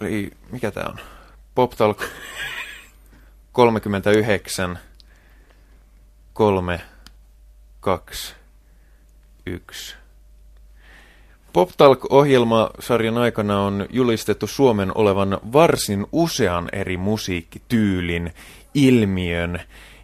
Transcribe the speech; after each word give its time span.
Eli 0.00 0.30
mikä 0.50 0.70
tää 0.70 0.86
on? 0.88 0.98
Pop 1.54 1.70
Talk 1.70 2.02
39 3.52 4.78
3 6.32 6.80
2 7.80 8.34
1 9.46 9.96
PopTalk-ohjelmasarjan 11.52 13.18
aikana 13.18 13.60
on 13.60 13.86
julistettu 13.90 14.46
Suomen 14.46 14.92
olevan 14.94 15.38
varsin 15.52 16.06
usean 16.12 16.68
eri 16.72 16.96
musiikkityylin, 16.96 18.34
ilmiön 18.74 19.60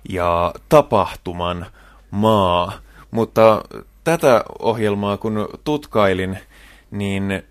ja 0.09 0.55
tapahtuman 0.69 1.67
maa. 2.11 2.73
Mutta 3.11 3.63
tätä 4.05 4.45
ohjelmaa 4.59 5.17
kun 5.17 5.49
tutkailin, 5.65 6.39
niin 6.91 7.43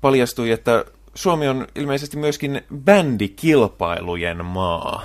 paljastui, 0.00 0.50
että 0.50 0.84
Suomi 1.14 1.48
on 1.48 1.66
ilmeisesti 1.74 2.16
myöskin 2.16 2.62
bändikilpailujen 2.84 4.44
maa. 4.44 5.04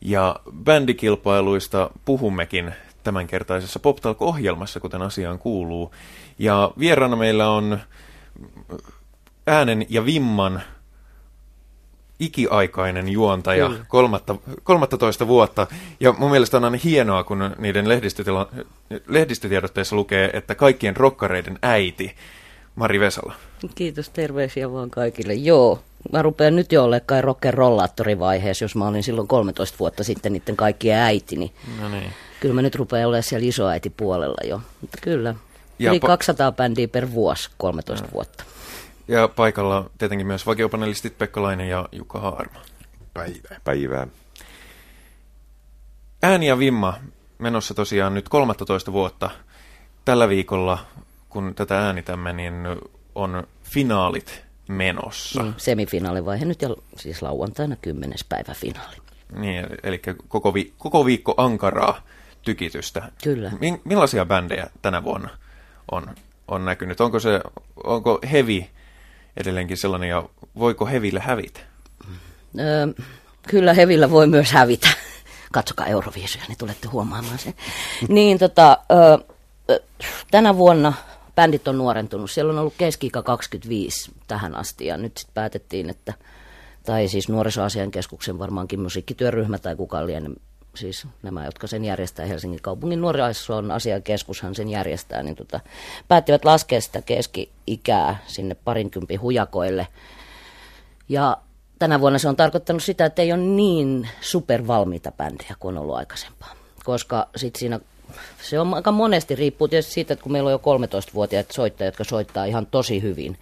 Ja 0.00 0.36
bändikilpailuista 0.64 1.90
puhummekin 2.04 2.74
tämänkertaisessa 3.02 3.80
PopTalk-ohjelmassa, 3.80 4.80
kuten 4.80 5.02
asiaan 5.02 5.38
kuuluu. 5.38 5.94
Ja 6.38 6.70
vieraana 6.78 7.16
meillä 7.16 7.50
on 7.50 7.78
äänen 9.46 9.86
ja 9.88 10.04
vimman 10.04 10.62
ikiaikainen 12.20 13.08
juontaja, 13.08 13.70
kolmatta, 13.88 14.34
13 14.62 15.26
vuotta. 15.26 15.66
Ja 16.00 16.14
mun 16.18 16.30
mielestä 16.30 16.56
on 16.56 16.64
aina 16.64 16.78
hienoa, 16.84 17.24
kun 17.24 17.50
niiden 17.58 17.88
lehdistötiedotteissa 19.08 19.96
lukee, 19.96 20.30
että 20.32 20.54
kaikkien 20.54 20.96
rokkareiden 20.96 21.58
äiti, 21.62 22.14
Mari 22.74 23.00
Vesala. 23.00 23.34
Kiitos, 23.74 24.08
terveisiä 24.08 24.72
vaan 24.72 24.90
kaikille. 24.90 25.34
Joo, 25.34 25.82
mä 26.12 26.22
rupean 26.22 26.56
nyt 26.56 26.72
jo 26.72 26.84
olemaan 26.84 27.24
rock'n'rollaattorivaiheessa, 27.24 28.64
jos 28.64 28.76
mä 28.76 28.86
olin 28.86 29.02
silloin 29.02 29.28
13 29.28 29.76
vuotta 29.78 30.04
sitten 30.04 30.32
niiden 30.32 30.56
kaikkien 30.56 30.98
äiti, 30.98 31.36
niin, 31.36 31.52
no 31.82 31.88
niin. 31.88 32.12
kyllä 32.40 32.54
mä 32.54 32.62
nyt 32.62 32.74
rupean 32.74 33.08
olemaan 33.08 33.22
siellä 33.22 33.48
isoäiti 33.48 33.90
puolella 33.90 34.48
jo. 34.48 34.60
Mutta 34.80 34.98
kyllä, 35.02 35.34
ja 35.78 35.90
Yli 35.90 36.00
200 36.00 36.52
bändiä 36.52 36.88
per 36.88 37.12
vuosi, 37.12 37.50
13 37.56 38.06
ja. 38.06 38.12
vuotta. 38.12 38.44
Ja 39.08 39.28
paikalla 39.28 39.90
tietenkin 39.98 40.26
myös 40.26 40.46
vakiopanelistit 40.46 41.18
Pekka 41.18 41.42
Lainen 41.42 41.68
ja 41.68 41.88
Jukka 41.92 42.20
Haarma. 42.20 42.60
Päivää. 43.14 43.60
Päivää. 43.64 44.06
Ääni 46.22 46.46
ja 46.46 46.58
Vimma 46.58 46.94
menossa 47.38 47.74
tosiaan 47.74 48.14
nyt 48.14 48.28
13 48.28 48.92
vuotta. 48.92 49.30
Tällä 50.04 50.28
viikolla, 50.28 50.78
kun 51.28 51.54
tätä 51.54 51.86
äänitämme, 51.86 52.32
niin 52.32 52.54
on 53.14 53.46
finaalit 53.62 54.44
menossa. 54.68 55.42
Niin, 55.42 55.54
semifinaalivaihe 55.56 56.44
nyt 56.44 56.62
ja 56.62 56.68
siis 56.96 57.22
lauantaina 57.22 57.76
10. 57.76 58.18
päivä 58.28 58.54
finaali. 58.54 58.96
Niin, 59.36 59.66
eli 59.82 60.00
koko, 60.28 60.54
vi- 60.54 60.74
koko 60.78 61.06
viikko 61.06 61.34
ankaraa 61.36 62.00
tykitystä. 62.42 63.12
Kyllä. 63.22 63.52
Mi- 63.60 63.80
millaisia 63.84 64.26
bändejä 64.26 64.70
tänä 64.82 65.04
vuonna 65.04 65.28
on, 65.92 66.14
on 66.48 66.64
näkynyt? 66.64 67.00
Onko, 67.00 67.20
se, 67.20 67.40
onko 67.84 68.18
hevi 68.32 68.70
edelleenkin 69.36 69.76
sellainen 69.76 70.08
ja 70.08 70.28
voiko 70.58 70.86
heville 70.86 71.20
hävitä? 71.20 71.60
Öö, 72.58 72.86
kyllä 73.48 73.74
hevillä 73.74 74.10
voi 74.10 74.26
myös 74.26 74.52
hävitä. 74.52 74.88
Katsokaa 75.52 75.86
Euroviisuja, 75.86 76.44
niin 76.48 76.58
tulette 76.58 76.88
huomaamaan 76.88 77.38
sen. 77.38 77.54
niin 78.08 78.38
tota, 78.38 78.78
öö, 78.90 79.78
tänä 80.30 80.56
vuonna 80.56 80.92
bändit 81.34 81.68
on 81.68 81.78
nuorentunut. 81.78 82.30
Siellä 82.30 82.52
on 82.52 82.58
ollut 82.58 82.74
keski 82.78 83.10
25 83.24 84.10
tähän 84.26 84.54
asti 84.54 84.86
ja 84.86 84.96
nyt 84.96 85.16
sitten 85.16 85.34
päätettiin, 85.34 85.90
että 85.90 86.14
tai 86.86 87.08
siis 87.08 87.28
nuorisoasian 87.28 87.90
keskuksen 87.90 88.38
varmaankin 88.38 88.80
musiikkityöryhmä 88.80 89.58
tai 89.58 89.76
kukaan 89.76 90.06
liene 90.06 90.30
siis 90.76 91.06
nämä, 91.22 91.44
jotka 91.44 91.66
sen 91.66 91.84
järjestää, 91.84 92.26
Helsingin 92.26 92.62
kaupungin 92.62 93.00
nuorisoon 93.00 93.70
asiakeskushan 93.70 94.54
sen 94.54 94.68
järjestää, 94.68 95.22
niin 95.22 95.36
tota, 95.36 95.60
päättivät 96.08 96.44
laskea 96.44 96.80
sitä 96.80 97.02
keski-ikää 97.02 98.22
sinne 98.26 98.54
parinkympi 98.54 99.16
hujakoille. 99.16 99.86
Ja 101.08 101.36
tänä 101.78 102.00
vuonna 102.00 102.18
se 102.18 102.28
on 102.28 102.36
tarkoittanut 102.36 102.82
sitä, 102.82 103.06
että 103.06 103.22
ei 103.22 103.32
ole 103.32 103.40
niin 103.40 104.08
supervalmiita 104.20 105.12
bändejä 105.12 105.54
kuin 105.60 105.76
on 105.76 105.82
ollut 105.82 105.96
aikaisempaa. 105.96 106.54
Koska 106.84 107.28
sitten 107.36 107.60
siinä 107.60 107.80
se 108.42 108.60
on 108.60 108.74
aika 108.74 108.92
monesti 108.92 109.34
riippuu 109.34 109.68
tietysti 109.68 109.92
siitä, 109.92 110.12
että 110.12 110.22
kun 110.22 110.32
meillä 110.32 110.48
on 110.48 110.52
jo 110.52 110.58
13-vuotiaat 110.58 111.50
soittajat, 111.50 111.92
jotka 111.92 112.04
soittaa 112.04 112.44
ihan 112.44 112.66
tosi 112.66 113.02
hyvin, 113.02 113.38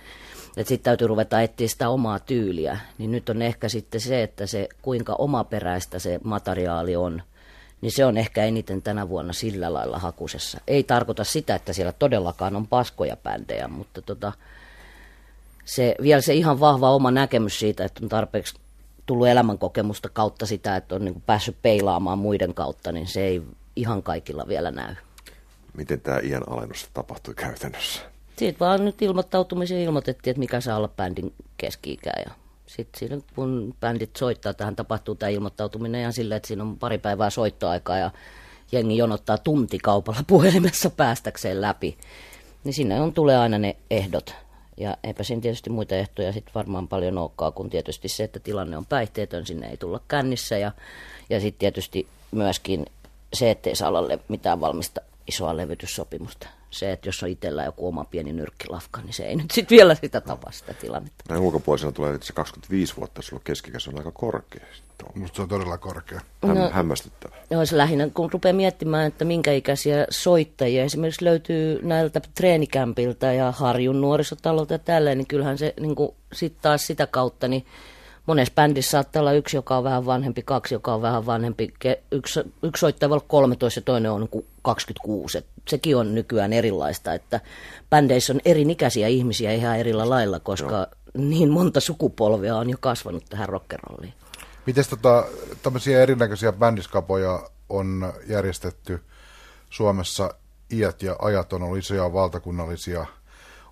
että 0.57 0.69
sitten 0.69 0.85
täytyy 0.85 1.07
ruveta 1.07 1.41
etsiä 1.41 1.69
sitä 1.69 1.89
omaa 1.89 2.19
tyyliä, 2.19 2.79
niin 2.99 3.11
nyt 3.11 3.29
on 3.29 3.43
ehkä 3.43 3.69
sitten 3.69 4.01
se, 4.01 4.23
että 4.23 4.47
se 4.47 4.69
kuinka 4.83 5.15
omaperäistä 5.15 5.99
se 5.99 6.21
materiaali 6.25 6.97
on, 6.97 7.23
niin 7.81 7.93
se 7.93 8.05
on 8.05 8.17
ehkä 8.17 8.45
eniten 8.45 8.83
tänä 8.83 9.09
vuonna 9.09 9.33
sillä 9.33 9.73
lailla 9.73 9.99
hakusessa. 9.99 10.61
Ei 10.67 10.83
tarkoita 10.83 11.25
sitä, 11.25 11.55
että 11.55 11.73
siellä 11.73 11.93
todellakaan 11.93 12.57
on 12.57 12.67
paskoja 12.67 13.17
bändejä, 13.17 13.69
mutta 13.69 14.03
tota, 14.03 14.33
se, 15.65 15.95
vielä 16.03 16.21
se 16.21 16.35
ihan 16.35 16.61
vahva 16.61 16.91
oma 16.91 17.11
näkemys 17.11 17.59
siitä, 17.59 17.85
että 17.85 18.01
on 18.03 18.09
tarpeeksi 18.09 18.55
tullut 19.07 19.29
elämänkokemusta 19.29 20.09
kautta 20.09 20.47
sitä, 20.47 20.77
että 20.77 20.95
on 20.95 21.05
niin 21.05 21.23
päässyt 21.27 21.57
peilaamaan 21.63 22.19
muiden 22.19 22.55
kautta, 22.55 22.93
niin 22.93 23.07
se 23.07 23.21
ei 23.21 23.43
ihan 23.77 24.03
kaikilla 24.03 24.45
vielä 24.49 24.71
näy. 24.71 24.95
Miten 25.77 26.01
tämä 26.01 26.19
iän 26.23 26.43
alennus 26.49 26.89
tapahtui 26.95 27.35
käytännössä? 27.35 28.14
Siitä 28.37 28.61
vaan 28.61 28.85
nyt 28.85 29.03
ilmoittautumisen 29.03 29.79
ilmoitettiin, 29.79 30.33
että 30.33 30.39
mikä 30.39 30.61
saa 30.61 30.77
olla 30.77 30.89
bändin 30.89 31.33
keski 31.57 31.99
ja 32.27 32.33
sitten 32.67 32.99
siinä, 32.99 33.19
kun 33.35 33.75
bändit 33.81 34.17
soittaa, 34.17 34.55
tähän 34.55 34.77
tapahtuu 34.77 35.15
tämä 35.15 35.31
ilmoittautuminen 35.31 36.01
ihan 36.01 36.13
sillä, 36.13 36.37
että 36.37 36.47
siinä 36.47 36.63
on 36.63 36.79
pari 36.79 36.99
päivää 36.99 37.31
soittoaikaa 37.31 37.99
ja 37.99 38.11
jengi 38.73 38.97
jonottaa 38.97 39.39
tuntikaupalla 39.39 40.25
puhelimessa 40.29 40.91
päästäkseen 40.91 41.61
läpi. 41.61 41.99
Niin 42.65 42.75
sinne 42.75 43.01
on 43.01 43.13
tulee 43.13 43.37
aina 43.37 43.59
ne 43.59 43.77
ehdot. 43.91 44.35
Ja 44.77 44.97
eipä 45.05 45.23
siinä 45.23 45.43
tietysti 45.43 45.71
muita 45.71 45.95
ehtoja 45.95 46.33
sitten 46.33 46.55
varmaan 46.55 46.89
paljon 46.89 47.19
olekaan, 47.19 47.53
kun 47.53 47.71
tietysti 47.71 48.09
se, 48.09 48.25
että 48.25 48.41
tilanne 48.41 48.77
on 48.77 48.87
päihteetön, 48.87 49.47
sinne 49.47 49.67
ei 49.71 49.77
tulla 49.77 50.01
kännissä. 50.09 50.59
Ja, 50.59 50.73
ja 51.31 51.41
sitten 51.41 51.59
tietysti 51.59 52.07
myöskin 52.31 52.87
se, 53.33 53.51
ettei 53.51 53.77
saa 53.77 53.89
olla 53.89 54.19
mitään 54.29 54.61
valmista 54.61 55.01
isoa 55.27 55.57
levytyssopimusta 55.57 56.49
se, 56.75 56.93
että 56.93 57.09
jos 57.09 57.23
on 57.23 57.29
itsellä 57.29 57.65
joku 57.65 57.89
oma 57.89 58.05
pieni 58.05 58.33
nyrkkilafka, 58.33 59.01
niin 59.01 59.13
se 59.13 59.25
ei 59.25 59.37
nyt 59.37 59.51
sitten 59.51 59.77
vielä 59.77 59.95
sitä 59.95 60.21
tapa 60.21 60.51
sitä 60.51 60.75
tilannetta. 60.75 61.25
Näin 61.29 61.43
ulkopuolisena 61.43 61.93
tulee, 61.93 62.15
että 62.15 62.27
se 62.27 62.33
25 62.33 62.97
vuotta 62.97 63.23
sulla 63.23 63.43
keskikäs 63.45 63.89
on 63.89 63.99
aika 63.99 64.11
korkea. 64.11 64.67
Musta 65.15 65.37
se 65.37 65.43
on 65.43 65.49
todella 65.49 65.79
korkea. 65.79 66.21
Häm, 66.47 66.59
no, 66.59 66.71
hämmästyttävä. 66.71 67.37
Joo, 67.51 67.67
se 67.67 67.77
lähinnä, 67.77 68.09
kun 68.15 68.33
rupeaa 68.33 68.53
miettimään, 68.53 69.07
että 69.07 69.25
minkä 69.25 69.53
ikäisiä 69.53 70.07
soittajia 70.11 70.85
esimerkiksi 70.85 71.25
löytyy 71.25 71.81
näiltä 71.83 72.21
treenikämpiltä 72.35 73.33
ja 73.33 73.53
Harjun 73.53 74.01
nuorisotalolta 74.01 74.75
ja 74.75 74.79
tälleen, 74.79 75.19
niin 75.19 75.27
kyllähän 75.27 75.59
se 75.59 75.75
niin 75.81 75.97
sitten 76.33 76.63
taas 76.63 76.87
sitä 76.87 77.07
kautta, 77.07 77.49
niin 77.49 77.67
monessa 78.27 78.55
bändissä 78.55 78.91
saattaa 78.91 79.21
olla 79.21 79.33
yksi, 79.33 79.57
joka 79.57 79.77
on 79.77 79.85
vähän 79.85 80.07
vanhempi, 80.07 80.43
kaksi, 80.43 80.75
joka 80.75 80.95
on 80.95 81.03
vähän 81.03 81.27
vanhempi. 81.27 81.75
Yksi, 82.11 82.41
yksi 82.63 82.81
soittaa 82.81 83.09
voi 83.09 83.17
olla 83.17 83.25
13 83.29 83.79
ja 83.79 83.83
toinen 83.83 84.11
on 84.11 84.29
26. 84.65 85.39
Et 85.39 85.47
sekin 85.69 85.97
on 85.97 86.15
nykyään 86.15 86.53
erilaista, 86.53 87.15
että 87.15 87.41
bändeissä 87.91 88.33
on 88.33 88.41
erinikäisiä 88.45 89.09
ihmisiä 89.09 89.53
ihan 89.53 89.79
erillä 89.79 90.11
lailla, 90.11 90.41
koska 90.41 90.75
Joo. 90.75 90.87
niin 91.15 91.51
monta 91.51 91.81
sukupolvea 91.81 92.57
on 92.57 92.71
jo 92.71 92.77
kasvanut 92.81 93.25
tähän 93.29 93.49
rockerolliin. 93.49 94.15
Miten 94.67 94.85
tota, 94.91 95.25
tämmöisiä 95.63 96.03
erinäköisiä 96.03 96.53
bändiskapoja 96.53 97.51
on 97.69 98.13
järjestetty 98.29 99.01
Suomessa 99.71 100.35
iät 100.73 101.03
ja 101.03 101.17
ajat 101.19 101.53
on 101.53 101.63
ollut 101.63 101.79
isoja 101.79 102.13
valtakunnallisia 102.13 103.07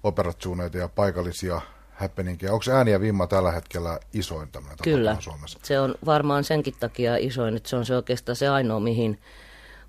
operatsuuneita 0.02 0.78
ja 0.78 0.88
paikallisia 0.88 1.60
happeningia. 1.92 2.52
Onko 2.52 2.64
ääni 2.72 2.90
ja 2.90 3.00
vimma 3.00 3.26
tällä 3.26 3.52
hetkellä 3.52 3.98
isoin 4.12 4.48
tämmöinen 4.48 4.78
Kyllä. 4.82 5.16
Suomessa? 5.20 5.58
se 5.62 5.80
on 5.80 5.94
varmaan 6.06 6.44
senkin 6.44 6.74
takia 6.80 7.16
isoin, 7.16 7.56
että 7.56 7.68
se 7.68 7.76
on 7.76 7.86
se 7.86 7.96
oikeastaan 7.96 8.36
se 8.36 8.48
ainoa, 8.48 8.80
mihin 8.80 9.18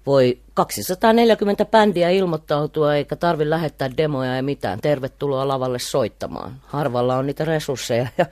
voi 0.06 0.40
240 0.54 1.66
bändiä 1.66 2.10
ilmoittautua, 2.10 2.96
eikä 2.96 3.16
tarvi 3.16 3.50
lähettää 3.50 3.98
demoja 3.98 4.36
ja 4.36 4.44
mitään. 4.44 4.82
Tervetuloa 4.82 5.48
lavalle 5.48 5.80
soittamaan. 5.80 6.62
Harvalla 6.66 7.18
on 7.18 7.26
niitä 7.26 7.46
resursseja 7.46 8.08
ja 8.18 8.26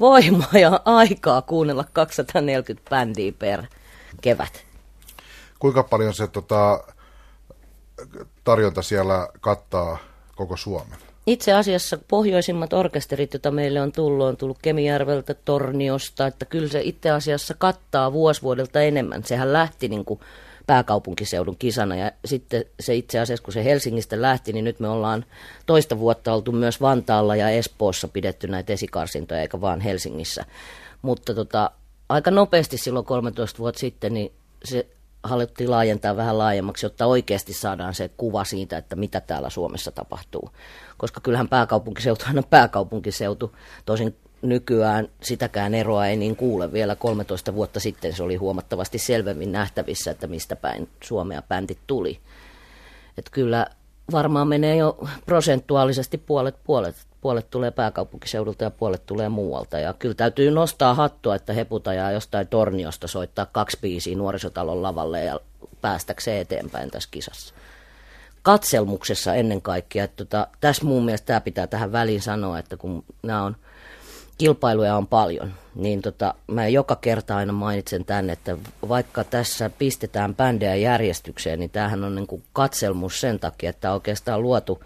voimaa 0.00 0.58
ja 0.60 0.80
aikaa 0.84 1.42
kuunnella 1.42 1.84
240 1.92 2.90
bändiä 2.90 3.32
per 3.38 3.62
kevät. 4.20 4.64
Kuinka 5.58 5.82
paljon 5.82 6.14
se 6.14 6.26
tota, 6.26 6.84
tarjonta 8.44 8.82
siellä 8.82 9.28
kattaa 9.40 9.98
koko 10.36 10.56
Suomen? 10.56 10.98
Itse 11.26 11.52
asiassa 11.52 11.98
pohjoisimmat 12.08 12.72
orkesterit, 12.72 13.32
joita 13.32 13.50
meille 13.50 13.80
on 13.80 13.92
tullut, 13.92 14.26
on 14.26 14.36
tullut 14.36 14.58
Kemijärveltä, 14.62 15.34
Torniosta, 15.34 16.26
että 16.26 16.44
kyllä 16.44 16.68
se 16.68 16.80
itse 16.84 17.10
asiassa 17.10 17.54
kattaa 17.58 18.12
vuosvuodelta 18.12 18.80
enemmän. 18.80 19.24
Sehän 19.24 19.52
lähti 19.52 19.88
niin 19.88 20.04
kuin 20.04 20.20
pääkaupunkiseudun 20.66 21.56
kisana. 21.58 21.96
Ja 21.96 22.12
sitten 22.24 22.64
se 22.80 22.94
itse 22.94 23.18
asiassa, 23.18 23.44
kun 23.44 23.52
se 23.52 23.64
Helsingistä 23.64 24.22
lähti, 24.22 24.52
niin 24.52 24.64
nyt 24.64 24.80
me 24.80 24.88
ollaan 24.88 25.24
toista 25.66 25.98
vuotta 25.98 26.34
oltu 26.34 26.52
myös 26.52 26.80
Vantaalla 26.80 27.36
ja 27.36 27.50
Espoossa 27.50 28.08
pidetty 28.08 28.48
näitä 28.48 28.72
esikarsintoja, 28.72 29.40
eikä 29.40 29.60
vaan 29.60 29.80
Helsingissä. 29.80 30.44
Mutta 31.02 31.34
tota, 31.34 31.70
aika 32.08 32.30
nopeasti 32.30 32.78
silloin 32.78 33.06
13 33.06 33.58
vuotta 33.58 33.78
sitten, 33.78 34.14
niin 34.14 34.32
se 34.64 34.86
haluttiin 35.22 35.70
laajentaa 35.70 36.16
vähän 36.16 36.38
laajemmaksi, 36.38 36.86
jotta 36.86 37.06
oikeasti 37.06 37.52
saadaan 37.52 37.94
se 37.94 38.10
kuva 38.16 38.44
siitä, 38.44 38.76
että 38.76 38.96
mitä 38.96 39.20
täällä 39.20 39.50
Suomessa 39.50 39.92
tapahtuu. 39.92 40.50
Koska 40.96 41.20
kyllähän 41.20 41.48
pääkaupunkiseutu 41.48 42.24
on 42.36 42.44
pääkaupunkiseutu, 42.50 43.56
tosin 43.86 44.16
nykyään 44.42 45.08
sitäkään 45.22 45.74
eroa 45.74 46.06
ei 46.06 46.16
niin 46.16 46.36
kuule. 46.36 46.72
Vielä 46.72 46.96
13 46.96 47.54
vuotta 47.54 47.80
sitten 47.80 48.12
se 48.12 48.22
oli 48.22 48.36
huomattavasti 48.36 48.98
selvemmin 48.98 49.52
nähtävissä, 49.52 50.10
että 50.10 50.26
mistä 50.26 50.56
päin 50.56 50.88
Suomea 51.04 51.42
bändit 51.42 51.78
tuli. 51.86 52.18
Et 53.18 53.30
kyllä 53.30 53.66
varmaan 54.12 54.48
menee 54.48 54.76
jo 54.76 55.08
prosentuaalisesti 55.26 56.18
puolet, 56.18 56.56
puolet, 56.64 56.96
puolet 57.20 57.50
tulee 57.50 57.70
pääkaupunkiseudulta 57.70 58.64
ja 58.64 58.70
puolet 58.70 59.06
tulee 59.06 59.28
muualta. 59.28 59.78
Ja 59.78 59.92
kyllä 59.92 60.14
täytyy 60.14 60.50
nostaa 60.50 60.94
hattua, 60.94 61.34
että 61.34 61.52
heputajaa 61.52 62.12
jostain 62.12 62.46
torniosta 62.46 63.08
soittaa 63.08 63.46
kaksi 63.46 63.78
biisiä 63.80 64.16
nuorisotalon 64.16 64.82
lavalle 64.82 65.24
ja 65.24 65.40
päästäkseen 65.80 66.40
eteenpäin 66.40 66.90
tässä 66.90 67.08
kisassa. 67.12 67.54
Katselmuksessa 68.42 69.34
ennen 69.34 69.62
kaikkea. 69.62 70.04
Että 70.04 70.24
tota, 70.24 70.46
tässä 70.60 70.84
mun 70.84 71.04
mielestä 71.04 71.26
tämä 71.26 71.40
pitää 71.40 71.66
tähän 71.66 71.92
väliin 71.92 72.22
sanoa, 72.22 72.58
että 72.58 72.76
kun 72.76 73.04
nämä 73.22 73.42
on 73.42 73.56
kilpailuja 74.42 74.96
on 74.96 75.06
paljon, 75.06 75.52
niin 75.74 76.02
tota, 76.02 76.34
mä 76.46 76.68
joka 76.68 76.96
kerta 76.96 77.36
aina 77.36 77.52
mainitsen 77.52 78.04
tänne, 78.04 78.32
että 78.32 78.56
vaikka 78.88 79.24
tässä 79.24 79.70
pistetään 79.70 80.34
bändejä 80.34 80.74
järjestykseen, 80.74 81.58
niin 81.58 81.70
tämähän 81.70 82.04
on 82.04 82.14
niin 82.14 82.26
kuin 82.26 82.42
katselmus 82.52 83.20
sen 83.20 83.40
takia, 83.40 83.70
että 83.70 83.90
on 83.90 83.94
oikeastaan 83.94 84.42
luotu 84.42 84.82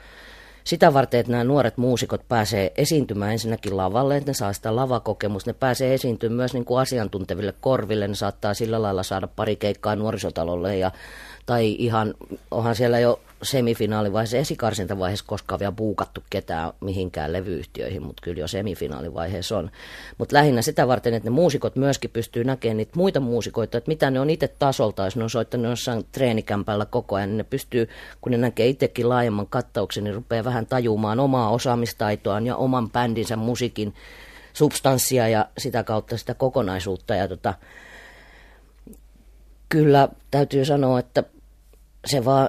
sitä 0.65 0.95
varten, 0.95 1.21
että 1.21 1.33
nämä 1.33 1.45
nuoret 1.45 1.77
muusikot 1.77 2.29
pääsee 2.29 2.73
esiintymään 2.77 3.33
ensinnäkin 3.33 3.77
lavalle, 3.77 4.17
että 4.17 4.31
ne 4.31 4.35
saa 4.35 4.53
sitä 4.53 4.77
lavakokemusta, 4.77 5.51
ne 5.51 5.57
pääsee 5.61 5.95
esiintymään 5.95 6.37
myös 6.37 6.55
niin 6.55 6.65
kuin 6.65 6.81
asiantunteville 6.81 7.55
korville, 7.61 8.09
ne 8.09 8.15
saattaa 8.15 8.55
sillä 8.55 8.83
lailla 8.83 9.03
saada 9.03 9.27
pari 9.27 9.57
keikkaa 9.57 9.97
nuorisotalolle 9.97 10.77
ja 10.77 10.91
tai 11.47 11.77
ihan, 11.79 12.15
onhan 12.51 12.75
siellä 12.75 12.99
jo 12.99 13.21
semifinaalivaiheessa, 13.43 14.37
esikarsintavaiheessa 14.37 15.25
koskaan 15.29 15.59
vielä 15.61 15.73
buukattu 15.73 16.23
ketään 16.31 16.73
mihinkään 16.81 17.33
levyyhtiöihin, 17.33 18.03
mutta 18.03 18.23
kyllä 18.23 18.41
jo 18.41 18.49
semifinaalivaiheessa 18.49 19.59
on. 19.59 19.71
Mutta 20.19 20.37
lähinnä 20.37 20.63
sitä 20.63 20.89
varten, 20.89 21.15
että 21.15 21.31
ne 21.31 21.35
muusikot 21.35 21.77
myöskin 21.77 22.11
pystyy 22.11 22.45
näkemään 22.45 22.77
niitä 22.77 22.93
muita 22.97 23.21
muusikoita, 23.21 23.79
että 23.79 23.89
mitä 23.89 24.11
ne 24.11 24.21
on 24.21 24.31
itse 24.31 24.49
tasolta, 24.49 25.05
jos 25.05 25.17
ne 25.17 25.23
on 25.23 25.31
soittanut 25.31 25.71
jossain 25.71 26.07
treenikämpällä 26.13 26.87
koko 26.87 27.17
ajan, 27.17 27.29
niin 27.29 27.39
ne 27.39 27.45
pystyy, 27.45 27.89
kun 28.21 28.33
ne 28.33 28.39
näkee 28.39 28.67
itsekin 28.67 29.09
laajemman 29.09 29.47
kattauksen, 29.47 30.05
niin 30.05 30.15
rupeaa 30.15 30.45
vähän 30.45 30.67
tajumaan 30.67 31.21
omaa 31.21 31.51
osaamistaitoaan 31.51 32.47
ja 32.47 32.57
oman 32.57 32.91
bändinsä 32.91 33.37
musiikin 33.37 33.95
substanssia 34.53 35.29
ja 35.29 35.49
sitä 35.59 35.85
kautta 35.85 36.17
sitä 36.17 36.35
kokonaisuutta. 36.35 37.15
Ja 37.15 37.29
tota, 37.29 37.55
kyllä 39.69 40.09
täytyy 40.31 40.65
sanoa, 40.65 40.99
että 40.99 41.23
se 42.07 42.25
vaan 42.25 42.49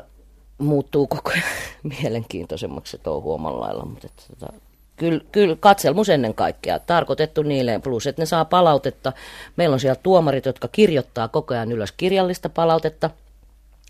muuttuu 0.58 1.08
koko 1.08 1.32
ajan 1.32 1.44
mielenkiintoisemmaksi 2.02 2.92
se 2.92 2.98
touhu 2.98 3.34
omalla 3.34 3.60
lailla. 3.60 3.86
Mutta 3.86 4.08
että, 4.08 4.24
tota, 4.40 4.54
kyllä, 4.96 5.22
kyllä 5.32 5.56
katselmus 5.60 6.10
ennen 6.10 6.34
kaikkea, 6.34 6.80
tarkoitettu 6.80 7.44
niille, 7.44 7.80
plus 7.80 8.08
että 8.08 8.22
ne 8.22 8.26
saa 8.26 8.46
palautetta. 8.46 9.14
Meillä 9.56 9.74
on 9.74 9.80
siellä 9.80 10.00
tuomarit, 10.04 10.46
jotka 10.46 10.68
kirjoittaa 10.68 11.28
koko 11.28 11.54
ajan 11.54 11.72
ylös 11.72 11.92
kirjallista 11.92 12.50
palautetta, 12.50 13.10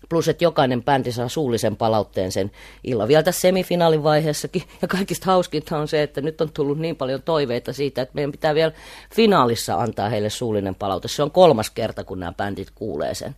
plus 0.08 0.28
että 0.28 0.44
jokainen 0.44 0.84
bändi 0.84 1.12
saa 1.12 1.28
suullisen 1.28 1.76
palautteen 1.76 2.32
sen 2.32 2.50
illan 2.84 3.08
vielä 3.08 3.22
tässä 3.22 3.40
semifinaalin 3.40 4.02
vaiheessakin. 4.02 4.62
Ja 4.82 4.88
kaikista 4.88 5.26
hauskinta 5.26 5.78
on 5.78 5.88
se, 5.88 6.02
että 6.02 6.20
nyt 6.20 6.40
on 6.40 6.50
tullut 6.54 6.78
niin 6.78 6.96
paljon 6.96 7.22
toiveita 7.22 7.72
siitä, 7.72 8.02
että 8.02 8.14
meidän 8.14 8.32
pitää 8.32 8.54
vielä 8.54 8.72
finaalissa 9.14 9.74
antaa 9.74 10.08
heille 10.08 10.30
suullinen 10.30 10.74
palaute. 10.74 11.08
Se 11.08 11.22
on 11.22 11.30
kolmas 11.30 11.70
kerta, 11.70 12.04
kun 12.04 12.20
nämä 12.20 12.32
bändit 12.32 12.68
kuulee 12.74 13.14
sen 13.14 13.36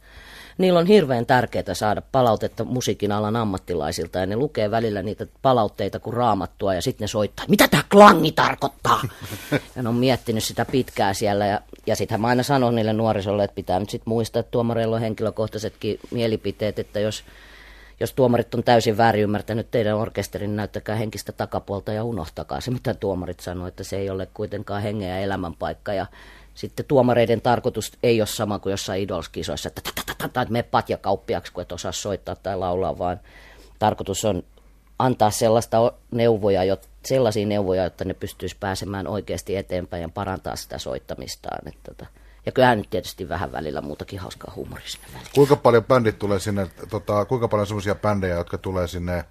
niillä 0.60 0.78
on 0.78 0.86
hirveän 0.86 1.26
tärkeää 1.26 1.74
saada 1.74 2.02
palautetta 2.12 2.64
musiikin 2.64 3.12
alan 3.12 3.36
ammattilaisilta 3.36 4.18
ja 4.18 4.26
ne 4.26 4.36
lukee 4.36 4.70
välillä 4.70 5.02
niitä 5.02 5.26
palautteita 5.42 6.00
kuin 6.00 6.14
raamattua 6.14 6.74
ja 6.74 6.82
sitten 6.82 7.04
ne 7.04 7.08
soittaa, 7.08 7.46
mitä 7.48 7.68
tämä 7.68 7.82
klangi 7.90 8.32
tarkoittaa? 8.32 9.02
ja 9.76 9.82
ne 9.82 9.88
on 9.88 9.94
miettinyt 9.94 10.44
sitä 10.44 10.64
pitkää 10.64 11.14
siellä 11.14 11.46
ja, 11.46 11.60
ja 11.86 11.96
sitten 11.96 12.20
mä 12.20 12.26
aina 12.26 12.42
sanon 12.42 12.74
niille 12.74 12.92
nuorisolle, 12.92 13.44
että 13.44 13.54
pitää 13.54 13.78
nyt 13.78 13.90
sitten 13.90 14.10
muistaa, 14.10 14.40
että 14.40 14.50
tuomareilla 14.50 14.96
on 14.96 15.02
henkilökohtaisetkin 15.02 15.98
mielipiteet, 16.10 16.78
että 16.78 17.00
jos 17.00 17.24
jos 18.00 18.12
tuomarit 18.12 18.54
on 18.54 18.64
täysin 18.64 18.96
väärin 18.96 19.22
ymmärtänyt 19.22 19.70
teidän 19.70 19.96
orkesterin, 19.96 20.56
näyttäkää 20.56 20.96
henkistä 20.96 21.32
takapuolta 21.32 21.92
ja 21.92 22.04
unohtakaa 22.04 22.60
se, 22.60 22.70
mitä 22.70 22.94
tuomarit 22.94 23.40
sanoo, 23.40 23.66
että 23.66 23.84
se 23.84 23.96
ei 23.96 24.10
ole 24.10 24.28
kuitenkaan 24.34 24.82
hengen 24.82 25.08
ja 25.08 25.18
elämän 25.18 25.54
paikka. 25.54 25.92
Ja 25.92 26.06
sitten 26.54 26.86
tuomareiden 26.86 27.40
tarkoitus 27.40 27.92
ei 28.02 28.20
ole 28.20 28.26
sama 28.26 28.58
kuin 28.58 28.70
jossain 28.70 29.02
idolskisoissa, 29.02 29.68
että, 29.68 30.46
me 30.48 30.62
patjakauppiaksi, 30.62 31.52
kun 31.52 31.62
et 31.62 31.72
osaa 31.72 31.92
soittaa 31.92 32.36
tai 32.36 32.58
laulaa, 32.58 32.98
vaan 32.98 33.20
tarkoitus 33.78 34.24
on 34.24 34.42
antaa 34.98 35.30
sellaista 35.30 35.92
neuvoja, 36.10 36.76
sellaisia 37.04 37.46
neuvoja, 37.46 37.84
jotta 37.84 38.04
ne 38.04 38.14
pystyisi 38.14 38.56
pääsemään 38.60 39.06
oikeasti 39.06 39.56
eteenpäin 39.56 40.02
ja 40.02 40.08
parantaa 40.08 40.56
sitä 40.56 40.78
soittamistaan. 40.78 41.68
Että, 41.68 41.80
tota, 41.84 42.06
ja 42.46 42.52
kyllähän 42.52 42.78
nyt 42.78 42.90
tietysti 42.90 43.28
vähän 43.28 43.52
välillä 43.52 43.80
muutakin 43.80 44.18
hauskaa 44.18 44.52
huumoria 44.56 44.88
sinne 44.88 45.06
väliin. 45.14 45.30
Kuinka 45.34 45.56
paljon 45.56 45.84
bändit 45.84 46.18
tulee 46.18 46.38
sinne, 46.38 46.70
tota, 46.90 47.24
kuinka 47.24 47.48
paljon 47.48 47.66
sellaisia 47.66 47.94
bändejä, 47.94 48.34
jotka 48.34 48.58
tulee 48.58 48.86
sinne 48.86 49.24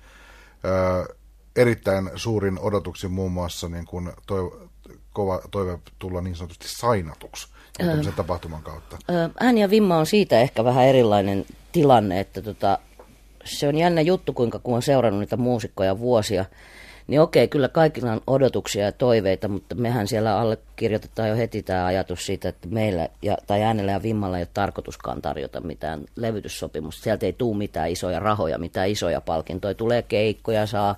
ö, 0.65 1.15
erittäin 1.55 2.11
suurin 2.15 2.59
odotuksin 2.59 3.11
muun 3.11 3.31
muassa 3.31 3.69
niin 3.69 3.85
kuin 3.85 4.11
toi, 4.27 4.68
kova 5.13 5.41
toive 5.51 5.79
tulla 5.99 6.21
niin 6.21 6.35
sanotusti 6.35 6.67
sainatuksi 6.67 7.47
öö, 7.83 8.11
tapahtuman 8.15 8.63
kautta? 8.63 8.97
Ääni 9.39 9.61
ja 9.61 9.69
Vimma 9.69 9.97
on 9.97 10.05
siitä 10.05 10.39
ehkä 10.39 10.63
vähän 10.63 10.85
erilainen 10.85 11.45
tilanne, 11.71 12.19
että 12.19 12.41
tota, 12.41 12.79
se 13.43 13.67
on 13.67 13.77
jännä 13.77 14.01
juttu, 14.01 14.33
kuinka 14.33 14.59
kun 14.59 14.75
on 14.75 14.81
seurannut 14.81 15.19
niitä 15.19 15.37
muusikkoja 15.37 15.99
vuosia, 15.99 16.45
niin 17.07 17.21
okei, 17.21 17.47
kyllä 17.47 17.69
kaikilla 17.69 18.11
on 18.11 18.21
odotuksia 18.27 18.85
ja 18.85 18.91
toiveita, 18.91 19.47
mutta 19.47 19.75
mehän 19.75 20.07
siellä 20.07 20.39
allekirjoitetaan 20.39 21.29
jo 21.29 21.35
heti 21.35 21.63
tämä 21.63 21.85
ajatus 21.85 22.25
siitä, 22.25 22.49
että 22.49 22.67
meillä 22.67 23.09
ja, 23.21 23.37
tai 23.47 23.63
äänellä 23.63 23.91
ja 23.91 24.03
vimmalla 24.03 24.37
ei 24.37 24.41
ole 24.41 24.49
tarkoituskaan 24.53 25.21
tarjota 25.21 25.61
mitään 25.61 26.05
levytyssopimusta. 26.15 27.03
Sieltä 27.03 27.25
ei 27.25 27.33
tule 27.33 27.57
mitään 27.57 27.89
isoja 27.89 28.19
rahoja, 28.19 28.57
mitään 28.57 28.89
isoja 28.89 29.21
palkintoja. 29.21 29.73
Tulee 29.73 30.01
keikkoja, 30.01 30.65
saa 30.65 30.95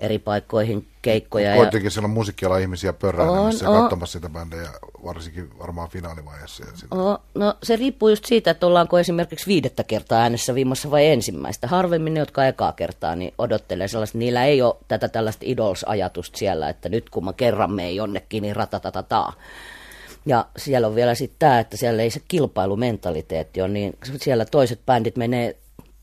eri 0.00 0.18
paikkoihin 0.18 0.86
keikkoja. 1.02 1.54
Kuitenkin 1.54 1.86
ja... 1.86 1.90
siellä 1.90 2.06
on 2.06 2.10
musiikkiala 2.10 2.58
ihmisiä 2.58 2.92
pörräilemässä 2.92 3.64
ja 3.64 3.80
katsomassa 3.80 4.12
sitä 4.12 4.28
bändejä, 4.28 4.70
varsinkin 5.04 5.58
varmaan 5.58 5.88
finaalivaiheessa. 5.88 6.64
Oh, 6.90 7.18
no 7.34 7.54
se 7.62 7.76
riippuu 7.76 8.08
just 8.08 8.24
siitä, 8.24 8.50
että 8.50 8.66
ollaanko 8.66 8.98
esimerkiksi 8.98 9.46
viidettä 9.46 9.84
kertaa 9.84 10.20
äänessä 10.20 10.54
viimassa 10.54 10.90
vai 10.90 11.06
ensimmäistä. 11.06 11.66
Harvemmin 11.66 12.14
ne, 12.14 12.20
jotka 12.20 12.46
ekaa 12.46 12.72
kertaa, 12.72 13.16
niin 13.16 13.34
odottelee 13.38 13.88
sellaista. 13.88 14.18
Niillä 14.18 14.44
ei 14.44 14.62
ole 14.62 14.76
tätä 14.88 15.08
tällaista 15.08 15.44
idols-ajatusta 15.46 16.38
siellä, 16.38 16.68
että 16.68 16.88
nyt 16.88 17.10
kun 17.10 17.24
mä 17.24 17.32
kerran 17.32 17.72
menen 17.72 17.96
jonnekin, 17.96 18.42
niin 18.42 18.56
ratatatata. 18.56 19.32
Ja 20.26 20.46
siellä 20.56 20.86
on 20.86 20.94
vielä 20.94 21.14
sitten 21.14 21.38
tämä, 21.38 21.60
että 21.60 21.76
siellä 21.76 22.02
ei 22.02 22.10
se 22.10 22.20
kilpailumentaliteetti 22.28 23.60
ole, 23.62 23.68
niin 23.68 23.96
siellä 24.16 24.44
toiset 24.44 24.80
bändit 24.86 25.16
menee 25.16 25.56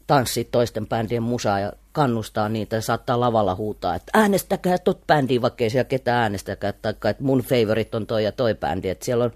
tanssii 0.10 0.44
toisten 0.44 0.88
bändien 0.88 1.24
musaa 1.24 1.60
ja 1.60 1.74
kannustaa 1.92 2.50
niitä 2.50 2.76
ja 2.76 2.82
saattaa 2.82 3.20
lavalla 3.20 3.56
huutaa, 3.56 3.96
että 3.96 4.12
äänestäkää 4.14 4.78
tot 4.78 5.08
bändiä, 5.08 5.42
vaikka 5.42 5.64
ei 5.64 5.70
siellä 5.70 5.88
ketään 5.88 6.22
äänestäkää, 6.22 6.74
tai 6.74 6.92
että 6.92 7.24
mun 7.24 7.40
favorite 7.40 7.98
on 7.98 8.08
toi 8.08 8.24
ja 8.24 8.32
toi 8.32 8.56
bändi. 8.56 8.90
Että 8.90 9.06
siellä 9.06 9.24
on 9.24 9.32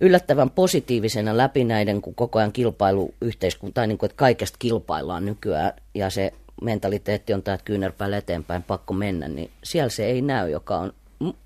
yllättävän 0.00 0.50
positiivisena 0.50 1.36
läpi 1.36 1.64
näiden, 1.64 2.02
kun 2.02 2.14
koko 2.14 2.38
ajan 2.38 2.52
kilpailuyhteiskunta, 2.52 3.86
niin 3.86 3.98
kuin, 3.98 4.10
että 4.10 4.18
kaikesta 4.18 4.56
kilpaillaan 4.58 5.26
nykyään, 5.26 5.72
ja 5.94 6.10
se 6.10 6.32
mentaliteetti 6.62 7.34
on 7.34 7.42
tämä, 7.42 7.54
että 7.54 7.64
kyynärpäällä 7.64 8.16
eteenpäin 8.16 8.62
pakko 8.62 8.94
mennä, 8.94 9.28
niin 9.28 9.50
siellä 9.64 9.90
se 9.90 10.06
ei 10.06 10.22
näy, 10.22 10.50
joka 10.50 10.78
on 10.78 10.92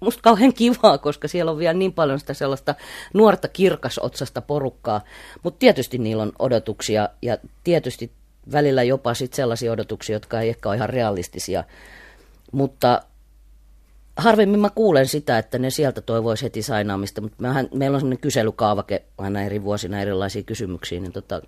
musta 0.00 0.22
kauhean 0.22 0.54
kivaa, 0.54 0.98
koska 0.98 1.28
siellä 1.28 1.50
on 1.50 1.58
vielä 1.58 1.74
niin 1.74 1.92
paljon 1.92 2.20
sitä 2.20 2.34
sellaista 2.34 2.74
nuorta 3.14 3.48
kirkasotsasta 3.48 4.40
porukkaa, 4.40 5.00
mutta 5.42 5.58
tietysti 5.58 5.98
niillä 5.98 6.22
on 6.22 6.32
odotuksia 6.38 7.08
ja 7.22 7.38
tietysti 7.64 8.12
välillä 8.52 8.82
jopa 8.82 9.14
sit 9.14 9.32
sellaisia 9.32 9.72
odotuksia, 9.72 10.16
jotka 10.16 10.40
ei 10.40 10.48
ehkä 10.48 10.68
ole 10.68 10.76
ihan 10.76 10.90
realistisia. 10.90 11.64
Mutta 12.52 13.02
harvemmin 14.16 14.60
mä 14.60 14.70
kuulen 14.70 15.06
sitä, 15.06 15.38
että 15.38 15.58
ne 15.58 15.70
sieltä 15.70 16.00
toivoisi 16.00 16.44
heti 16.44 16.62
sainaamista, 16.62 17.20
mutta 17.20 17.36
mehän, 17.38 17.68
meillä 17.74 17.94
on 17.94 18.00
semmoinen 18.00 18.20
kyselykaavake 18.20 19.04
aina 19.18 19.42
eri 19.42 19.62
vuosina 19.62 20.00
erilaisia 20.00 20.42
kysymyksiä, 20.42 21.00
niin 21.00 21.12
tota, 21.12 21.42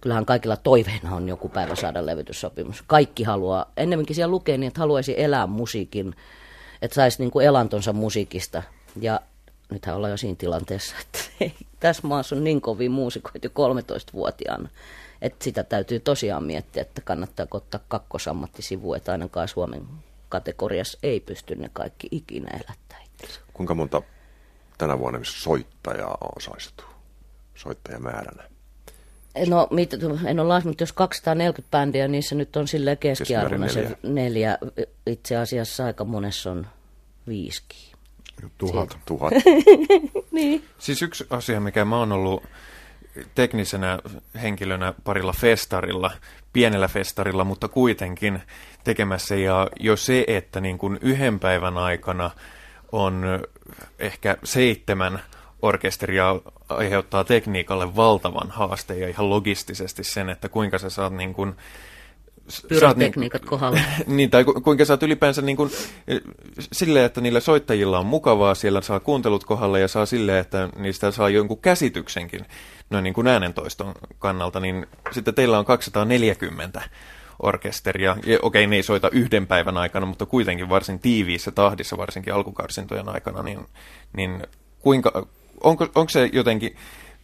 kyllähän 0.00 0.26
kaikilla 0.26 0.56
toiveena 0.56 1.16
on 1.16 1.28
joku 1.28 1.48
päivä 1.48 1.74
saada 1.74 2.06
levytyssopimus. 2.06 2.84
Kaikki 2.86 3.22
haluaa, 3.22 3.72
ennemminkin 3.76 4.16
siellä 4.16 4.30
lukee 4.30 4.58
niin, 4.58 4.68
että 4.68 4.80
haluaisi 4.80 5.14
elää 5.16 5.46
musiikin, 5.46 6.14
että 6.82 6.94
saisi 6.94 7.22
niin 7.22 7.42
elantonsa 7.42 7.92
musiikista. 7.92 8.62
Ja 9.00 9.20
nythän 9.70 9.96
ollaan 9.96 10.10
jo 10.10 10.16
siinä 10.16 10.36
tilanteessa, 10.38 10.94
että 11.00 11.18
ei, 11.40 11.52
tässä 11.80 12.06
maassa 12.06 12.36
on 12.36 12.44
niin 12.44 12.60
kovin 12.60 12.90
muusikoita 12.90 13.38
jo 13.42 13.50
13-vuotiaana 13.50 14.68
että 15.22 15.44
sitä 15.44 15.64
täytyy 15.64 16.00
tosiaan 16.00 16.44
miettiä, 16.44 16.82
että 16.82 17.00
kannattaako 17.00 17.56
ottaa 17.56 17.80
kakkosammattisivu, 17.88 18.94
että 18.94 19.12
ainakaan 19.12 19.48
Suomen 19.48 19.82
kategoriassa 20.28 20.98
ei 21.02 21.20
pysty 21.20 21.54
ne 21.54 21.70
kaikki 21.72 22.08
ikinä 22.10 22.48
elättää 22.50 22.98
itsensä. 23.04 23.40
Kuinka 23.52 23.74
monta 23.74 24.02
tänä 24.78 24.98
vuonna 24.98 25.20
soittajaa 25.22 26.18
on 26.20 26.30
osallistuu 26.36 26.86
soittajamääränä? 27.54 28.44
No, 29.48 29.68
mit, 29.70 29.90
en 30.26 30.40
ole 30.40 30.48
laskenut, 30.48 30.80
jos 30.80 30.92
240 30.92 31.70
bändiä, 31.70 32.08
niissä 32.08 32.34
nyt 32.34 32.56
on 32.56 32.68
sille 32.68 32.96
keskiarvona 32.96 33.68
se 33.68 33.80
Keskimäärin 33.80 34.14
neljä. 34.14 34.58
Itse 35.06 35.36
asiassa 35.36 35.84
aika 35.84 36.04
monessa 36.04 36.50
on 36.50 36.66
viisikin. 37.28 37.92
Tuhat. 38.58 38.98
Tuhat. 39.06 39.32
Niin. 40.30 40.64
Siis 40.78 41.02
yksi 41.02 41.26
asia, 41.30 41.60
mikä 41.60 41.84
mä 41.84 41.98
oon 41.98 42.12
ollut 42.12 42.42
teknisenä 43.34 43.98
henkilönä 44.42 44.94
parilla 45.04 45.32
festarilla, 45.32 46.10
pienellä 46.52 46.88
festarilla, 46.88 47.44
mutta 47.44 47.68
kuitenkin 47.68 48.42
tekemässä. 48.84 49.36
Ja 49.36 49.68
jo 49.80 49.96
se, 49.96 50.24
että 50.28 50.60
niin 50.60 50.78
kuin 50.78 50.98
yhden 51.00 51.40
päivän 51.40 51.78
aikana 51.78 52.30
on 52.92 53.24
ehkä 53.98 54.36
seitsemän 54.44 55.20
orkesteria 55.62 56.40
aiheuttaa 56.68 57.24
tekniikalle 57.24 57.96
valtavan 57.96 58.50
haasteen 58.50 59.00
ja 59.00 59.08
ihan 59.08 59.30
logistisesti 59.30 60.04
sen, 60.04 60.28
että 60.28 60.48
kuinka 60.48 60.78
sä 60.78 60.90
saat 60.90 61.12
niin 61.12 61.34
kuin 61.34 61.54
Pyrotekniikat 62.68 63.44
kohdalla. 63.44 63.80
niin, 64.06 64.30
tai 64.30 64.44
ku, 64.44 64.60
kuinka 64.60 64.84
oot 64.90 65.02
ylipäänsä 65.02 65.42
niin 65.42 65.56
kuin, 65.56 65.70
silleen, 66.72 67.04
että 67.04 67.20
niillä 67.20 67.40
soittajilla 67.40 67.98
on 67.98 68.06
mukavaa, 68.06 68.54
siellä 68.54 68.80
saa 68.80 69.00
kuuntelut 69.00 69.44
kohdalle 69.44 69.80
ja 69.80 69.88
saa 69.88 70.06
silleen, 70.06 70.38
että 70.38 70.68
niistä 70.76 71.10
saa 71.10 71.28
jonkun 71.28 71.58
käsityksenkin 71.58 72.46
noin 72.90 73.04
niin 73.04 73.14
kuin 73.14 73.26
äänentoiston 73.26 73.94
kannalta, 74.18 74.60
niin 74.60 74.86
sitten 75.12 75.34
teillä 75.34 75.58
on 75.58 75.64
240 75.64 76.82
orkesteria. 77.42 78.16
Ja, 78.26 78.38
okei, 78.42 78.66
ne 78.66 78.76
ei 78.76 78.82
soita 78.82 79.10
yhden 79.12 79.46
päivän 79.46 79.76
aikana, 79.76 80.06
mutta 80.06 80.26
kuitenkin 80.26 80.68
varsin 80.68 80.98
tiiviissä 80.98 81.50
tahdissa, 81.50 81.96
varsinkin 81.96 82.34
alkukarsintojen 82.34 83.08
aikana, 83.08 83.42
niin, 83.42 83.66
niin 84.16 84.42
kuinka, 84.78 85.26
onko, 85.60 85.88
onko 85.94 86.08
se 86.08 86.30
jotenkin, 86.32 86.76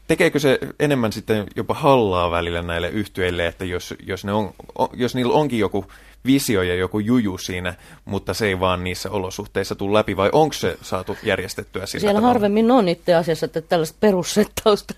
tekeekö 0.06 0.38
se 0.38 0.58
enemmän 0.80 1.12
sitten 1.12 1.46
jopa 1.56 1.74
hallaa 1.74 2.30
välillä 2.30 2.62
näille 2.62 2.88
yhtyeille, 2.88 3.46
että 3.46 3.64
jos, 3.64 3.94
jos, 4.06 4.24
ne 4.24 4.32
on, 4.32 4.54
jos 4.92 5.14
niillä 5.14 5.34
onkin 5.34 5.58
joku 5.58 5.86
visio 6.26 6.62
ja 6.62 6.74
joku 6.74 6.98
juju 6.98 7.38
siinä, 7.38 7.74
mutta 8.04 8.34
se 8.34 8.46
ei 8.46 8.60
vaan 8.60 8.84
niissä 8.84 9.10
olosuhteissa 9.10 9.74
tule 9.74 9.98
läpi, 9.98 10.16
vai 10.16 10.30
onko 10.32 10.52
se 10.52 10.76
saatu 10.82 11.16
järjestettyä 11.22 11.86
sillä 11.86 12.00
Siellä 12.00 12.18
tavalla? 12.18 12.32
harvemmin 12.32 12.70
on 12.70 12.88
itse 12.88 13.14
asiassa 13.14 13.46
että 13.46 13.60
tällaista 13.60 13.96
perussettausta 14.00 14.94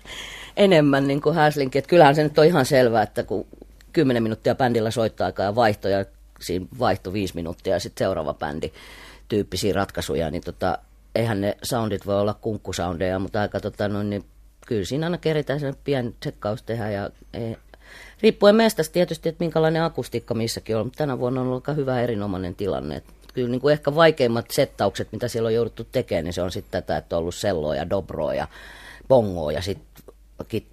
enemmän 0.57 1.07
niin 1.07 1.21
kuin 1.21 1.35
Häslinkin. 1.35 1.79
Että 1.79 1.89
kyllähän 1.89 2.15
se 2.15 2.23
nyt 2.23 2.39
on 2.39 2.45
ihan 2.45 2.65
selvää, 2.65 3.03
että 3.03 3.23
kun 3.23 3.45
10 3.93 4.23
minuuttia 4.23 4.55
bändillä 4.55 4.91
soittaa 4.91 5.31
ja 5.37 5.55
vaihto 5.55 5.87
ja 5.87 6.05
siinä 6.39 6.65
vaihto 6.79 7.13
5 7.13 7.35
minuuttia 7.35 7.73
ja 7.73 7.79
sitten 7.79 8.05
seuraava 8.05 8.33
bändi 8.33 8.71
tyyppisiä 9.27 9.73
ratkaisuja, 9.73 10.31
niin 10.31 10.43
tota, 10.43 10.77
eihän 11.15 11.41
ne 11.41 11.57
soundit 11.63 12.05
voi 12.05 12.21
olla 12.21 12.33
kunkkusoundeja, 12.33 13.19
mutta 13.19 13.41
aika 13.41 13.59
tota, 13.59 13.87
no, 13.87 14.03
niin 14.03 14.25
kyllä 14.67 14.85
siinä 14.85 15.05
aina 15.05 15.17
keritään 15.17 15.59
se 15.59 15.73
pieni 15.83 16.15
tsekkaus 16.19 16.63
tehdä 16.63 16.91
ja 16.91 17.09
ei, 17.33 17.57
riippuen 18.21 18.55
mestasta 18.55 18.93
tietysti, 18.93 19.29
että 19.29 19.43
minkälainen 19.43 19.83
akustiikka 19.83 20.33
missäkin 20.33 20.77
on, 20.77 20.85
mutta 20.85 20.97
tänä 20.97 21.19
vuonna 21.19 21.41
on 21.41 21.47
ollut 21.47 21.63
aika 21.63 21.73
hyvä 21.73 22.01
erinomainen 22.01 22.55
tilanne. 22.55 22.95
Et 22.95 23.03
kyllä 23.33 23.49
niin 23.49 23.61
kuin 23.61 23.73
ehkä 23.73 23.95
vaikeimmat 23.95 24.45
settaukset, 24.51 25.11
mitä 25.11 25.27
siellä 25.27 25.47
on 25.47 25.53
jouduttu 25.53 25.83
tekemään, 25.91 26.25
niin 26.25 26.33
se 26.33 26.41
on 26.41 26.51
sitten 26.51 26.71
tätä, 26.71 26.97
että 26.97 27.15
on 27.15 27.19
ollut 27.19 27.35
selloa 27.35 27.75
ja 27.75 27.89
dobroa 27.89 28.33
ja 28.33 28.47
bongoa 29.07 29.51
ja 29.51 29.61
sitten 29.61 29.94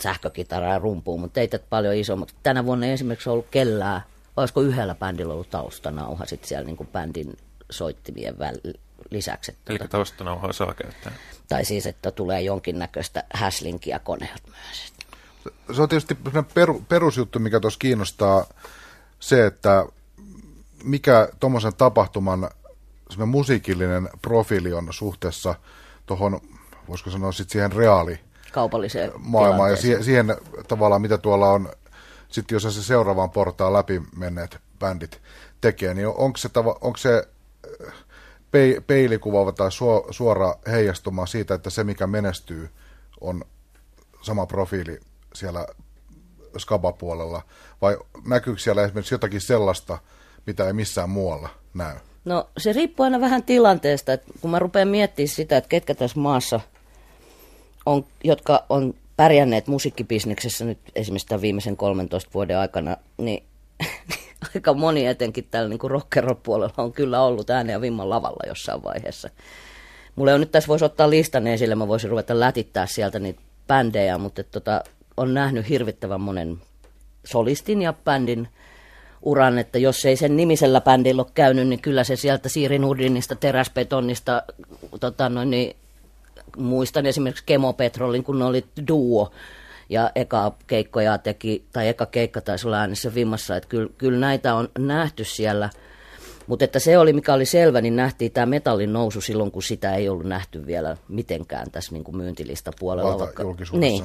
sähkökitaraa 0.03 0.73
ja 0.73 0.79
rumpuun, 0.79 1.21
mutta 1.21 1.41
ei 1.41 1.49
tätä 1.49 1.67
paljon 1.71 1.95
isommaksi. 1.95 2.35
Tänä 2.43 2.65
vuonna 2.65 2.87
ei 2.87 2.93
esimerkiksi 2.93 3.31
ollut 3.31 3.47
kellään, 3.51 4.03
vai 4.37 4.43
olisiko 4.43 4.61
yhdellä 4.61 4.95
bändillä 4.95 5.35
ollut 5.35 5.51
taustanauha 5.51 6.27
sitten 6.27 6.49
siellä 6.49 6.67
niin 6.67 6.77
kuin 6.77 6.89
bändin 6.93 7.37
soittimien 7.71 8.35
väl- 8.35 8.79
lisäksi. 9.11 9.51
Että 9.53 9.73
Eli 9.73 9.79
tota, 9.79 9.91
taustanauhaa 9.91 10.53
saa 10.53 10.75
käyttää. 10.75 11.13
tai 11.49 11.65
siis, 11.65 11.87
että 11.87 12.11
tulee 12.11 12.43
jonkinnäköistä 12.43 13.25
häslinkiä 13.35 13.99
koneelta 13.99 14.49
myös. 14.49 14.93
Se 15.77 15.83
on 15.83 15.89
tietysti 15.89 16.19
peru, 16.55 16.85
perusjuttu, 16.89 17.39
mikä 17.39 17.61
tuossa 17.61 17.79
kiinnostaa, 17.79 18.47
se, 19.21 19.47
että 19.47 19.87
mikä 20.85 21.29
tuommoisen 21.41 21.75
tapahtuman 21.75 22.51
musiikillinen 23.27 24.09
profiili 24.23 24.73
on 24.73 24.89
suhteessa 24.91 25.55
tuohon, 26.07 26.41
voisiko 26.89 27.11
sanoa 27.11 27.33
sitten 27.33 27.53
siihen 27.53 27.73
reaali 27.73 28.21
Kaupalliseen 28.53 29.13
maailmaan 29.19 29.71
ja 29.71 29.77
siihen, 29.77 30.05
siihen 30.05 30.37
tavallaan, 30.69 31.03
mitä 31.03 31.19
tuolla 31.19 31.51
on, 31.51 31.73
sitten 32.29 32.57
jos 32.57 32.63
se 32.63 32.83
seuraavaan 32.83 33.31
portaan 33.31 33.73
läpi 33.73 34.03
menneet 34.17 34.59
bändit 34.79 35.21
tekee, 35.61 35.95
niin 35.95 36.07
onko 36.07 36.37
se, 36.37 36.49
tava, 36.49 36.79
onko 36.81 36.97
se 36.97 37.29
äh, 37.87 37.95
pei, 38.51 38.81
peilikuvaava 38.87 39.53
tai 39.53 39.73
suo, 39.73 40.07
suora 40.11 40.55
heijastuma 40.67 41.27
siitä, 41.27 41.55
että 41.55 41.71
se 41.71 41.85
mikä 41.85 42.07
menestyy 42.07 42.71
on 43.21 43.45
sama 44.23 44.47
profiili 44.47 45.01
siellä 45.35 45.67
skabapuolella, 46.59 47.43
vai 47.83 47.99
näkyykö 48.27 48.61
siellä 48.61 48.85
esimerkiksi 48.85 49.15
jotakin 49.15 49.41
sellaista, 49.41 49.99
mitä 50.47 50.67
ei 50.67 50.73
missään 50.73 51.11
muualla 51.11 51.49
näy? 51.75 51.97
No 52.25 52.51
se 52.59 52.73
riippuu 52.73 53.05
aina 53.05 53.21
vähän 53.21 53.43
tilanteesta, 53.43 54.13
että 54.13 54.33
kun 54.41 54.51
mä 54.51 54.59
rupean 54.59 54.89
miettimään 54.89 55.29
sitä, 55.29 55.57
että 55.57 55.69
ketkä 55.69 55.95
tässä 55.95 56.21
maassa 56.21 56.61
on, 57.87 58.05
jotka 58.25 58.65
on 58.69 58.95
pärjänneet 59.17 59.67
musiikkibisneksessä 59.67 60.65
nyt 60.65 60.79
esimerkiksi 60.95 61.29
tämän 61.29 61.43
viimeisen 61.43 61.77
13 61.77 62.31
vuoden 62.35 62.59
aikana, 62.59 62.97
niin 63.19 63.43
aika 64.55 64.75
moni 64.75 65.07
etenkin 65.07 65.49
tällä 65.51 65.69
niin 65.69 65.91
rockero-puolella 65.91 66.83
on 66.83 66.93
kyllä 66.93 67.23
ollut 67.23 67.51
ääneen 67.51 67.75
ja 67.75 67.81
vimman 67.81 68.11
lavalla 68.11 68.49
jossain 68.49 68.83
vaiheessa. 68.83 69.31
Mulla 70.17 70.35
on 70.35 70.41
nyt 70.41 70.53
tässä 70.53 70.69
voisi 70.69 70.85
ottaa 70.85 71.11
listan 71.11 71.47
esille, 71.47 71.75
mä 71.75 71.89
voisin 71.89 72.11
ruveta 72.11 72.41
lätittää 72.41 72.87
sieltä 72.87 73.19
niitä 73.19 73.41
bändejä, 73.67 74.19
mutta 74.19 74.45
tota, 74.45 74.85
on 75.17 75.35
nähnyt 75.35 75.69
hirvittävän 75.69 76.21
monen 76.21 76.59
solistin 77.25 77.83
ja 77.83 77.93
bändin 77.93 78.49
uran, 79.23 79.59
että 79.59 79.79
jos 79.79 80.05
ei 80.05 80.17
sen 80.17 80.37
nimisellä 80.37 80.81
bändillä 80.81 81.23
ole 81.23 81.31
käynyt, 81.35 81.69
niin 81.69 81.81
kyllä 81.81 82.05
se 82.05 82.17
sieltä 82.17 82.49
Siirin 82.49 82.85
Udinista, 82.85 83.37
teräsbetonista, 83.37 84.43
tota 85.01 85.29
noin, 85.29 85.51
niin, 85.51 85.77
muistan 86.57 87.07
esimerkiksi 87.07 87.45
Kemopetrolin, 87.47 88.25
kun 88.25 88.39
ne 88.39 88.45
oli 88.45 88.65
duo, 88.89 89.33
ja 89.89 90.11
eka 90.15 90.53
keikkoja 90.67 91.19
teki, 91.19 91.65
tai 91.73 91.89
eka 91.89 92.07
keikka 92.07 92.41
taisi 92.41 92.67
olla 92.67 92.79
äänessä 92.79 93.15
vimmassa, 93.15 93.57
että 93.57 93.69
kyllä, 93.69 93.91
kyllä 93.99 94.19
näitä 94.19 94.55
on 94.55 94.69
nähty 94.79 95.25
siellä, 95.25 95.71
mutta 96.47 96.65
että 96.65 96.79
se 96.79 96.99
oli, 96.99 97.13
mikä 97.13 97.35
oli 97.35 97.47
selvä, 97.47 97.81
niin 97.81 97.97
nähtiin 97.97 98.33
tämä 98.33 98.47
metallin 98.47 98.93
nousu 98.93 99.21
silloin, 99.21 99.51
kun 99.51 99.63
sitä 99.63 99.95
ei 99.95 100.09
ollut 100.09 100.27
nähty 100.27 100.67
vielä 100.67 100.97
mitenkään 101.09 101.71
tässä 101.71 101.93
niin 101.93 102.05
kuin 102.05 102.17
myyntilista 102.17 102.71
puolella. 102.81 103.19
Valtajulkisuudessa. 103.19 104.05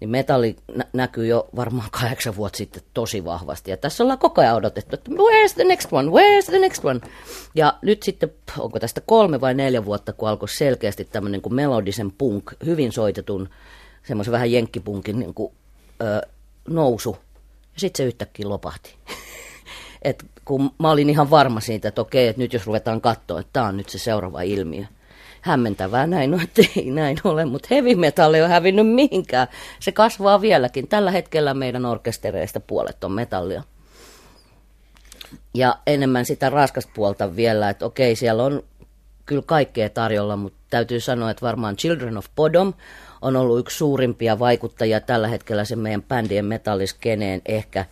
niin 0.00 0.10
metalli 0.10 0.56
nä- 0.74 0.84
näkyy 0.92 1.26
jo 1.26 1.48
varmaan 1.56 1.88
kahdeksan 1.90 2.36
vuotta 2.36 2.56
sitten 2.56 2.82
tosi 2.94 3.24
vahvasti. 3.24 3.70
Ja 3.70 3.76
tässä 3.76 4.04
ollaan 4.04 4.18
koko 4.18 4.40
ajan 4.40 4.56
odotettu, 4.56 4.94
että 4.94 5.10
where's 5.10 5.54
the 5.54 5.64
next 5.64 5.92
one, 5.92 6.08
where's 6.08 6.46
the 6.46 6.58
next 6.58 6.84
one. 6.84 7.00
Ja 7.54 7.74
nyt 7.82 8.02
sitten, 8.02 8.32
onko 8.58 8.78
tästä 8.78 9.00
kolme 9.00 9.40
vai 9.40 9.54
neljä 9.54 9.84
vuotta, 9.84 10.12
kun 10.12 10.28
alkoi 10.28 10.48
selkeästi 10.48 11.04
tämmöinen 11.04 11.42
kuin 11.42 11.54
melodisen 11.54 12.12
punk, 12.18 12.52
hyvin 12.66 12.92
soitetun, 12.92 13.48
semmoisen 14.02 14.32
vähän 14.32 14.52
jenkkipunkin 14.52 15.18
niin 15.18 15.34
kuin, 15.34 15.52
ö, 16.02 16.26
nousu. 16.68 17.16
Ja 17.74 17.80
sitten 17.80 18.04
se 18.04 18.06
yhtäkkiä 18.06 18.48
lopahti. 18.48 18.94
Et 20.02 20.24
kun 20.44 20.70
mä 20.78 20.90
olin 20.90 21.10
ihan 21.10 21.30
varma 21.30 21.60
siitä, 21.60 21.88
että 21.88 22.00
okei, 22.00 22.28
että 22.28 22.42
nyt 22.42 22.52
jos 22.52 22.66
ruvetaan 22.66 23.00
katsoa, 23.00 23.40
että 23.40 23.50
tämä 23.52 23.66
on 23.66 23.76
nyt 23.76 23.88
se 23.88 23.98
seuraava 23.98 24.42
ilmiö. 24.42 24.84
Hämmentävää 25.46 26.06
näin 26.06 26.34
on, 26.34 26.40
että 26.40 26.62
ei 26.76 26.90
näin 26.90 27.16
ole, 27.24 27.44
mutta 27.44 27.68
heavy 27.70 27.94
metal 27.94 28.34
ei 28.34 28.40
ole 28.40 28.48
hävinnyt 28.48 28.88
mihinkään. 28.88 29.48
Se 29.80 29.92
kasvaa 29.92 30.40
vieläkin. 30.40 30.88
Tällä 30.88 31.10
hetkellä 31.10 31.54
meidän 31.54 31.86
orkestereista 31.86 32.60
puolet 32.60 33.04
on 33.04 33.12
metallia. 33.12 33.62
Ja 35.54 35.78
enemmän 35.86 36.24
sitä 36.24 36.50
raskasta 36.50 36.92
puolta 36.94 37.36
vielä, 37.36 37.70
että 37.70 37.86
okei, 37.86 38.16
siellä 38.16 38.42
on 38.42 38.62
kyllä 39.26 39.42
kaikkea 39.46 39.90
tarjolla, 39.90 40.36
mutta 40.36 40.58
täytyy 40.70 41.00
sanoa, 41.00 41.30
että 41.30 41.46
varmaan 41.46 41.76
Children 41.76 42.18
of 42.18 42.26
Bodom 42.36 42.74
on 43.22 43.36
ollut 43.36 43.58
yksi 43.58 43.76
suurimpia 43.76 44.38
vaikuttajia 44.38 45.00
tällä 45.00 45.28
hetkellä 45.28 45.64
sen 45.64 45.78
meidän 45.78 46.02
bändien 46.02 46.44
metalliskeneen 46.44 47.42
ehkä. 47.46 47.84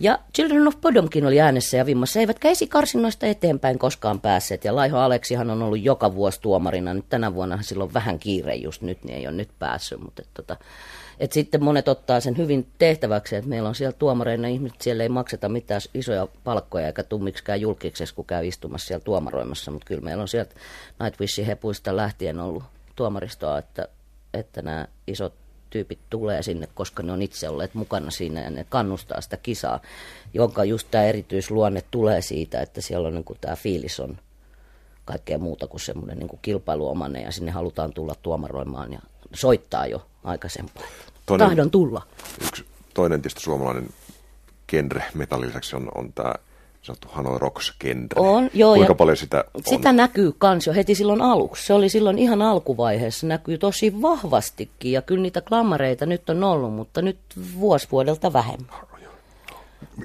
Ja 0.00 0.18
Children 0.34 0.68
of 0.68 0.76
Bodomkin 0.80 1.26
oli 1.26 1.40
äänessä 1.40 1.76
ja 1.76 1.86
vimmassa, 1.86 2.20
eivätkä 2.20 2.48
esikarsinnoista 2.48 3.26
eteenpäin 3.26 3.78
koskaan 3.78 4.20
päässeet. 4.20 4.64
Ja 4.64 4.76
Laiho 4.76 4.98
Aleksihan 4.98 5.50
on 5.50 5.62
ollut 5.62 5.82
joka 5.82 6.14
vuosi 6.14 6.40
tuomarina. 6.40 6.94
Nyt 6.94 7.08
tänä 7.08 7.34
vuonna 7.34 7.62
sillä 7.62 7.84
on 7.84 7.94
vähän 7.94 8.18
kiire 8.18 8.54
just 8.54 8.82
nyt, 8.82 9.04
niin 9.04 9.18
ei 9.18 9.26
ole 9.26 9.36
nyt 9.36 9.48
päässyt. 9.58 10.00
Mutta 10.00 10.22
et 10.22 10.28
tota, 10.34 10.56
et 11.18 11.32
sitten 11.32 11.64
monet 11.64 11.88
ottaa 11.88 12.20
sen 12.20 12.36
hyvin 12.36 12.66
tehtäväksi, 12.78 13.36
että 13.36 13.48
meillä 13.48 13.68
on 13.68 13.74
siellä 13.74 13.96
tuomareina 13.98 14.48
ihmiset, 14.48 14.80
siellä 14.80 15.02
ei 15.02 15.08
makseta 15.08 15.48
mitään 15.48 15.80
isoja 15.94 16.28
palkkoja 16.44 16.86
eikä 16.86 17.02
tule 17.02 17.22
miksikään 17.22 17.60
julkiseksi, 17.60 18.14
kun 18.14 18.24
käy 18.24 18.46
istumassa 18.46 18.86
siellä 18.86 19.04
tuomaroimassa. 19.04 19.70
Mutta 19.70 19.86
kyllä 19.86 20.02
meillä 20.02 20.22
on 20.22 20.28
sieltä 20.28 20.54
Nightwishin 21.02 21.46
hepuista 21.46 21.96
lähtien 21.96 22.40
ollut 22.40 22.62
tuomaristoa, 22.96 23.58
että, 23.58 23.88
että 24.34 24.62
nämä 24.62 24.86
isot 25.06 25.39
tyypit 25.70 25.98
tulee 26.10 26.42
sinne, 26.42 26.68
koska 26.74 27.02
ne 27.02 27.12
on 27.12 27.22
itse 27.22 27.48
olleet 27.48 27.74
mukana 27.74 28.10
siinä 28.10 28.40
ja 28.40 28.50
ne 28.50 28.66
kannustaa 28.68 29.20
sitä 29.20 29.36
kisaa, 29.36 29.80
jonka 30.34 30.64
just 30.64 30.88
tämä 30.90 31.04
erityisluonne 31.04 31.82
tulee 31.90 32.22
siitä, 32.22 32.60
että 32.60 32.80
siellä 32.80 33.08
on 33.08 33.14
niin 33.14 33.24
kuin 33.24 33.38
tämä 33.40 33.56
fiilis 33.56 34.00
on 34.00 34.18
kaikkea 35.04 35.38
muuta 35.38 35.66
kuin 35.66 35.80
semmoinen 35.80 36.18
niin 36.18 36.28
kuin 36.28 36.40
kilpailuomainen 36.42 37.22
ja 37.22 37.32
sinne 37.32 37.50
halutaan 37.50 37.92
tulla 37.92 38.14
tuomaroimaan 38.22 38.92
ja 38.92 39.00
soittaa 39.34 39.86
jo 39.86 40.06
aikaisempaa. 40.24 40.82
Toinen- 41.26 41.48
Tahdon 41.48 41.70
tulla. 41.70 42.02
Yksi 42.42 42.64
toinen 42.94 43.22
tietysti 43.22 43.40
suomalainen 43.40 43.88
genre 44.68 45.04
metallin 45.14 45.48
lisäksi 45.48 45.76
on, 45.76 45.88
on 45.94 46.12
tämä 46.12 46.34
sanottu 46.90 47.08
Hanoi 47.12 47.38
Rocks 47.38 47.74
genre. 47.80 48.06
On, 48.16 48.50
joo, 48.54 48.74
Kuinka 48.74 48.90
ja 48.90 48.94
paljon 48.94 49.16
sitä 49.16 49.44
on? 49.54 49.62
Sitä 49.64 49.92
näkyy 49.92 50.32
kans 50.38 50.66
jo 50.66 50.72
heti 50.72 50.94
silloin 50.94 51.22
aluksi. 51.22 51.66
Se 51.66 51.74
oli 51.74 51.88
silloin 51.88 52.18
ihan 52.18 52.42
alkuvaiheessa, 52.42 53.26
näkyy 53.26 53.58
tosi 53.58 54.02
vahvastikin. 54.02 54.92
Ja 54.92 55.02
kyllä 55.02 55.22
niitä 55.22 55.40
klammareita 55.40 56.06
nyt 56.06 56.30
on 56.30 56.44
ollut, 56.44 56.72
mutta 56.72 57.02
nyt 57.02 57.18
vuosi 57.60 57.88
vuodelta 57.92 58.32
vähemmän. 58.32 58.80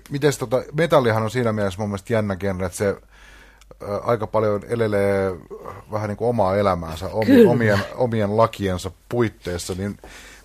Miten 0.09 0.33
tota, 0.39 0.63
metallihan 0.73 1.23
on 1.23 1.31
siinä 1.31 1.53
mielessä 1.53 1.79
mun 1.79 1.89
mielestä 1.89 2.13
jännä 2.13 2.35
genre, 2.35 2.65
että 2.65 2.77
se 2.77 2.87
ä, 2.87 2.95
aika 4.03 4.27
paljon 4.27 4.61
elelee 4.69 5.31
vähän 5.91 6.09
niin 6.09 6.17
kuin 6.17 6.29
omaa 6.29 6.57
elämäänsä 6.57 7.09
omi, 7.09 7.45
omien, 7.45 7.79
omien 7.95 8.37
lakiensa 8.37 8.91
puitteissa, 9.09 9.73
niin 9.73 9.97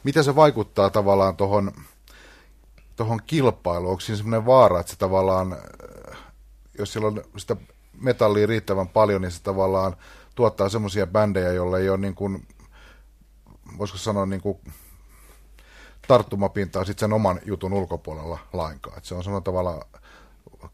miten 0.04 0.24
se 0.24 0.36
vaikuttaa 0.36 0.90
tavallaan 0.90 1.36
tuohon 1.36 1.72
tohon 2.96 3.20
kilpailuun? 3.26 3.90
Onko 3.90 4.00
siinä 4.00 4.16
semmoinen 4.16 4.46
vaara, 4.46 4.80
että 4.80 4.92
se 4.92 4.98
tavallaan, 4.98 5.56
jos 6.80 6.92
siellä 6.92 7.08
on 7.08 7.22
sitä 7.36 7.56
metallia 8.00 8.46
riittävän 8.46 8.88
paljon, 8.88 9.22
niin 9.22 9.32
se 9.32 9.42
tavallaan 9.42 9.96
tuottaa 10.34 10.68
semmoisia 10.68 11.06
bändejä, 11.06 11.52
joilla 11.52 11.78
ei 11.78 11.88
ole 11.88 11.98
niin 11.98 12.14
kuin, 12.14 12.46
voisiko 13.78 13.98
sanoa 13.98 14.26
niin 14.26 14.40
kuin 14.40 14.58
tarttumapintaa 16.08 16.84
sit 16.84 16.98
sen 16.98 17.12
oman 17.12 17.40
jutun 17.44 17.72
ulkopuolella 17.72 18.38
lainkaan. 18.52 18.98
Et 18.98 19.04
se 19.04 19.14
on 19.14 19.24
samalla 19.24 19.40
tavalla 19.40 19.86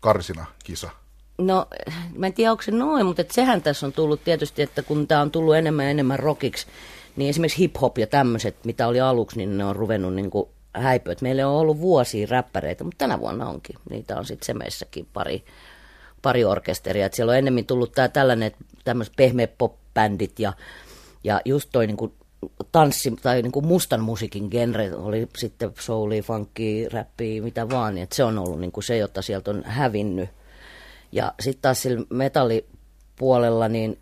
karsina 0.00 0.46
kisa. 0.64 0.90
No, 1.38 1.66
mä 2.16 2.26
en 2.26 2.32
tiedä, 2.32 2.50
onko 2.50 2.62
se 2.62 2.70
noin, 2.70 3.06
mutta 3.06 3.22
et 3.22 3.30
sehän 3.30 3.62
tässä 3.62 3.86
on 3.86 3.92
tullut 3.92 4.24
tietysti, 4.24 4.62
että 4.62 4.82
kun 4.82 5.06
tämä 5.06 5.20
on 5.20 5.30
tullut 5.30 5.56
enemmän 5.56 5.84
ja 5.84 5.90
enemmän 5.90 6.18
rockiksi, 6.18 6.66
niin 7.16 7.30
esimerkiksi 7.30 7.58
hip-hop 7.58 7.98
ja 7.98 8.06
tämmöiset, 8.06 8.64
mitä 8.64 8.86
oli 8.86 9.00
aluksi, 9.00 9.36
niin 9.36 9.58
ne 9.58 9.64
on 9.64 9.76
ruvennut 9.76 10.14
niin 10.14 10.30
kuin 10.30 10.48
häipyä. 10.74 11.12
Et 11.12 11.22
Meillä 11.22 11.48
on 11.48 11.56
ollut 11.56 11.80
vuosia 11.80 12.26
räppäreitä, 12.30 12.84
mutta 12.84 12.98
tänä 12.98 13.20
vuonna 13.20 13.48
onkin. 13.48 13.76
Niitä 13.90 14.16
on 14.16 14.24
sitten 14.24 14.46
Semeissäkin 14.46 15.08
pari, 15.12 15.44
pari 16.26 16.44
orkesteria. 16.44 17.06
Et 17.06 17.14
siellä 17.14 17.30
on 17.30 17.38
ennemmin 17.38 17.66
tullut 17.66 17.92
tää 17.92 18.08
tällainen, 18.08 18.52
tämmöiset 18.84 19.16
pehmeät 19.16 19.58
pop-bändit 19.58 20.38
ja, 20.38 20.52
ja 21.24 21.40
just 21.44 21.68
toi 21.72 21.86
niin 21.86 21.96
kuin 21.96 22.12
tanssi 22.72 23.16
tai 23.22 23.42
niin 23.42 23.52
kuin 23.52 23.66
mustan 23.66 24.00
musiikin 24.00 24.50
genre 24.50 24.94
oli 24.94 25.28
sitten 25.38 25.72
soulia, 25.78 26.22
funkia, 26.22 26.88
räppiä, 26.92 27.42
mitä 27.42 27.68
vaan. 27.68 27.94
Niin, 27.94 28.02
että 28.02 28.16
se 28.16 28.24
on 28.24 28.38
ollut 28.38 28.60
niin 28.60 28.72
kuin 28.72 28.84
se, 28.84 28.96
jota 28.96 29.22
sieltä 29.22 29.50
on 29.50 29.62
hävinnyt. 29.64 30.28
Ja 31.12 31.32
sitten 31.40 31.62
taas 31.62 31.82
sillä 31.82 32.06
metallipuolella, 32.10 33.68
niin 33.68 33.98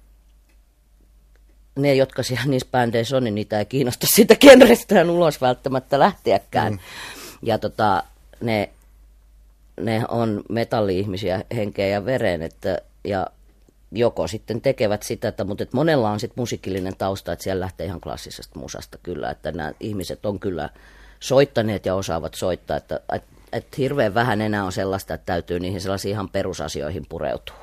ne, 1.79 1.95
jotka 1.95 2.23
siellä 2.23 2.47
niissä 2.47 2.69
bändeissä 2.71 3.17
on, 3.17 3.25
niin 3.25 3.35
niitä 3.35 3.59
ei 3.59 3.67
kiinnosta 3.67 4.07
sitä 4.17 4.37
genrestään 4.37 5.11
ulos 5.11 5.41
välttämättä 5.41 5.99
lähteäkään. 5.99 6.73
Mm. 6.73 6.79
Ja 7.43 7.59
tota, 7.59 8.03
ne, 8.41 8.71
ne 9.81 10.05
on 10.09 10.43
metalli-ihmisiä 10.49 11.45
henkeä 11.57 11.87
ja 11.87 12.05
veren, 12.05 12.43
että, 12.43 12.79
ja 13.05 13.27
joko 13.93 14.27
sitten 14.27 14.61
tekevät 14.61 15.03
sitä, 15.03 15.29
että, 15.29 15.45
mutta 15.45 15.63
että 15.63 15.77
monella 15.77 16.11
on 16.11 16.21
sitten 16.21 16.43
musiikillinen 16.43 16.97
tausta, 16.97 17.33
että 17.33 17.43
siellä 17.43 17.61
lähtee 17.61 17.87
ihan 17.87 18.01
klassisesta 18.01 18.59
musasta 18.59 18.99
kyllä, 19.03 19.31
että 19.31 19.53
nämä 19.53 19.73
ihmiset 19.81 20.27
on 20.27 20.41
kyllä 20.41 20.69
soittaneet 21.21 21.87
ja 21.87 21.95
osaavat 21.95 22.35
soittaa, 22.35 22.77
että, 22.77 23.01
että, 23.13 23.29
että 23.53 23.77
hirveän 23.79 24.15
vähän 24.15 24.41
enää 24.41 24.65
on 24.65 24.73
sellaista, 24.73 25.15
että 25.15 25.27
täytyy 25.27 25.61
niihin 25.61 25.81
sellaisiin 25.81 26.13
ihan 26.13 26.29
perusasioihin 26.29 27.07
pureutua. 27.09 27.57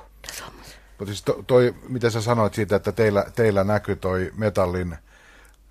Mutta 0.97 1.13
siis 1.13 1.23
to, 1.23 1.43
toi, 1.47 1.75
mitä 1.89 2.09
sä 2.09 2.21
sanoit 2.21 2.53
siitä, 2.53 2.75
että 2.75 2.91
teillä, 2.91 3.25
teillä 3.35 3.63
näkyy 3.63 3.95
toi 3.95 4.31
metallin 4.37 4.95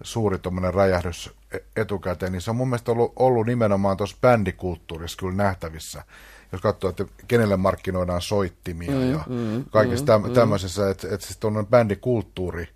suuri 0.02 0.38
tuommoinen 0.38 0.75
räjähdys 0.75 1.30
e- 1.52 1.80
etukäteen, 1.80 2.32
niin 2.32 2.43
se 2.43 2.50
on 2.50 2.56
mun 2.56 2.69
mielestä 2.69 2.93
ollut, 2.93 3.13
ollut 3.17 3.47
nimenomaan 3.47 3.97
tuossa 3.97 4.17
bändikulttuurissa 4.21 5.19
kyllä 5.19 5.34
nähtävissä. 5.34 6.04
Jos 6.52 6.63
katsoo, 6.63 6.91
että 6.91 7.04
kenelle 7.28 7.56
markkinoidaan 7.56 8.23
soittimia 8.23 8.91
mm, 8.91 9.13
ja 9.13 9.25
mm, 9.28 9.65
kaikessa 9.71 10.19
mm, 10.19 10.25
täm, 10.25 10.32
tämmöisessä, 10.32 10.91
että, 10.91 11.08
että 11.15 11.26
se 11.26 11.39
tuommoinen 11.39 11.71
bändikulttuuri 11.71 12.69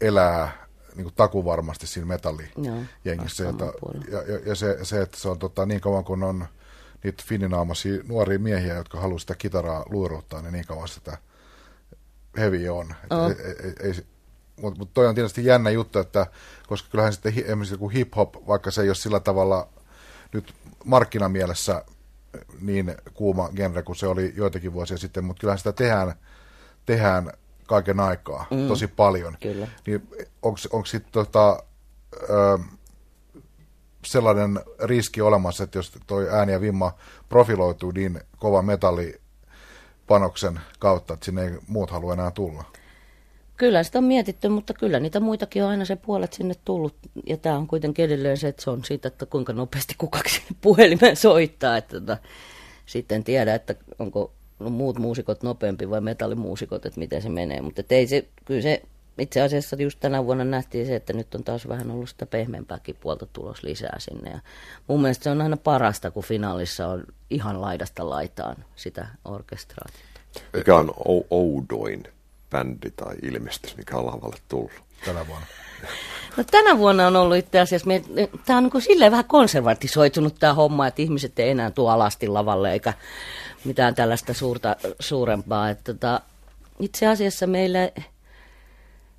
elää 0.00 0.66
niin 0.94 1.04
kuin 1.04 1.14
takuvarmasti 1.14 1.86
siinä 1.86 2.06
metallijengissä. 2.06 3.42
Joo, 3.42 3.52
jota, 3.52 3.72
ja, 4.10 4.22
ja, 4.22 4.40
ja 4.46 4.54
se, 4.54 4.78
se, 4.82 5.02
että 5.02 5.18
se 5.20 5.28
on 5.28 5.38
tota, 5.38 5.66
niin 5.66 5.80
kauan 5.80 6.04
kun 6.04 6.22
on 6.22 6.46
niitä 7.04 7.22
fininaamaisia 7.26 8.02
nuoria 8.08 8.38
miehiä, 8.38 8.74
jotka 8.74 9.00
haluaa 9.00 9.18
sitä 9.18 9.34
kitaraa 9.34 9.84
luiruuttaa, 9.90 10.42
niin 10.42 10.52
niin 10.52 10.66
kauan 10.66 10.88
sitä 10.88 11.18
heavy 12.36 12.68
on. 12.68 12.94
On. 13.10 13.30
Ei, 13.30 13.36
ei, 13.64 13.72
ei, 13.80 14.06
mutta 14.60 14.78
mut 14.78 14.94
toi 14.94 15.06
on 15.06 15.14
tietysti 15.14 15.44
jännä 15.44 15.70
juttu, 15.70 15.98
että 15.98 16.26
koska 16.68 16.88
kyllähän 16.90 17.12
sitten 17.12 17.32
esimerkiksi 17.36 17.74
joku 17.74 17.90
hip-hop, 17.90 18.46
vaikka 18.46 18.70
se 18.70 18.82
ei 18.82 18.88
ole 18.88 18.94
sillä 18.94 19.20
tavalla 19.20 19.68
nyt 20.32 20.54
markkinamielessä 20.84 21.84
niin 22.60 22.94
kuuma 23.14 23.48
genre 23.56 23.82
kuin 23.82 23.96
se 23.96 24.06
oli 24.06 24.32
joitakin 24.36 24.72
vuosia 24.72 24.98
sitten, 24.98 25.24
mutta 25.24 25.40
kyllähän 25.40 25.58
sitä 25.58 25.72
tehdään, 25.72 26.14
tehdään 26.86 27.32
kaiken 27.66 28.00
aikaa 28.00 28.46
mm. 28.50 28.68
tosi 28.68 28.86
paljon. 28.86 29.36
Kyllä. 29.42 29.68
Niin 29.86 30.08
onko 30.42 30.86
sitten 30.86 31.12
tota, 31.12 31.62
ö, 32.30 32.58
sellainen 34.04 34.60
riski 34.82 35.20
olemassa, 35.20 35.64
että 35.64 35.78
jos 35.78 35.92
toi 36.06 36.28
ääni 36.30 36.52
ja 36.52 36.60
vimma 36.60 36.92
profiloituu 37.28 37.90
niin 37.90 38.20
kova 38.38 38.62
metallipanoksen 38.62 40.60
kautta, 40.78 41.14
että 41.14 41.24
sinne 41.24 41.44
ei 41.44 41.58
muut 41.68 41.90
halua 41.90 42.12
enää 42.12 42.30
tulla? 42.30 42.64
Kyllä 43.56 43.82
sitä 43.82 43.98
on 43.98 44.04
mietitty, 44.04 44.48
mutta 44.48 44.74
kyllä 44.74 45.00
niitä 45.00 45.20
muitakin 45.20 45.64
on 45.64 45.70
aina 45.70 45.84
se 45.84 45.96
puolet 45.96 46.32
sinne 46.32 46.54
tullut. 46.64 46.94
Ja 47.26 47.36
tämä 47.36 47.56
on 47.56 47.66
kuitenkin 47.66 48.04
edelleen 48.04 48.36
se, 48.36 48.48
että 48.48 48.62
se 48.62 48.70
on 48.70 48.84
siitä, 48.84 49.08
että 49.08 49.26
kuinka 49.26 49.52
nopeasti 49.52 49.94
kukaksi 49.98 50.42
puhelimeen 50.60 51.16
soittaa. 51.16 51.76
Että 51.76 52.00
tota, 52.00 52.16
sitten 52.86 53.24
tiedä, 53.24 53.54
että 53.54 53.74
onko 53.98 54.32
no, 54.58 54.70
muut 54.70 54.98
muusikot 54.98 55.42
nopeampi 55.42 55.90
vai 55.90 56.00
metallimuusikot, 56.00 56.86
että 56.86 57.00
miten 57.00 57.22
se 57.22 57.28
menee. 57.28 57.60
Mutta 57.60 57.82
ei 57.90 58.06
se, 58.06 58.28
kyllä 58.44 58.62
se 58.62 58.82
itse 59.18 59.40
asiassa 59.40 59.76
just 59.78 60.00
tänä 60.00 60.24
vuonna 60.24 60.44
nähtiin 60.44 60.86
se, 60.86 60.96
että 60.96 61.12
nyt 61.12 61.34
on 61.34 61.44
taas 61.44 61.68
vähän 61.68 61.90
ollut 61.90 62.08
sitä 62.08 62.26
pehmeämpääkin 62.26 62.96
puolta 63.00 63.26
tulos 63.32 63.62
lisää 63.62 63.96
sinne. 63.98 64.30
Ja 64.30 64.38
mun 64.88 65.02
mielestä 65.02 65.24
se 65.24 65.30
on 65.30 65.40
aina 65.40 65.56
parasta, 65.56 66.10
kun 66.10 66.24
finaalissa 66.24 66.88
on 66.88 67.04
ihan 67.30 67.60
laidasta 67.60 68.08
laitaan 68.10 68.56
sitä 68.76 69.08
orkestraatiota. 69.24 70.20
Mikä 70.52 70.76
on 70.76 70.90
ou- 70.90 71.26
oudoin 71.30 72.02
bändi 72.50 72.90
tai 72.90 73.14
ilmestys, 73.22 73.76
mikä 73.76 73.96
on 73.96 74.06
lavalle 74.06 74.36
tullut? 74.48 74.86
tänä 75.04 75.26
vuonna. 75.26 75.46
No 76.36 76.44
tänä 76.50 76.78
vuonna 76.78 77.06
on 77.06 77.16
ollut 77.16 77.36
itse 77.36 77.60
asiassa, 77.60 77.90
tämä 78.46 78.56
on 78.56 78.62
niin 78.62 78.70
kuin 78.70 78.82
silleen 78.82 79.12
vähän 79.12 79.24
konservatisoitunut 79.24 80.34
tämä 80.38 80.54
homma, 80.54 80.86
että 80.86 81.02
ihmiset 81.02 81.38
ei 81.38 81.50
enää 81.50 81.70
tuo 81.70 81.90
alasti 81.90 82.28
lavalle 82.28 82.72
eikä 82.72 82.92
mitään 83.64 83.94
tällaista 83.94 84.34
suurta, 84.34 84.76
suurempaa. 85.00 85.70
Että 85.70 85.94
tota, 85.94 86.20
itse 86.80 87.06
asiassa 87.06 87.46
meillä, 87.46 87.78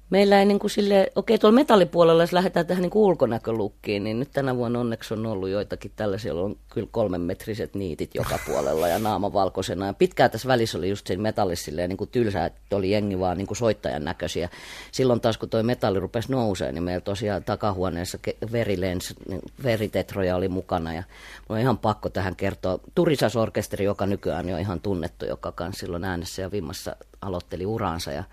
meillä 0.09 0.39
ei 0.39 0.45
niin 0.45 0.59
kuin 0.59 0.71
sille, 0.71 1.11
okei 1.15 1.37
tuolla 1.37 1.55
metallipuolella, 1.55 2.23
jos 2.23 2.33
lähdetään 2.33 2.65
tähän 2.65 2.81
niin 2.81 2.89
kuin 2.89 3.03
ulkonäkölukkiin, 3.03 4.03
niin 4.03 4.19
nyt 4.19 4.31
tänä 4.31 4.55
vuonna 4.55 4.79
onneksi 4.79 5.13
on 5.13 5.25
ollut 5.25 5.49
joitakin 5.49 5.91
tällaisia, 5.95 6.33
on 6.33 6.55
kyllä 6.69 6.87
kolmen 6.91 7.21
metriset 7.21 7.75
niitit 7.75 8.15
joka 8.15 8.39
puolella 8.47 8.87
ja 8.87 8.99
naama 8.99 9.33
valkoisena. 9.33 9.85
Ja 9.85 9.93
pitkään 9.93 10.31
tässä 10.31 10.47
välissä 10.47 10.77
oli 10.77 10.89
just 10.89 11.07
siinä 11.07 11.23
metallissa 11.23 11.65
silleen 11.65 11.89
niin 11.89 11.97
kuin 11.97 12.09
tylsää, 12.09 12.45
että 12.45 12.75
oli 12.75 12.91
jengi 12.91 13.19
vaan 13.19 13.37
niin 13.37 13.47
kuin 13.47 13.57
soittajan 13.57 14.05
näköisiä. 14.05 14.49
Silloin 14.91 15.21
taas 15.21 15.37
kun 15.37 15.49
toi 15.49 15.63
metalli 15.63 15.99
rupesi 15.99 16.31
nousee, 16.31 16.71
niin 16.71 16.83
meillä 16.83 17.01
tosiaan 17.01 17.43
takahuoneessa 17.43 18.19
verilens, 18.51 19.13
niin 19.29 19.41
veritetroja 19.63 20.35
oli 20.35 20.47
mukana. 20.47 20.93
Ja 20.93 21.03
mulla 21.49 21.59
on 21.59 21.59
ihan 21.59 21.77
pakko 21.77 22.09
tähän 22.09 22.35
kertoa. 22.35 22.79
Turisasorkesteri, 22.95 23.85
joka 23.85 24.05
nykyään 24.05 24.45
on 24.45 24.51
jo 24.51 24.57
ihan 24.57 24.81
tunnettu, 24.81 25.25
joka 25.25 25.51
kanssa 25.51 25.79
silloin 25.79 26.03
äänessä 26.03 26.41
ja 26.41 26.51
vimmassa 26.51 26.95
aloitteli 27.21 27.65
uraansa. 27.65 28.11
Ja 28.11 28.23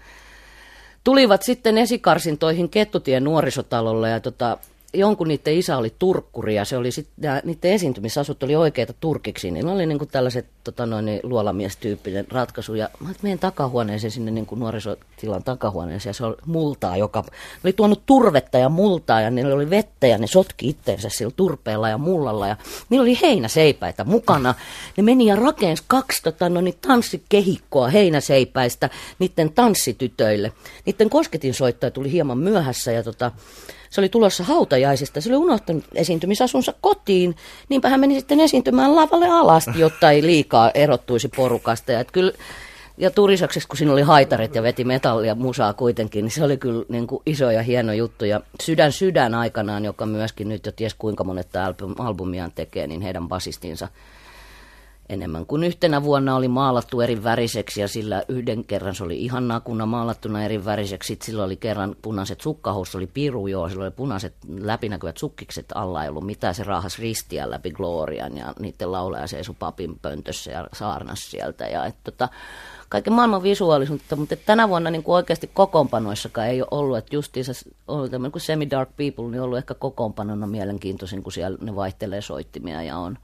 tulivat 1.05 1.43
sitten 1.43 1.79
esikarsintoihin 1.79 2.69
Kettutien 2.69 3.25
nuorisotalolle 3.25 4.11
ja 4.11 4.21
tota, 4.21 4.59
jonkun 4.94 5.28
niiden 5.28 5.54
isä 5.54 5.76
oli 5.76 5.94
turkkuri 5.98 6.54
ja 6.54 6.64
se 6.64 6.76
oli 6.76 6.90
sitten, 6.90 7.40
niiden 7.44 7.72
esiintymisasut 7.72 8.42
oli 8.42 8.57
oikeita 8.57 8.92
turkiksi. 9.00 9.50
Niillä 9.50 9.72
oli 9.72 9.87
niinku 9.87 10.07
tällaiset 10.07 10.46
tota 10.64 10.87
noin, 10.87 11.04
niin 11.04 11.20
luolamiestyyppinen 11.22 12.26
ratkaisu 12.30 12.74
ja 12.74 12.88
mä 13.00 13.09
meidän 13.22 13.38
takahuoneeseen 13.38 14.11
sinne 14.11 14.30
niinku 14.30 14.54
nuorisotilan 14.54 15.44
takahuoneeseen 15.44 16.11
ja 16.11 16.14
se 16.14 16.24
oli 16.24 16.37
multaa, 16.46 16.96
joka 16.96 17.24
oli 17.64 17.72
tuonut 17.72 18.02
turvetta 18.07 18.59
ja 18.59 18.68
multaa 18.68 19.20
ja 19.20 19.30
niillä 19.30 19.54
oli 19.54 19.70
vettä 19.70 20.07
ja 20.07 20.18
ne 20.18 20.26
sotki 20.26 20.68
itteensä 20.68 21.09
sillä 21.09 21.33
turpeella 21.37 21.88
ja 21.88 21.98
mullalla 21.98 22.48
ja 22.48 22.57
niillä 22.90 23.02
oli 23.02 23.18
heinäseipäitä 23.22 24.04
mukana. 24.04 24.54
Ne 24.96 25.02
meni 25.02 25.26
ja 25.26 25.37
rakensi 25.37 25.85
kaksi 25.87 26.22
tota, 26.22 26.48
no, 26.48 26.61
niin 26.61 26.78
tanssikehikkoa 26.80 27.88
heinäseipäistä 27.88 28.90
niiden 29.18 29.52
tanssitytöille. 29.52 30.52
Niiden 30.87 31.11
kosketinsoittaja 31.11 31.90
tuli 31.90 32.12
hieman 32.12 32.38
myöhässä 32.38 32.92
ja 32.92 33.02
tota, 33.02 33.33
se 33.94 34.00
oli 34.00 34.09
tulossa 34.09 34.44
hautajaisista. 34.44 35.20
Se 35.20 35.28
oli 35.28 35.37
unohtanut 35.37 35.85
esiintymisasunsa 35.94 36.74
kotiin, 36.80 37.37
niinpä 37.68 37.88
hän 37.88 38.00
meni 38.00 38.14
sitten 38.14 38.40
esiintymään 38.40 38.96
lavalle 38.96 39.28
alasti, 39.28 39.78
jotta 39.80 40.11
ei 40.11 40.22
liikaa 40.22 40.70
erottuisi 40.70 41.28
porukasta. 41.37 41.92
Ja, 41.92 42.04
kyllä, 42.04 42.33
ja 42.98 43.11
Turisakseksi, 43.11 43.68
kun 43.68 43.76
siinä 43.76 43.92
oli 43.92 44.02
haitarit 44.02 44.54
ja 44.54 44.62
veti 44.62 44.85
metallia 44.85 45.35
musaa 45.35 45.72
kuitenkin, 45.72 46.24
niin 46.24 46.33
se 46.33 46.44
oli 46.44 46.57
kyllä 46.57 46.85
niin 46.88 47.07
kuin 47.07 47.22
iso 47.26 47.50
ja 47.50 47.62
hieno 47.62 47.92
juttu. 47.92 48.24
Ja 48.24 48.40
Sydän 48.62 48.92
Sydän 48.92 49.35
aikanaan, 49.35 49.85
joka 49.85 50.07
myöskin 50.07 50.48
nyt 50.48 50.66
jo 50.66 50.72
ties 50.72 50.94
kuinka 50.94 51.24
monet 51.24 51.48
albumiaan 51.98 52.52
tekee, 52.54 52.87
niin 52.87 53.00
heidän 53.00 53.28
basistinsa– 53.28 53.88
enemmän 55.09 55.47
kuin 55.47 55.64
yhtenä 55.64 56.03
vuonna 56.03 56.37
oli 56.37 56.49
maalattu 56.49 57.01
eri 57.01 57.25
väriseksi 57.25 57.81
ja 57.81 57.88
sillä 57.88 58.23
yhden 58.29 58.64
kerran 58.64 58.95
se 58.95 59.05
oli 59.05 59.25
ihan 59.25 59.49
nakuna 59.49 59.87
maalattuna 59.87 60.45
eri 60.45 60.64
väriseksi. 60.64 61.07
Sitten 61.07 61.27
sillä 61.27 61.45
oli 61.45 61.57
kerran 61.57 61.97
punaiset 62.03 62.40
sukkahousut, 62.40 62.95
oli 62.95 63.07
piru 63.07 63.47
joo, 63.47 63.69
sillä 63.69 63.85
oli 63.85 63.90
punaiset 63.90 64.35
läpinäkyvät 64.59 65.17
sukkikset 65.17 65.67
alla, 65.75 66.03
ei 66.03 66.09
ollut 66.09 66.27
mitään, 66.27 66.55
se 66.55 66.64
raahas 66.64 66.99
ristiä 66.99 67.51
läpi 67.51 67.71
Glorian 67.71 68.37
ja 68.37 68.55
niiden 68.59 68.93
laulaja 68.93 69.27
seisoi 69.27 69.55
papin 69.59 69.99
pöntössä 70.03 70.51
ja 70.51 70.69
saarnas 70.73 71.31
sieltä. 71.31 71.67
Ja, 71.67 71.87
et, 71.87 71.97
tota, 72.05 72.29
kaiken 72.88 73.12
maailman 73.12 73.43
visuaalisuutta, 73.43 74.17
mutta 74.17 74.37
tänä 74.37 74.69
vuonna 74.69 74.90
niin 74.90 75.03
kuin 75.03 75.14
oikeasti 75.14 75.51
kokoonpanoissakaan 75.55 76.49
ei 76.49 76.61
ole 76.61 76.69
ollut, 76.71 76.99
että 76.99 77.17
justiinsa 77.17 77.53
ollut 77.88 78.11
tämmöinen 78.11 78.33
kuin 78.33 78.43
Semi-Dark 78.43 78.88
People, 78.97 79.31
niin 79.31 79.40
on 79.40 79.45
ollut 79.45 79.59
ehkä 79.59 79.75
kokoonpanona 79.75 80.47
mielenkiintoisin, 80.47 81.23
kun 81.23 81.33
siellä 81.33 81.59
ne 81.61 81.77
vaihtelee 81.77 82.21
soittimia 82.21 82.83
ja 82.83 82.99
on 82.99 83.19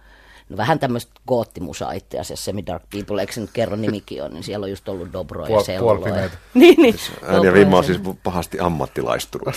no 0.51 0.57
vähän 0.57 0.79
tämmöistä 0.79 1.13
goottimusaa 1.29 1.93
itse 1.93 2.19
asiassa, 2.19 2.45
Semi 2.45 2.67
Dark 2.67 2.83
People, 2.91 3.21
eikö 3.21 3.33
se 3.33 3.41
nyt 3.41 3.51
kerro 3.53 3.77
nimikin 3.77 4.23
on, 4.23 4.33
niin 4.35 4.45
siellä 4.45 4.65
on 4.65 4.71
just 4.71 4.89
ollut 4.89 5.13
Dobro 5.13 5.47
ja 5.47 5.63
Sello. 5.63 6.09
Ja... 6.09 6.31
niin, 6.55 6.75
niin. 6.83 6.95
Ääni 7.23 7.47
ja 7.47 7.53
Vimma 7.53 7.79
on 7.79 7.85
siis 7.85 8.01
pahasti 8.23 8.61
ammattilaistunut, 8.61 9.55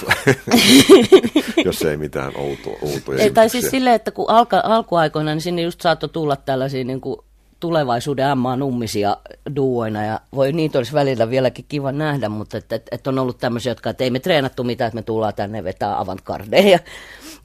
jos 1.65 1.81
ei 1.81 1.97
mitään 1.97 2.31
outoa, 2.37 2.73
outoja 2.81 3.23
ei, 3.23 3.31
Tai 3.31 3.49
siis 3.49 3.69
silleen, 3.71 3.95
että 3.95 4.11
kun 4.11 4.29
alka, 4.29 4.61
alkuaikoina, 4.63 5.31
niin 5.31 5.41
sinne 5.41 5.61
just 5.61 5.81
saattoi 5.81 6.09
tulla 6.09 6.35
tällaisia 6.35 6.83
niin 6.83 7.01
kuin 7.01 7.17
tulevaisuuden 7.63 8.37
M-nummisia 8.37 9.17
duoina 9.55 10.05
ja 10.05 10.19
voi 10.35 10.51
niitä 10.51 10.77
olisi 10.77 10.93
välillä 10.93 11.29
vieläkin 11.29 11.65
kiva 11.67 11.91
nähdä, 11.91 12.29
mutta 12.29 12.57
että, 12.57 12.75
että, 12.75 12.95
että 12.95 13.09
on 13.09 13.19
ollut 13.19 13.37
tämmöisiä, 13.37 13.71
jotka, 13.71 13.89
että 13.89 14.03
ei 14.03 14.09
me 14.09 14.19
treenattu 14.19 14.63
mitään, 14.63 14.87
että 14.87 14.95
me 14.95 15.01
tullaan 15.01 15.33
tänne 15.33 15.63
vetää 15.63 15.99
avantgardeja. 15.99 16.79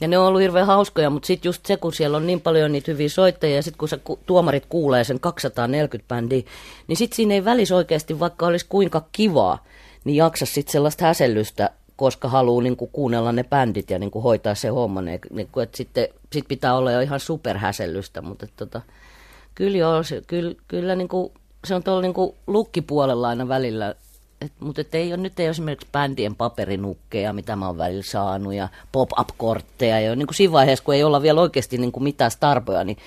Ja 0.01 0.07
ne 0.07 0.17
on 0.17 0.25
ollut 0.25 0.41
hirveän 0.41 0.67
hauskoja, 0.67 1.09
mutta 1.09 1.27
sitten 1.27 1.49
just 1.49 1.65
se, 1.65 1.77
kun 1.77 1.93
siellä 1.93 2.17
on 2.17 2.27
niin 2.27 2.41
paljon 2.41 2.71
niitä 2.71 2.91
hyviä 2.91 3.09
soittajia, 3.09 3.55
ja 3.55 3.63
sitten 3.63 3.77
kun 3.77 3.89
se 3.89 3.99
tuomarit 4.25 4.65
kuulee 4.65 5.03
sen 5.03 5.19
240 5.19 6.07
bändiä, 6.07 6.43
niin 6.87 6.97
sitten 6.97 7.15
siinä 7.15 7.33
ei 7.33 7.45
välis 7.45 7.71
oikeasti, 7.71 8.19
vaikka 8.19 8.45
olisi 8.45 8.65
kuinka 8.69 9.05
kivaa, 9.11 9.65
niin 10.03 10.15
jaksa 10.15 10.45
sitten 10.45 10.71
sellaista 10.71 11.05
häsellystä, 11.05 11.69
koska 11.95 12.27
haluaa 12.27 12.63
niin 12.63 12.77
kuin, 12.77 12.91
kuunnella 12.93 13.31
ne 13.31 13.43
bändit 13.43 13.89
ja 13.89 13.99
niin 13.99 14.11
kuin, 14.11 14.23
hoitaa 14.23 14.55
se 14.55 14.67
homma. 14.67 15.01
Niin, 15.01 15.19
niin 15.29 15.49
kuin, 15.51 15.63
että 15.63 15.77
sitten 15.77 16.07
sit 16.33 16.47
pitää 16.47 16.75
olla 16.75 16.91
jo 16.91 16.99
ihan 16.99 17.19
superhäsellystä, 17.19 18.21
mutta 18.21 18.45
että, 18.45 18.65
tota, 18.65 18.81
kyllä 19.55 19.77
joo, 19.77 20.03
se, 20.03 20.21
kyllä, 20.27 20.55
kyllä 20.67 20.95
niin 20.95 21.07
kuin, 21.07 21.31
se 21.65 21.75
on 21.75 21.83
tuolla 21.83 22.01
niin 22.01 22.13
kuin 22.13 22.35
lukkipuolella 22.47 23.29
aina 23.29 23.47
välillä 23.47 23.95
et, 24.41 24.53
mutta 24.59 24.81
et 24.81 24.95
ei 24.95 25.13
ole, 25.13 25.17
nyt 25.17 25.39
ei 25.39 25.45
ole 25.45 25.49
esimerkiksi 25.49 25.87
bändien 25.91 26.35
paperinukkeja, 26.35 27.33
mitä 27.33 27.55
mä 27.55 27.67
oon 27.67 27.77
välillä 27.77 28.03
saanut, 28.03 28.53
ja 28.53 28.69
pop-up-kortteja. 28.91 29.99
Ja 29.99 30.15
niin 30.15 30.27
kuin 30.27 30.35
siinä 30.35 30.51
vaiheessa, 30.51 30.85
kun 30.85 30.93
ei 30.93 31.03
olla 31.03 31.21
vielä 31.21 31.41
oikeasti 31.41 31.77
niin 31.77 31.91
kuin 31.91 32.03
mitään 32.03 32.31
starboja, 32.31 32.83
niin 32.83 32.97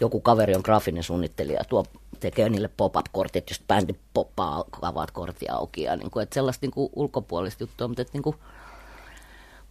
joku 0.00 0.20
kaveri 0.20 0.54
on 0.54 0.62
graafinen 0.64 1.02
suunnittelija, 1.02 1.64
tuo 1.64 1.84
tekee 2.20 2.48
niille 2.48 2.70
pop-up-kortit, 2.76 3.50
just 3.50 3.62
bändi 3.68 3.94
poppaa, 4.14 4.64
avaat 4.82 5.10
korttia 5.10 5.54
auki. 5.54 5.82
Ja 5.82 5.96
niin 5.96 6.10
kuin, 6.10 6.22
että 6.22 6.34
sellaista 6.34 6.66
niin 6.66 6.72
kuin 6.72 6.90
ulkopuolista 6.96 7.62
juttua, 7.62 7.88
mutta 7.88 8.02
että 8.02 8.12
niin 8.12 8.22
kuin, 8.22 8.36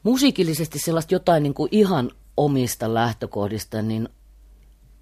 musiikillisesti 0.04 0.80
sellaista 0.80 1.16
jotain 1.16 1.44
niin 1.44 1.54
kuin 1.54 1.70
ihan 1.72 2.12
omista 2.38 2.94
lähtökohdista, 2.94 3.82
niin 3.82 4.10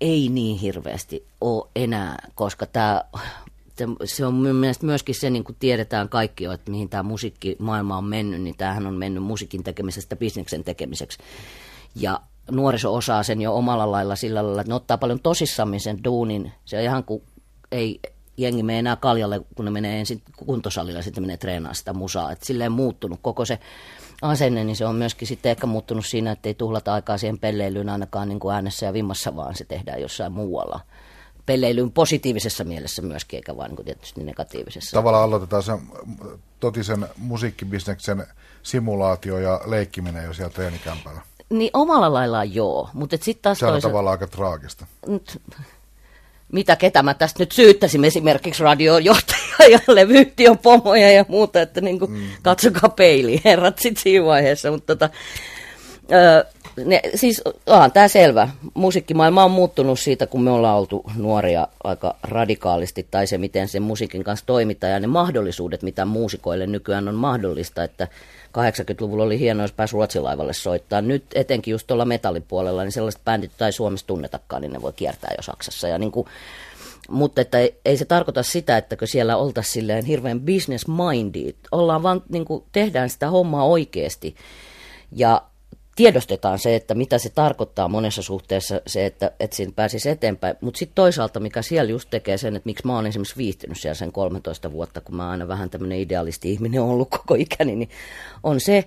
ei 0.01 0.30
niin 0.30 0.58
hirveästi 0.58 1.28
ole 1.41 1.67
enää, 1.75 2.28
koska 2.36 2.65
tämä 2.65 3.04
se 4.03 4.25
on 4.25 4.33
mielestäni 4.33 4.88
myöskin 4.88 5.15
se, 5.15 5.29
niin 5.29 5.43
kuin 5.43 5.55
tiedetään 5.59 6.09
kaikki 6.09 6.43
jo, 6.43 6.51
että 6.51 6.71
mihin 6.71 6.89
tämä 6.89 7.03
musiikkimaailma 7.03 7.97
on 7.97 8.03
mennyt, 8.03 8.41
niin 8.41 8.57
tämähän 8.57 8.88
on 8.88 8.93
mennyt 8.93 9.23
musiikin 9.23 9.63
tekemisestä 9.63 10.15
bisneksen 10.15 10.63
tekemiseksi. 10.63 11.17
Ja 11.95 12.21
nuoriso 12.51 12.93
osaa 12.93 13.23
sen 13.23 13.41
jo 13.41 13.55
omalla 13.55 13.91
lailla 13.91 14.15
sillä 14.15 14.43
lailla, 14.43 14.61
että 14.61 14.71
ne 14.71 14.75
ottaa 14.75 14.97
paljon 14.97 15.19
tosissammin 15.19 15.79
sen 15.79 16.03
duunin. 16.03 16.51
Se 16.65 16.77
on 16.77 16.83
ihan 16.83 17.03
kuin 17.03 17.23
ei 17.71 17.99
jengi 18.38 18.63
mene 18.63 18.79
enää 18.79 18.95
kaljalle, 18.95 19.41
kun 19.55 19.65
ne 19.65 19.71
menee 19.71 19.99
ensin 19.99 20.21
kuntosalilla 20.45 20.99
ja 20.99 21.03
sitten 21.03 21.23
menee 21.23 21.38
treenaamaan 21.38 21.75
sitä 21.75 21.93
musaa. 21.93 22.31
Että 22.31 22.45
silleen 22.45 22.71
muuttunut 22.71 23.19
koko 23.21 23.45
se 23.45 23.59
asenne, 24.21 24.63
niin 24.63 24.75
se 24.75 24.85
on 24.85 24.95
myöskin 24.95 25.27
sitten 25.27 25.49
ehkä 25.49 25.67
muuttunut 25.67 26.05
siinä, 26.05 26.31
että 26.31 26.49
ei 26.49 26.53
tuhlata 26.53 26.93
aikaa 26.93 27.17
siihen 27.17 27.39
pelleilyyn 27.39 27.89
ainakaan 27.89 28.29
niin 28.29 28.39
kuin 28.39 28.55
äänessä 28.55 28.85
ja 28.85 28.93
vimmassa, 28.93 29.35
vaan 29.35 29.55
se 29.55 29.65
tehdään 29.65 30.01
jossain 30.01 30.31
muualla 30.31 30.79
peleilyyn 31.45 31.91
positiivisessa 31.91 32.63
mielessä 32.63 33.01
myöskin, 33.01 33.38
eikä 33.38 33.58
vain 33.58 33.75
niin 33.75 33.86
tietysti 33.86 34.23
negatiivisessa. 34.23 34.97
Tavallaan 34.97 35.23
aloitetaan 35.23 35.63
sen 35.63 35.79
totisen 36.60 37.08
musiikkibisneksen 37.17 38.27
simulaatio 38.63 39.38
ja 39.39 39.62
leikkiminen 39.65 40.25
jo 40.25 40.34
siellä 40.34 40.53
treenikämpällä. 40.53 41.21
Niin 41.49 41.69
omalla 41.73 42.13
laillaan 42.13 42.53
joo, 42.53 42.89
mutta 42.93 43.17
sitten 43.21 43.41
taas 43.41 43.60
Se 43.60 43.65
on 43.65 43.71
toisa... 43.71 43.88
tavallaan 43.88 44.12
aika 44.12 44.27
traagista. 44.27 44.86
Nyt, 45.08 45.41
mitä 46.51 46.75
ketä 46.75 47.03
mä 47.03 47.13
tästä 47.13 47.43
nyt 47.43 47.51
syyttäisin 47.51 48.05
esimerkiksi 48.05 48.63
radiojohtajaa 48.63 49.67
ja 49.71 49.79
levyyhtiön 49.88 50.58
pomoja 50.58 51.12
ja 51.12 51.25
muuta, 51.27 51.62
että 51.62 51.81
niin 51.81 51.99
kuin, 51.99 52.12
mm. 52.12 52.27
katsokaa 52.41 52.89
peiliin 52.89 53.41
herrat 53.45 53.79
sitten 53.79 54.03
siinä 54.03 54.25
vaiheessa, 54.25 54.71
mutta 54.71 54.95
tota, 54.95 55.10
ö, 56.12 56.45
ne, 56.85 57.01
siis 57.15 57.41
onhan 57.65 57.91
tämä 57.91 58.07
selvä. 58.07 58.49
Musiikkimaailma 58.73 59.43
on 59.43 59.51
muuttunut 59.51 59.99
siitä, 59.99 60.27
kun 60.27 60.43
me 60.43 60.51
ollaan 60.51 60.77
oltu 60.77 61.03
nuoria 61.15 61.67
aika 61.83 62.15
radikaalisti, 62.23 63.07
tai 63.11 63.27
se, 63.27 63.38
miten 63.38 63.67
sen 63.67 63.81
musiikin 63.81 64.23
kanssa 64.23 64.45
toimitaan, 64.45 64.93
ja 64.93 64.99
ne 64.99 65.07
mahdollisuudet, 65.07 65.81
mitä 65.81 66.05
muusikoille 66.05 66.67
nykyään 66.67 67.07
on 67.07 67.15
mahdollista, 67.15 67.83
että 67.83 68.07
80-luvulla 68.57 69.23
oli 69.23 69.39
hienoa, 69.39 69.63
jos 69.63 69.71
pääsi 69.71 69.93
Ruotsilaivalle 69.93 70.53
soittaa. 70.53 71.01
Nyt 71.01 71.23
etenkin 71.35 71.71
just 71.71 71.88
tuolla 71.88 72.05
metallipuolella, 72.05 72.83
niin 72.83 72.91
sellaiset 72.91 73.25
bändit 73.25 73.51
tai 73.57 73.71
Suomessa 73.71 74.07
tunnetakaan, 74.07 74.61
niin 74.61 74.73
ne 74.73 74.81
voi 74.81 74.93
kiertää 74.93 75.33
jo 75.38 75.41
Saksassa. 75.41 75.88
Ja 75.88 75.97
niin 75.97 76.11
kuin, 76.11 76.27
mutta 77.09 77.41
että 77.41 77.59
ei, 77.59 77.75
ei 77.85 77.97
se 77.97 78.05
tarkoita 78.05 78.43
sitä, 78.43 78.77
että 78.77 78.97
siellä 79.05 79.38
oltaisiin 79.38 79.73
silleen 79.73 80.05
hirveän 80.05 80.41
business 80.41 80.85
minded. 80.88 81.55
Ollaan 81.71 82.03
vaan, 82.03 82.21
niin 82.29 82.45
kuin, 82.45 82.63
tehdään 82.71 83.09
sitä 83.09 83.29
hommaa 83.29 83.65
oikeasti. 83.65 84.35
Ja 85.11 85.41
tiedostetaan 85.95 86.60
se, 86.60 86.75
että 86.75 86.95
mitä 86.95 87.17
se 87.17 87.29
tarkoittaa 87.29 87.88
monessa 87.88 88.21
suhteessa 88.21 88.81
se, 88.88 89.05
että, 89.05 89.31
että 89.39 89.55
siinä 89.55 89.73
pääsisi 89.75 90.10
eteenpäin. 90.10 90.55
Mutta 90.62 90.77
sitten 90.77 90.95
toisaalta, 90.95 91.39
mikä 91.39 91.62
siellä 91.62 91.91
just 91.91 92.10
tekee 92.10 92.38
sen, 92.38 92.55
että 92.55 92.67
miksi 92.67 92.88
mä 92.88 92.95
oon 92.95 93.08
esimerkiksi 93.08 93.38
viihtynyt 93.38 93.77
siellä 93.79 93.95
sen 93.95 94.12
13 94.12 94.71
vuotta, 94.71 95.01
kun 95.01 95.15
mä 95.15 95.23
oon 95.23 95.31
aina 95.31 95.47
vähän 95.47 95.69
tämmöinen 95.69 95.99
idealisti-ihminen 95.99 96.81
ollut 96.81 97.10
koko 97.10 97.36
ikäni, 97.36 97.75
niin 97.75 97.89
on 98.43 98.60
se, 98.60 98.84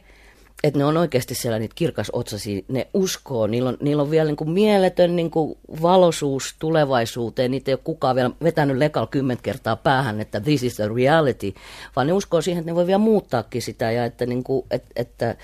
että 0.64 0.79
ne 0.79 0.85
on 0.85 0.97
oikeasti 0.97 1.35
siellä 1.35 1.59
niitä 1.59 1.75
kirkasotsaisia, 1.75 2.62
ne 2.68 2.87
uskoo, 2.94 3.47
niillä 3.47 3.68
on, 3.68 3.77
niillä 3.81 4.03
on 4.03 4.11
vielä 4.11 4.27
niin 4.27 4.37
kuin 4.37 4.51
mieletön 4.51 5.16
niin 5.16 5.31
kuin 5.31 5.59
valoisuus 5.83 6.57
tulevaisuuteen, 6.59 7.51
niitä 7.51 7.71
ei 7.71 7.75
ole 7.75 7.81
kukaan 7.85 8.16
vielä 8.16 8.31
vetänyt 8.42 8.77
lekal 8.77 9.07
kymmentä 9.07 9.42
kertaa 9.42 9.77
päähän, 9.77 10.21
että 10.21 10.40
this 10.40 10.62
is 10.62 10.75
the 10.75 10.88
reality, 10.94 11.55
vaan 11.97 12.07
ne 12.07 12.12
uskoo 12.12 12.40
siihen, 12.40 12.61
että 12.61 12.71
ne 12.71 12.75
voi 12.75 12.87
vielä 12.87 12.99
muuttaakin 12.99 13.62
sitä 13.62 13.90
ja 13.90 14.05
että, 14.05 14.27
niin 14.27 14.44
kuin, 14.44 14.66
että, 14.71 14.90
että 14.97 15.37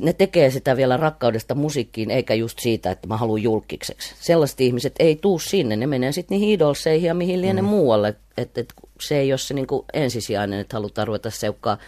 ne 0.00 0.12
tekee 0.12 0.50
sitä 0.50 0.76
vielä 0.76 0.96
rakkaudesta 0.96 1.54
musiikkiin, 1.54 2.10
eikä 2.10 2.34
just 2.34 2.58
siitä, 2.58 2.90
että 2.90 3.06
mä 3.06 3.16
haluan 3.16 3.42
julkikseksi. 3.42 4.14
Sellaiset 4.20 4.60
ihmiset 4.60 4.94
ei 4.98 5.16
tuu 5.16 5.38
sinne, 5.38 5.76
ne 5.76 5.86
menee 5.86 6.12
sitten 6.12 6.38
niihin 6.38 6.54
idolseihin 6.54 7.08
ja 7.08 7.14
mihin 7.14 7.40
liene 7.40 7.62
mm. 7.62 7.68
muualle. 7.68 8.14
Että 8.36 8.60
et, 8.60 8.74
se 9.00 9.18
ei 9.18 9.32
ole 9.32 9.38
se 9.38 9.54
niinku 9.54 9.84
ensisijainen, 9.92 10.60
että 10.60 10.76
halutaan 10.76 11.06
ruveta 11.06 11.30
seukkaa 11.30 11.78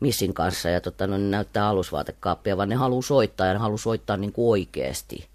missin 0.00 0.34
kanssa 0.34 0.68
ja 0.68 0.80
tota, 0.80 1.06
no, 1.06 1.18
näyttää 1.18 1.68
alusvaatekaappia, 1.68 2.56
vaan 2.56 2.68
ne 2.68 2.74
haluaa 2.74 3.02
soittaa 3.02 3.46
ja 3.46 3.52
ne 3.52 3.58
haluaa 3.58 3.78
soittaa 3.78 4.16
niinku 4.16 4.50
oikeasti. 4.50 5.28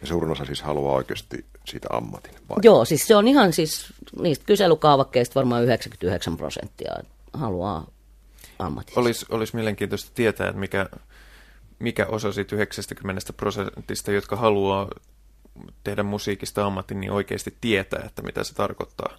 Ja 0.00 0.06
suurin 0.06 0.30
osa 0.30 0.44
siis 0.44 0.62
haluaa 0.62 0.94
oikeasti 0.94 1.44
siitä 1.64 1.88
ammatin. 1.90 2.34
Vai? 2.48 2.58
Joo, 2.62 2.84
siis 2.84 3.06
se 3.06 3.16
on 3.16 3.28
ihan 3.28 3.52
siis 3.52 3.86
niistä 4.20 4.44
kyselykaavakkeista 4.44 5.34
varmaan 5.34 5.64
99 5.64 6.36
prosenttia 6.36 6.94
haluaa 7.32 7.86
ammatista. 8.58 9.00
Olisi, 9.00 9.26
olisi 9.28 9.56
mielenkiintoista 9.56 10.10
tietää, 10.14 10.48
että 10.48 10.60
mikä 10.60 10.88
mikä 11.78 12.06
osa 12.06 12.32
siitä 12.32 12.56
90 12.56 13.32
prosentista, 13.32 14.12
jotka 14.12 14.36
haluaa 14.36 14.88
tehdä 15.84 16.02
musiikista 16.02 16.66
ammatin, 16.66 17.00
niin 17.00 17.12
oikeasti 17.12 17.54
tietää, 17.60 18.02
että 18.06 18.22
mitä 18.22 18.44
se 18.44 18.54
tarkoittaa, 18.54 19.18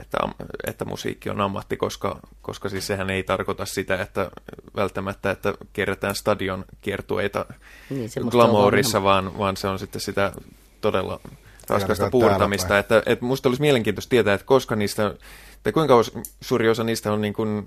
että, 0.00 0.18
että 0.66 0.84
musiikki 0.84 1.30
on 1.30 1.40
ammatti, 1.40 1.76
koska, 1.76 2.20
koska 2.42 2.68
siis 2.68 2.86
sehän 2.86 3.10
ei 3.10 3.22
tarkoita 3.22 3.66
sitä, 3.66 4.02
että 4.02 4.30
välttämättä, 4.76 5.30
että 5.30 5.54
kierretään 5.72 6.14
stadion 6.14 6.64
kiertueita 6.80 7.46
niin, 7.90 8.10
glamourissa, 8.30 9.02
vaan, 9.02 9.38
vaan 9.38 9.56
se 9.56 9.68
on 9.68 9.78
sitten 9.78 10.00
sitä 10.00 10.32
todella 10.80 11.20
raskasta 11.68 12.10
puurtamista. 12.10 12.78
Että, 12.78 13.02
että 13.06 13.24
musta 13.24 13.48
olisi 13.48 13.62
mielenkiintoista 13.62 14.10
tietää, 14.10 14.34
että 14.34 14.46
koska 14.46 14.76
niistä, 14.76 15.14
tai 15.62 15.72
kuinka 15.72 15.94
suuri 16.40 16.68
osa 16.68 16.84
niistä 16.84 17.12
on 17.12 17.20
niin 17.20 17.34
kuin 17.34 17.66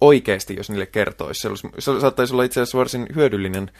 oikeasti, 0.00 0.56
jos 0.56 0.70
niille 0.70 0.86
kertoisi. 0.86 1.40
Se, 1.40 1.48
olisi, 1.48 1.68
se 1.78 2.00
saattaisi 2.00 2.34
olla 2.34 2.44
itse 2.44 2.60
asiassa 2.60 2.78
varsin 2.78 3.06
hyödyllinen. 3.14 3.70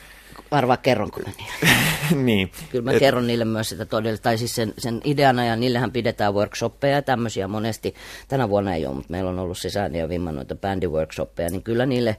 Arvaa 0.51 0.77
kerronko 0.77 1.21
mä 1.21 1.33
niin. 1.39 2.25
niin. 2.27 2.51
Kyllä 2.71 2.85
mä 2.85 2.93
Et... 2.93 2.99
kerron 2.99 3.27
niille 3.27 3.45
myös 3.45 3.69
sitä 3.69 3.85
todellista, 3.85 4.25
tai 4.25 4.39
siis 4.39 4.55
sen, 4.55 4.75
sen 4.79 5.01
ideana, 5.05 5.45
ja 5.45 5.57
niillähän 5.57 5.93
pidetään 5.93 6.35
workshoppeja 6.35 6.95
ja 6.95 7.03
tämmöisiä 7.03 7.49
monesti. 7.49 7.95
Tänä 8.29 8.49
vuonna 8.49 8.75
ei 8.75 8.87
ole, 8.87 8.95
mutta 8.95 9.11
meillä 9.11 9.31
on 9.31 9.39
ollut 9.39 9.59
sisään 9.59 9.95
ja 9.95 10.09
vimman 10.09 10.35
noita 10.35 10.55
bändiworkshoppeja, 10.55 11.51
niin 11.51 11.63
kyllä 11.63 11.87
niille, 11.87 12.17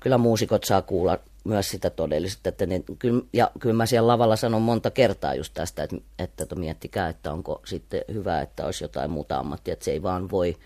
kyllä 0.00 0.18
muusikot 0.18 0.64
saa 0.64 0.82
kuulla 0.82 1.18
myös 1.44 1.70
sitä 1.70 1.90
todellisuutta. 1.90 2.48
Että 2.48 2.66
ne, 2.66 2.82
kyllä, 2.98 3.22
ja 3.32 3.50
kyllä 3.60 3.74
mä 3.74 3.86
siellä 3.86 4.06
lavalla 4.06 4.36
sanon 4.36 4.62
monta 4.62 4.90
kertaa 4.90 5.34
just 5.34 5.54
tästä, 5.54 5.82
että, 5.82 5.96
että, 6.18 6.42
että 6.42 6.54
miettikää, 6.54 7.08
että 7.08 7.32
onko 7.32 7.60
sitten 7.64 8.04
hyvä, 8.12 8.40
että 8.40 8.66
olisi 8.66 8.84
jotain 8.84 9.10
muuta 9.10 9.38
ammattia, 9.38 9.72
että 9.72 9.84
se 9.84 9.90
ei 9.90 10.02
vaan 10.02 10.30
voi 10.30 10.56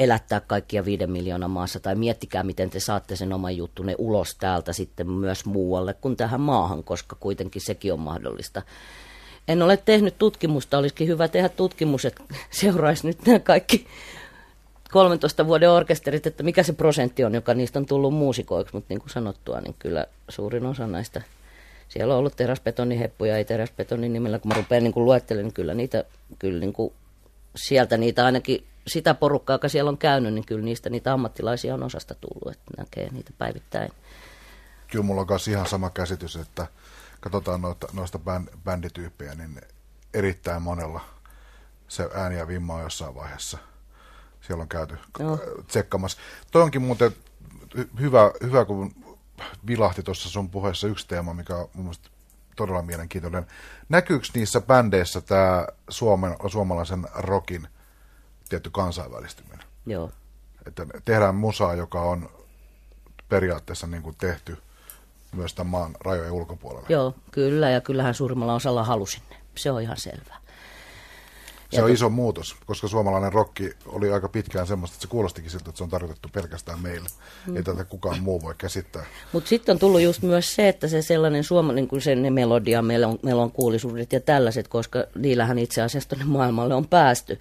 elättää 0.00 0.40
kaikkia 0.40 0.84
viiden 0.84 1.10
miljoonan 1.10 1.50
maassa, 1.50 1.80
tai 1.80 1.94
miettikää, 1.94 2.42
miten 2.42 2.70
te 2.70 2.80
saatte 2.80 3.16
sen 3.16 3.32
oman 3.32 3.56
juttunne 3.56 3.94
ulos 3.98 4.34
täältä 4.34 4.72
sitten 4.72 5.10
myös 5.10 5.44
muualle 5.44 5.94
kuin 5.94 6.16
tähän 6.16 6.40
maahan, 6.40 6.84
koska 6.84 7.16
kuitenkin 7.20 7.62
sekin 7.62 7.92
on 7.92 8.00
mahdollista. 8.00 8.62
En 9.48 9.62
ole 9.62 9.76
tehnyt 9.76 10.18
tutkimusta, 10.18 10.78
olisikin 10.78 11.08
hyvä 11.08 11.28
tehdä 11.28 11.48
tutkimus, 11.48 12.04
että 12.04 12.22
seuraisi 12.50 13.06
nyt 13.06 13.26
nämä 13.26 13.38
kaikki 13.38 13.86
13 14.90 15.46
vuoden 15.46 15.70
orkesterit, 15.70 16.26
että 16.26 16.42
mikä 16.42 16.62
se 16.62 16.72
prosentti 16.72 17.24
on, 17.24 17.34
joka 17.34 17.54
niistä 17.54 17.78
on 17.78 17.86
tullut 17.86 18.14
muusikoiksi, 18.14 18.74
mutta 18.74 18.86
niin 18.88 19.00
kuin 19.00 19.10
sanottua, 19.10 19.60
niin 19.60 19.74
kyllä 19.78 20.06
suurin 20.28 20.66
osa 20.66 20.86
näistä, 20.86 21.22
siellä 21.88 22.14
on 22.14 22.20
ollut 22.20 22.36
teräsbetoniheppuja, 22.36 23.36
ei 23.36 23.44
teräsbetonin 23.44 24.12
nimellä, 24.12 24.38
kun 24.38 24.48
mä 24.48 24.54
rupean 24.54 24.84
niin 24.84 24.92
luettelemaan, 24.96 25.44
niin 25.44 25.54
kyllä 25.54 25.74
niitä, 25.74 26.04
kyllä 26.38 26.60
niin 26.60 26.72
kuin 26.72 26.92
sieltä 27.56 27.96
niitä 27.96 28.24
ainakin 28.24 28.64
sitä 28.90 29.14
porukkaa, 29.14 29.54
joka 29.54 29.68
siellä 29.68 29.88
on 29.88 29.98
käynyt, 29.98 30.34
niin 30.34 30.46
kyllä 30.46 30.64
niistä 30.64 30.90
niitä 30.90 31.12
ammattilaisia 31.12 31.74
on 31.74 31.82
osasta 31.82 32.14
tullut, 32.14 32.56
että 32.56 32.72
näkee 32.78 33.08
niitä 33.12 33.30
päivittäin. 33.38 33.90
Kyllä 34.88 35.04
mulla 35.04 35.20
on 35.20 35.26
myös 35.30 35.48
ihan 35.48 35.66
sama 35.66 35.90
käsitys, 35.90 36.36
että 36.36 36.66
katsotaan 37.20 37.62
noita, 37.62 37.86
noista 37.92 38.20
bändityyppejä, 38.64 39.34
niin 39.34 39.60
erittäin 40.14 40.62
monella 40.62 41.00
se 41.88 42.10
ääni 42.14 42.38
ja 42.38 42.48
vimma 42.48 42.74
on 42.74 42.82
jossain 42.82 43.14
vaiheessa– 43.14 43.58
siellä 44.40 44.62
on 44.62 44.68
käyty 44.68 44.98
no. 45.18 45.38
tsekkaamassa. 45.66 46.18
Toi 46.50 46.62
onkin 46.62 46.82
muuten 46.82 47.12
hyvä, 48.00 48.30
hyvä, 48.42 48.64
kun 48.64 48.94
vilahti 49.66 50.02
tuossa 50.02 50.28
sun 50.28 50.50
puheessa 50.50 50.86
yksi 50.86 51.08
teema, 51.08 51.34
mikä 51.34 51.56
on 51.56 51.68
mun 51.74 51.84
mielestä 51.84 52.10
todella 52.56 52.82
mielenkiintoinen. 52.82 53.46
Näkyykö 53.88 54.26
niissä 54.34 54.60
bändeissä 54.60 55.20
tämä 55.20 55.66
suomalaisen 56.48 57.06
rokin 57.14 57.68
tietty 58.50 58.70
kansainvälistyminen? 58.70 59.66
Joo. 59.86 60.10
Että 60.66 60.86
tehdään 61.04 61.34
musaa, 61.34 61.74
joka 61.74 62.02
on 62.02 62.28
periaatteessa 63.28 63.86
niin 63.86 64.02
kuin 64.02 64.16
tehty 64.16 64.58
myös 65.32 65.54
tämän 65.54 65.70
maan 65.70 65.96
rajojen 66.00 66.32
ulkopuolella. 66.32 66.86
Joo, 66.88 67.14
kyllä, 67.30 67.70
ja 67.70 67.80
kyllähän 67.80 68.14
suurimmalla 68.14 68.54
osalla 68.54 68.84
halusinne. 68.84 69.36
Se 69.54 69.70
on 69.70 69.82
ihan 69.82 69.96
selvää. 69.96 70.40
Se 71.70 71.82
on 71.82 71.90
iso 71.90 72.08
muutos, 72.08 72.56
koska 72.66 72.88
suomalainen 72.88 73.32
rokki 73.32 73.72
oli 73.86 74.12
aika 74.12 74.28
pitkään 74.28 74.66
semmoista, 74.66 74.94
että 74.94 75.02
se 75.02 75.08
kuulostikin 75.08 75.50
siltä, 75.50 75.70
että 75.70 75.78
se 75.78 75.84
on 75.84 75.90
tarkoitettu 75.90 76.28
pelkästään 76.32 76.80
meille. 76.80 77.08
Mm. 77.46 77.56
Ei 77.56 77.62
tätä 77.62 77.84
kukaan 77.84 78.22
muu 78.22 78.42
voi 78.42 78.54
käsittää. 78.58 79.06
Mutta 79.32 79.48
sitten 79.48 79.72
on 79.72 79.78
tullut 79.78 80.00
just 80.00 80.22
myös 80.22 80.54
se, 80.54 80.68
että 80.68 80.88
se 80.88 81.02
sellainen 81.02 81.44
suomalainen, 81.44 81.88
kuin 81.88 82.02
se 82.02 82.14
ne 82.14 82.30
melodia, 82.30 82.82
melon, 82.82 83.18
melonkuulisuudet 83.22 84.12
ja 84.12 84.20
tällaiset, 84.20 84.68
koska 84.68 85.04
niillähän 85.14 85.58
itse 85.58 85.82
asiassa 85.82 86.08
tuonne 86.08 86.24
maailmalle 86.24 86.74
on 86.74 86.86
päästy. 86.86 87.38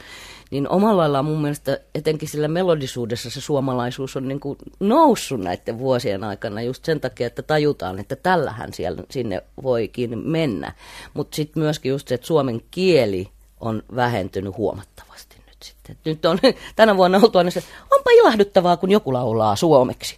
Niin 0.52 0.70
omalla 0.70 0.98
laillaan 0.98 1.26
mun 1.26 1.42
mielestä 1.42 1.80
etenkin 1.96 2.30
sillä 2.30 2.48
melodisuudessa 2.48 3.30
se 3.30 3.42
suomalaisuus 3.42 4.16
on 4.16 4.28
niin 4.28 4.40
kuin 4.40 4.58
noussut 4.80 5.40
näiden 5.40 5.80
vuosien 5.80 6.24
aikana 6.24 6.62
just 6.62 6.86
sen 6.86 7.00
takia, 7.00 7.28
että 7.28 7.42
tajutaan, 7.42 8.00
että 8.00 8.16
tällähän 8.16 8.74
siellä, 8.74 9.04
sinne 9.10 9.42
voikin 9.64 10.28
mennä. 10.28 10.74
Mutta 11.14 11.36
sitten 11.36 11.64
myöskin 11.64 11.90
just 11.90 12.08
se, 12.08 12.16
että 12.16 12.28
suomen 12.28 12.62
kieli 12.72 13.30
on 13.60 13.84
vähentynyt 13.96 14.58
huomattavasti 14.58 15.36
nyt 15.48 15.58
sitten. 15.64 15.98
Nyt 16.06 16.26
on 16.26 16.40
tänä 16.76 16.98
vuonna 16.98 17.20
oltu 17.24 17.38
aina 17.38 17.52
se, 17.52 17.64
onpa 17.92 18.12
ilahduttavaa, 18.12 18.78
kun 18.78 18.92
joku 18.92 19.14
laulaa 19.14 19.56
suomeksi. 19.56 20.18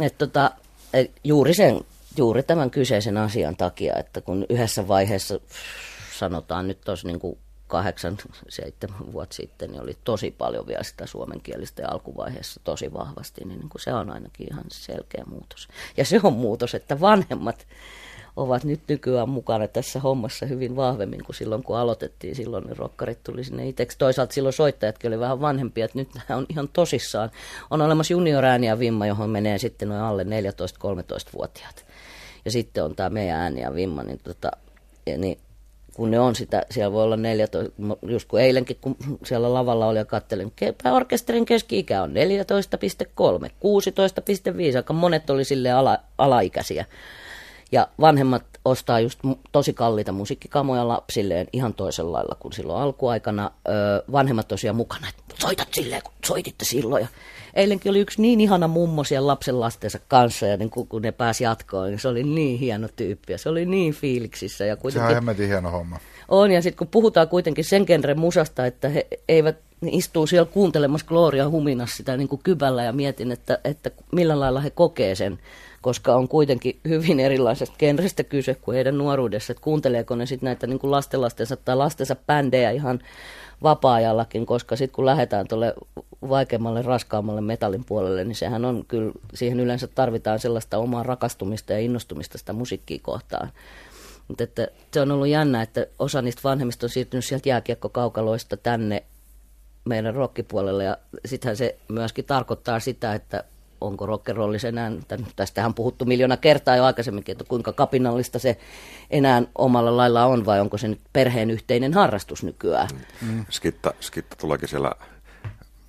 Et 0.00 0.18
tota, 0.18 0.50
et 0.92 1.10
juuri, 1.24 1.54
sen, 1.54 1.80
juuri 2.16 2.42
tämän 2.42 2.70
kyseisen 2.70 3.16
asian 3.16 3.56
takia, 3.56 3.96
että 3.96 4.20
kun 4.20 4.46
yhdessä 4.48 4.88
vaiheessa 4.88 5.40
sanotaan 6.18 6.68
nyt 6.68 6.80
tuossa 6.80 7.06
niin 7.06 7.20
kuin 7.20 7.38
kahdeksan, 7.68 8.18
seitsemän 8.48 9.12
vuotta 9.12 9.36
sitten, 9.36 9.70
niin 9.70 9.82
oli 9.82 9.96
tosi 10.04 10.30
paljon 10.30 10.66
vielä 10.66 10.82
sitä 10.82 11.06
suomenkielistä 11.06 11.82
ja 11.82 11.88
alkuvaiheessa 11.90 12.60
tosi 12.64 12.92
vahvasti, 12.92 13.44
niin, 13.44 13.58
niin 13.58 13.68
kuin 13.68 13.82
se 13.82 13.92
on 13.92 14.10
ainakin 14.10 14.46
ihan 14.50 14.64
selkeä 14.68 15.24
muutos. 15.26 15.68
Ja 15.96 16.04
se 16.04 16.20
on 16.22 16.32
muutos, 16.32 16.74
että 16.74 17.00
vanhemmat 17.00 17.66
ovat 18.38 18.64
nyt 18.64 18.80
nykyään 18.88 19.28
mukana 19.28 19.68
tässä 19.68 20.00
hommassa 20.00 20.46
hyvin 20.46 20.76
vahvemmin 20.76 21.24
kuin 21.24 21.36
silloin, 21.36 21.62
kun 21.62 21.76
aloitettiin. 21.76 22.34
Silloin 22.34 22.64
ne 22.64 22.74
rokkarit 22.74 23.22
tuli 23.24 23.44
sinne 23.44 23.68
itseksi. 23.68 23.98
Toisaalta 23.98 24.34
silloin 24.34 24.52
soittajatkin 24.52 25.08
oli 25.08 25.20
vähän 25.20 25.40
vanhempia, 25.40 25.84
että 25.84 25.98
nyt 25.98 26.08
nämä 26.14 26.38
on 26.38 26.46
ihan 26.48 26.68
tosissaan. 26.72 27.30
On 27.70 27.82
olemassa 27.82 28.12
juniorääni 28.12 28.66
ja 28.66 28.78
vimma, 28.78 29.06
johon 29.06 29.30
menee 29.30 29.58
sitten 29.58 29.88
noin 29.88 30.00
alle 30.00 30.24
14-13-vuotiaat. 30.24 31.86
Ja 32.44 32.50
sitten 32.50 32.84
on 32.84 32.96
tämä 32.96 33.10
meidän 33.10 33.40
ääni 33.40 33.60
ja 33.60 33.74
vimma, 33.74 34.02
niin, 34.02 34.20
tota, 34.24 34.50
niin 35.16 35.38
kun 35.98 36.10
ne 36.10 36.20
on 36.20 36.34
sitä, 36.34 36.62
siellä 36.70 36.92
voi 36.92 37.02
olla 37.02 37.16
14, 37.16 37.72
just 38.02 38.28
kun 38.28 38.40
eilenkin, 38.40 38.76
kun 38.80 38.96
siellä 39.24 39.54
lavalla 39.54 39.86
oli 39.86 39.98
ja 39.98 40.04
kattelin, 40.04 40.52
orkesterin 40.92 41.44
keski-ikä 41.44 42.02
on 42.02 42.10
14,3, 42.10 42.16
16,5, 43.48 44.76
aika 44.76 44.92
monet 44.92 45.30
oli 45.30 45.44
sille 45.44 45.70
ala, 45.70 45.98
alaikäisiä. 46.18 46.84
Ja 47.72 47.88
vanhemmat 48.00 48.44
ostaa 48.64 49.00
just 49.00 49.20
tosi 49.52 49.72
kalliita 49.72 50.12
musiikkikamoja 50.12 50.88
lapsilleen 50.88 51.46
ihan 51.52 51.74
toisella 51.74 52.12
lailla 52.12 52.36
kuin 52.40 52.52
silloin 52.52 52.82
alkuaikana. 52.82 53.50
Öö, 53.68 53.74
vanhemmat 54.12 54.48
tosiaan 54.48 54.76
mukana, 54.76 55.08
että 55.08 55.34
soitat 55.40 55.68
silleen, 55.74 56.02
kun 56.02 56.12
soititte 56.26 56.64
silloin. 56.64 57.02
Ja 57.02 57.08
eilenkin 57.54 57.90
oli 57.90 57.98
yksi 57.98 58.22
niin 58.22 58.40
ihana 58.40 58.68
mummo 58.68 59.04
siellä 59.04 59.26
lapsen 59.26 59.60
lastensa 59.60 59.98
kanssa 60.08 60.46
ja 60.46 60.56
niin 60.56 60.70
kun, 60.70 60.88
kun 60.88 61.02
ne 61.02 61.12
pääsi 61.12 61.44
jatkoon, 61.44 61.88
niin 61.88 61.98
se 61.98 62.08
oli 62.08 62.22
niin 62.22 62.58
hieno 62.58 62.88
tyyppi 62.96 63.32
ja 63.32 63.38
se 63.38 63.48
oli 63.48 63.66
niin 63.66 63.94
fiiliksissä. 63.94 64.64
Ja 64.64 64.76
kuitenkin... 64.76 65.00
Sehän 65.00 65.10
on 65.10 65.14
hemmetin 65.14 65.48
hieno 65.48 65.70
homma. 65.70 65.98
On, 66.28 66.50
ja 66.50 66.62
sitten 66.62 66.78
kun 66.78 66.88
puhutaan 66.88 67.28
kuitenkin 67.28 67.64
sen 67.64 67.84
genren 67.86 68.18
musasta, 68.18 68.66
että 68.66 68.88
he 68.88 69.06
eivät 69.28 69.56
ne 69.80 69.90
istuu 69.92 70.26
siellä 70.26 70.50
kuuntelemassa 70.52 71.06
Gloria 71.06 71.48
huminassa 71.48 71.96
sitä 71.96 72.16
niin 72.16 72.28
kuin 72.28 72.40
kypällä 72.44 72.84
ja 72.84 72.92
mietin, 72.92 73.32
että, 73.32 73.58
että 73.64 73.90
millä 74.12 74.40
lailla 74.40 74.60
he 74.60 74.70
kokee 74.70 75.14
sen 75.14 75.38
koska 75.82 76.14
on 76.14 76.28
kuitenkin 76.28 76.78
hyvin 76.88 77.20
erilaisesta 77.20 77.76
genrestä 77.78 78.24
kyse 78.24 78.54
kuin 78.54 78.74
heidän 78.74 78.98
nuoruudessa, 78.98 79.52
että 79.52 79.62
kuunteleeko 79.62 80.14
ne 80.14 80.26
sitten 80.26 80.46
näitä 80.46 80.66
niin 80.66 80.78
kuin 80.78 80.90
lastenlastensa 80.90 81.56
tai 81.56 81.76
lastensa 81.76 82.16
bändejä 82.26 82.70
ihan 82.70 83.00
vapaa-ajallakin, 83.62 84.46
koska 84.46 84.76
sitten 84.76 84.94
kun 84.94 85.06
lähdetään 85.06 85.48
tuolle 85.48 85.74
vaikeammalle, 86.28 86.82
raskaammalle 86.82 87.40
metallin 87.40 87.84
puolelle, 87.84 88.24
niin 88.24 88.36
sehän 88.36 88.64
on 88.64 88.84
kyllä, 88.88 89.12
siihen 89.34 89.60
yleensä 89.60 89.86
tarvitaan 89.86 90.38
sellaista 90.38 90.78
omaa 90.78 91.02
rakastumista 91.02 91.72
ja 91.72 91.78
innostumista 91.78 92.38
sitä 92.38 92.52
musiikkia 92.52 92.98
kohtaan. 93.02 93.52
Mutta 94.28 94.44
että 94.44 94.68
se 94.92 95.00
on 95.00 95.10
ollut 95.10 95.28
jännä, 95.28 95.62
että 95.62 95.86
osa 95.98 96.22
niistä 96.22 96.42
vanhemmista 96.44 96.86
on 96.86 96.90
siirtynyt 96.90 97.24
sieltä 97.24 97.48
jääkiekkokaukaloista 97.48 98.56
tänne 98.56 99.02
meidän 99.84 100.14
rockipuolelle 100.14 100.84
ja 100.84 100.96
sittenhän 101.24 101.56
se 101.56 101.78
myöskin 101.88 102.24
tarkoittaa 102.24 102.80
sitä, 102.80 103.14
että 103.14 103.44
onko 103.80 104.06
rock'n'rollis 104.06 104.66
enää, 104.66 104.92
tästähän 105.36 105.68
on 105.68 105.74
puhuttu 105.74 106.04
miljoona 106.04 106.36
kertaa 106.36 106.76
jo 106.76 106.84
aikaisemminkin, 106.84 107.32
että 107.32 107.44
kuinka 107.44 107.72
kapinallista 107.72 108.38
se 108.38 108.58
enää 109.10 109.42
omalla 109.54 109.96
lailla 109.96 110.24
on, 110.24 110.46
vai 110.46 110.60
onko 110.60 110.78
se 110.78 110.88
nyt 110.88 111.00
perheen 111.12 111.50
yhteinen 111.50 111.94
harrastus 111.94 112.42
nykyään. 112.42 112.88
Mm. 113.22 113.46
Skitta, 113.50 113.94
skitta 114.00 114.36
tuleekin 114.36 114.68
siellä 114.68 114.92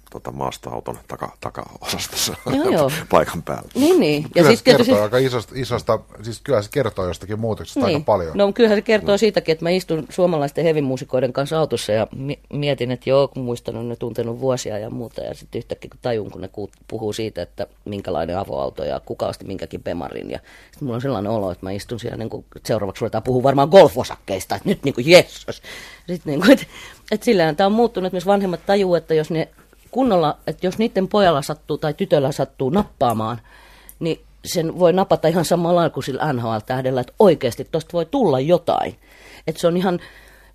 tota, 0.10 0.32
maasta-auton 0.32 1.00
taka, 1.08 1.38
takaosastossa 1.42 2.34
joo, 2.46 2.70
joo. 2.78 2.92
paikan 3.10 3.44
päällä. 3.44 3.70
Niin, 3.76 4.00
niin. 4.00 4.24
Ja 4.24 4.30
kyllä 4.30 4.48
siis 4.48 4.60
se 4.60 4.66
kertoo 4.66 4.86
tietysti... 4.86 5.04
aika 5.04 5.18
isosta, 5.18 5.54
isosta, 5.56 6.00
siis 6.22 6.42
kyllä 6.44 6.62
se 6.62 6.70
kertoo 6.72 7.08
jostakin 7.08 7.40
muutoksesta 7.40 7.80
niin. 7.80 7.96
aika 7.96 8.06
paljon. 8.06 8.38
No 8.38 8.54
kyllähän 8.54 8.78
se 8.78 8.82
kertoo 8.82 9.16
mm. 9.16 9.20
siitäkin, 9.20 9.54
että 9.54 9.66
mä 9.66 9.70
istun 9.70 10.06
suomalaisten 10.10 10.64
hevimuusikoiden 10.64 11.34
kanssa 11.34 11.60
autossa 11.60 11.92
ja 11.92 12.08
mietin, 12.54 12.92
että 12.92 13.10
joo, 13.10 13.28
kun 13.28 13.44
muistanut 13.44 13.88
ne 13.88 13.96
tuntenut 13.96 14.40
vuosia 14.40 14.78
ja 14.78 14.90
muuta. 14.90 15.22
Ja 15.22 15.34
sitten 15.34 15.60
yhtäkkiä 15.60 15.90
kun 15.90 16.00
tajun, 16.02 16.32
kun 16.32 16.42
ne 16.42 16.50
puhuu 16.88 17.14
siitä, 17.14 17.42
että 17.42 17.68
minkälainen 17.86 18.38
avoauto 18.38 18.84
ja 18.84 19.00
kuka 19.00 19.28
osti 19.28 19.46
minkäkin 19.46 19.84
Bemarin. 19.84 20.32
Ja 20.32 20.40
sitten 20.72 20.86
mulla 20.86 20.96
on 20.96 21.02
sellainen 21.02 21.32
olo, 21.32 21.52
että 21.52 21.66
mä 21.66 21.72
istun 21.72 22.00
siellä, 22.00 22.18
niin 22.18 22.30
kuin, 22.30 22.46
seuraavaksi 22.66 23.02
ruvetaan 23.02 23.24
puhua 23.24 23.44
varmaan 23.44 23.70
golfosakkeista, 23.70 24.56
että 24.56 24.70
nyt 24.70 24.84
niin 24.84 24.94
kuin 24.96 25.08
jessos. 25.08 25.62
Sitten 26.08 26.32
niin 26.32 26.40
kuin, 26.40 26.52
että, 26.52 26.66
että 27.12 27.26
sillä 27.26 27.54
tämä 27.54 27.66
on 27.66 27.74
muuttunut, 27.74 28.06
että 28.08 28.16
myös 28.16 28.26
vanhemmat 28.26 28.66
tajuu, 28.66 28.96
että 28.96 29.14
jos 29.14 29.32
ne 29.32 29.48
kunnolla, 29.92 30.38
että 30.48 30.68
jos 30.68 30.78
niiden 30.78 31.08
pojalla 31.08 31.42
sattuu 31.42 31.78
tai 31.78 31.94
tytöllä 31.94 32.32
sattuu 32.32 32.70
nappaamaan, 32.70 33.42
niin 34.00 34.22
sen 34.46 34.80
voi 34.80 34.94
napata 34.94 35.28
ihan 35.28 35.46
samalla 35.46 35.90
kuin 35.90 36.04
sillä 36.04 36.34
NHL-tähdellä, 36.34 37.02
että 37.02 37.14
oikeasti 37.20 37.68
tuosta 37.72 37.94
voi 37.94 38.06
tulla 38.06 38.40
jotain. 38.40 38.96
Että 39.48 39.62
se 39.62 39.68
on 39.68 39.78
ihan 39.78 40.00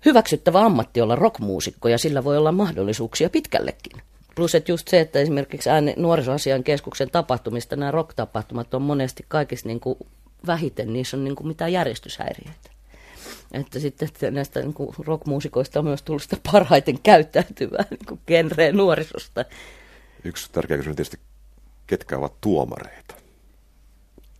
hyväksyttävä 0.05 0.65
ammatti 0.65 1.01
olla 1.01 1.15
rockmuusikko 1.15 1.87
ja 1.87 1.97
sillä 1.97 2.23
voi 2.23 2.37
olla 2.37 2.51
mahdollisuuksia 2.51 3.29
pitkällekin. 3.29 4.01
plus 4.35 4.55
että 4.55 4.71
just 4.71 4.87
se, 4.87 4.99
että 4.99 5.19
esimerkiksi 5.19 5.69
ääne, 5.69 5.93
nuorisoasian 5.97 6.63
keskuksen 6.63 7.09
tapahtumista, 7.09 7.75
nämä 7.75 7.91
rock-tapahtumat 7.91 8.73
on 8.73 8.81
monesti 8.81 9.25
kaikissa 9.27 9.67
niin 9.67 9.79
kuin 9.79 9.97
vähiten, 10.47 10.93
niissä 10.93 11.17
on 11.17 11.23
niin 11.23 11.35
kuin 11.35 11.47
mitään 11.47 11.73
järjestyshäiriöitä. 11.73 12.74
Että 13.61 13.79
sitten 13.79 14.07
että 14.07 14.31
näistä 14.31 14.59
niin 14.59 14.73
kuin 14.73 14.95
rockmuusikoista 14.99 15.79
on 15.79 15.85
myös 15.85 16.03
tullut 16.03 16.23
sitä 16.23 16.37
parhaiten 16.51 16.99
käyttäytyvää 16.99 17.85
niin 17.89 18.05
kuin 18.07 18.19
genreä 18.27 18.71
nuorisosta. 18.71 19.45
Yksi 20.23 20.51
tärkeä 20.51 20.77
kysymys 20.77 20.93
on 20.93 20.95
tietysti, 20.95 21.19
ketkä 21.87 22.17
ovat 22.17 22.33
tuomareita? 22.41 23.15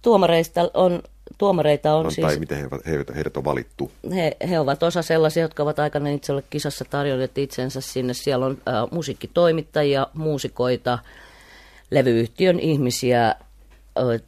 Tuomareista 0.01 0.71
on, 0.73 1.04
tuomareita 1.38 1.95
on, 1.95 2.06
on 2.06 2.12
siis... 2.12 2.28
Tai 2.28 2.39
miten 2.39 2.58
he, 2.58 2.67
he, 2.86 3.06
heidät 3.15 3.38
on 3.38 3.45
valittu? 3.45 3.91
He, 4.15 4.38
he 4.49 4.60
ovat 4.60 4.84
osa 4.84 5.01
sellaisia, 5.01 5.43
jotka 5.43 5.63
ovat 5.63 5.80
aikana 5.80 6.10
itse 6.10 6.34
ole 6.34 6.43
kisassa 6.49 6.86
tarjonneet 6.86 7.38
itsensä 7.38 7.82
sinne. 7.82 8.13
Siellä 8.13 8.45
on 8.45 8.58
äh, 8.67 8.73
musiikkitoimittajia, 8.91 10.08
muusikoita, 10.13 10.99
levyyhtiön 11.91 12.60
ihmisiä. 12.60 13.36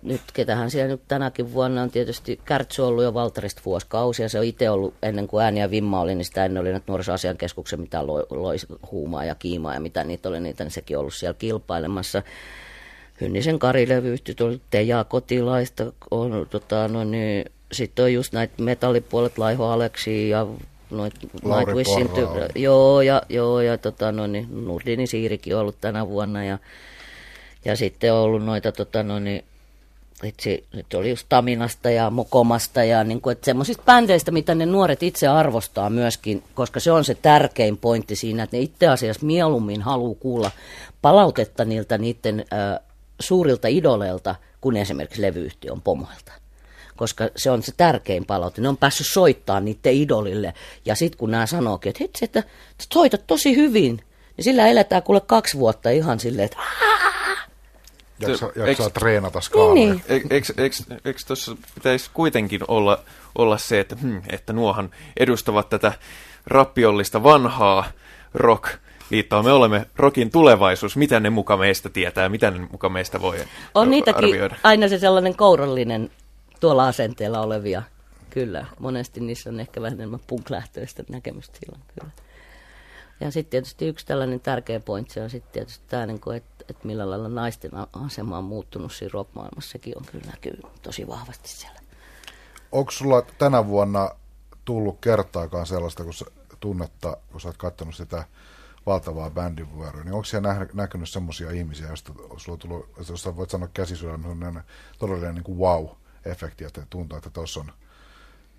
Nyt 0.01 0.21
ketähän 0.33 0.71
siellä 0.71 0.87
nyt 0.87 1.01
tänäkin 1.07 1.53
vuonna 1.53 1.81
on 1.81 1.91
tietysti 1.91 2.39
Kärtsy 2.45 2.81
ollut 2.81 3.03
jo 3.03 3.13
Valtarista 3.13 3.61
vuosikausia. 3.65 4.29
Se 4.29 4.39
on 4.39 4.45
itse 4.45 4.69
ollut 4.69 4.93
ennen 5.03 5.27
kuin 5.27 5.43
ääni 5.43 5.59
ja 5.59 5.71
vimma 5.71 6.01
oli, 6.01 6.15
niin 6.15 6.25
sitä 6.25 6.45
ennen 6.45 6.61
oli 6.61 6.73
nyt 6.73 6.87
nuorisoasian 6.87 7.37
keskuksen, 7.37 7.81
mitä 7.81 8.07
loi, 8.07 8.23
loi 8.29 8.55
huumaa 8.91 9.25
ja 9.25 9.35
kiimaa 9.35 9.73
ja 9.73 9.79
mitä 9.79 10.03
niitä 10.03 10.29
oli, 10.29 10.39
niitä, 10.39 10.63
niin 10.63 10.71
sekin 10.71 10.97
ollut 10.97 11.13
siellä 11.13 11.35
kilpailemassa. 11.39 12.23
Hynnisen 13.21 13.59
Kari-levyyhtiöt 13.59 14.41
oli 14.41 14.61
Teija 14.69 15.03
Kotilaista, 15.03 15.93
on, 16.11 16.47
tota, 16.49 16.87
no 16.87 17.03
niin, 17.03 17.45
sitten 17.71 18.05
on 18.05 18.13
just 18.13 18.33
näitä 18.33 18.63
metallipuolet, 18.63 19.37
Laiho 19.37 19.65
Aleksi 19.65 20.29
ja 20.29 20.47
noit 20.89 21.13
Nightwishin 21.43 22.09
on. 22.09 22.49
Joo, 22.55 23.01
ja, 23.01 23.21
joo, 23.29 23.61
ja 23.61 23.77
tota, 23.77 24.11
no, 24.11 24.27
niin, 24.27 24.65
Nurdini 24.65 25.07
Siirikin 25.07 25.55
on 25.55 25.61
ollut 25.61 25.81
tänä 25.81 26.07
vuonna. 26.07 26.43
Ja, 26.43 26.57
ja 27.65 27.75
sitten 27.75 28.13
on 28.13 28.19
ollut 28.19 28.45
noita, 28.45 28.71
tota, 28.71 29.03
no, 29.03 29.19
niin, 29.19 29.43
itse, 30.23 30.63
nyt 30.73 30.93
oli 30.93 31.09
just 31.09 31.25
Taminasta 31.29 31.89
ja 31.89 32.09
Mokomasta 32.09 32.83
ja 32.83 33.03
niin 33.03 33.21
kuin, 33.21 33.31
että 33.31 33.45
semmoisista 33.45 33.83
bändeistä, 33.83 34.31
mitä 34.31 34.55
ne 34.55 34.65
nuoret 34.65 35.03
itse 35.03 35.27
arvostaa 35.27 35.89
myöskin, 35.89 36.43
koska 36.53 36.79
se 36.79 36.91
on 36.91 37.05
se 37.05 37.15
tärkein 37.15 37.77
pointti 37.77 38.15
siinä, 38.15 38.43
että 38.43 38.57
ne 38.57 38.63
itse 38.63 38.87
asiassa 38.87 39.25
mieluummin 39.25 39.81
haluaa 39.81 40.15
kuulla 40.19 40.51
palautetta 41.01 41.65
niiltä 41.65 41.97
niiden 41.97 42.45
äh, 42.53 42.79
suurilta 43.19 43.67
idoleilta 43.67 44.35
kuin 44.61 44.77
esimerkiksi 44.77 45.21
levyyhtiön 45.21 45.81
pomoilta 45.81 46.31
koska 46.97 47.29
se 47.35 47.51
on 47.51 47.63
se 47.63 47.71
tärkein 47.77 48.25
palaute. 48.25 48.61
Ne 48.61 48.69
on 48.69 48.77
päässyt 48.77 49.07
soittaa 49.07 49.59
niiden 49.59 49.93
idolille. 49.93 50.53
Ja 50.85 50.95
sitten 50.95 51.17
kun 51.17 51.31
nämä 51.31 51.45
sanookin, 51.45 51.89
että 51.89 52.03
hitsi, 52.03 52.25
että 52.25 52.43
soitat 52.93 53.27
tosi 53.27 53.55
hyvin, 53.55 54.01
niin 54.37 54.43
sillä 54.43 54.67
eletään 54.67 55.03
kuule 55.03 55.21
kaksi 55.21 55.59
vuotta 55.59 55.89
ihan 55.89 56.19
silleen, 56.19 56.45
että 56.45 56.57
Jaksaa 58.19 58.49
eiks- 58.49 58.91
treenata 58.93 59.41
skaaleja. 59.41 59.73
Niin, 59.73 60.01
Eikö 60.29 60.53
eikö 61.05 61.19
tuossa 61.27 61.55
pitäisi 61.75 62.09
kuitenkin 62.13 62.61
olla, 62.67 62.99
olla 63.37 63.57
se, 63.57 63.79
että, 63.79 63.95
hmm, 64.01 64.21
että 64.29 64.53
nuohan 64.53 64.89
edustavat 65.17 65.69
tätä 65.69 65.91
rappiollista 66.47 67.23
vanhaa 67.23 67.85
rock 68.33 68.69
liittoa. 69.09 69.43
Me 69.43 69.51
olemme 69.51 69.85
rockin 69.95 70.31
tulevaisuus. 70.31 70.97
Mitä 70.97 71.19
ne 71.19 71.29
muka 71.29 71.57
meistä 71.57 71.89
tietää? 71.89 72.29
Mitä 72.29 72.51
ne 72.51 72.67
muka 72.71 72.89
meistä 72.89 73.21
voi 73.21 73.37
on 73.75 73.89
niitäkin 73.89 74.25
arvioida? 74.25 74.55
aina 74.63 74.87
se 74.87 74.99
sellainen 74.99 75.35
kourallinen 75.35 76.11
tuolla 76.59 76.87
asenteella 76.87 77.41
olevia. 77.41 77.83
Kyllä, 78.29 78.65
monesti 78.79 79.19
niissä 79.19 79.49
on 79.49 79.59
ehkä 79.59 79.81
vähän 79.81 79.99
enemmän 79.99 80.19
punk-lähtöistä 80.27 81.03
näkemystä 81.09 81.59
silloin, 81.59 81.83
kyllä. 81.99 82.11
Ja 83.19 83.31
sitten 83.31 83.51
tietysti 83.51 83.87
yksi 83.87 84.05
tällainen 84.05 84.39
tärkeä 84.39 84.79
pointti 84.79 85.19
on 85.19 85.29
sitten 85.29 85.53
tietysti 85.53 85.85
tämä, 85.87 86.05
niin 86.05 86.19
että, 86.35 86.56
että 86.69 86.87
millä 86.87 87.09
lailla 87.09 87.29
naisten 87.29 87.71
asema 88.05 88.37
on 88.37 88.43
muuttunut 88.43 88.91
siinä 88.91 89.11
rock-maailmassa. 89.13 89.71
Sekin 89.71 89.97
on 89.97 90.05
kyllä 90.05 90.25
näkyy 90.31 90.61
tosi 90.81 91.07
vahvasti 91.07 91.49
siellä. 91.49 91.79
Onko 92.71 92.91
sulla 92.91 93.21
tänä 93.21 93.67
vuonna 93.67 94.09
tullut 94.65 94.97
kertaakaan 95.01 95.65
sellaista 95.65 96.03
kun 96.03 96.13
sä, 96.13 96.25
tunnetta, 96.59 97.17
kun 97.31 97.41
sä 97.41 97.47
oot 97.47 97.57
katsonut 97.57 97.95
sitä 97.95 98.23
valtavaa 98.85 99.29
bändivuoroa, 99.29 100.03
niin 100.03 100.13
onko 100.13 100.25
siellä 100.25 100.53
nä- 100.53 100.67
näkynyt 100.73 101.09
semmoisia 101.09 101.51
ihmisiä, 101.51 101.87
joista 101.87 102.13
sulla 102.37 102.53
on 102.55 102.59
tullut, 102.59 102.89
jos 103.09 103.25
voit 103.35 103.49
sanoa 103.49 103.69
käsisydämen, 103.73 104.63
todellinen 104.99 105.35
niin 105.35 105.43
kuin 105.43 105.57
wow-efekti, 105.57 106.65
että 106.65 106.85
tuntuu, 106.89 107.17
että 107.17 107.29
tuossa 107.29 107.59
on 107.59 107.71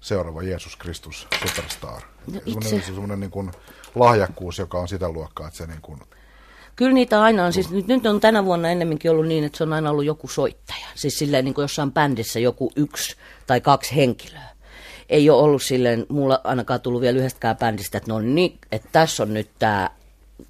seuraava 0.01 0.42
Jeesus 0.42 0.77
Kristus 0.77 1.29
superstar. 1.47 2.03
No 2.27 2.40
semmoinen, 2.44 2.75
itse- 2.75 2.87
semmoinen 2.87 3.21
niin 3.21 3.31
kuin 3.31 3.53
lahjakkuus, 3.94 4.59
joka 4.59 4.79
on 4.79 4.88
sitä 4.88 5.09
luokkaa, 5.09 5.47
että 5.47 5.59
se 5.59 5.66
niin 5.66 5.81
kuin, 5.83 6.01
Kyllä 6.79 6.93
niitä 6.93 7.23
aina 7.23 7.45
on, 7.45 7.53
siis 7.53 7.71
nyt, 7.71 7.87
nyt 7.87 8.07
on 8.07 8.21
tänä 8.21 8.45
vuonna 8.45 8.71
ennemminkin 8.71 9.11
ollut 9.11 9.27
niin, 9.27 9.45
että 9.45 9.59
se 9.59 9.64
on 9.64 9.73
aina 9.73 9.91
ollut 9.91 10.05
joku 10.05 10.29
soittaja. 10.29 10.87
Siis 10.95 11.19
silleen 11.19 11.45
niin 11.45 11.55
kuin 11.55 11.62
jossain 11.62 11.93
bändissä 11.93 12.41
joku 12.41 12.73
yksi 12.77 13.17
tai 13.47 13.61
kaksi 13.61 13.97
henkilöä. 13.97 14.49
Ei 15.09 15.31
ole 15.31 15.43
ollut 15.43 15.62
silleen, 15.62 16.07
mulla 16.09 16.41
ainakaan 16.45 16.81
tullut 16.81 17.01
vielä 17.01 17.19
yhdestäkään 17.19 17.57
bändistä, 17.57 17.99
että 17.99 18.12
no 18.12 18.21
niin, 18.21 18.59
että 18.73 18.88
tässä 18.93 19.23
on 19.23 19.35
nyt 19.35 19.49
tämä 19.59 19.91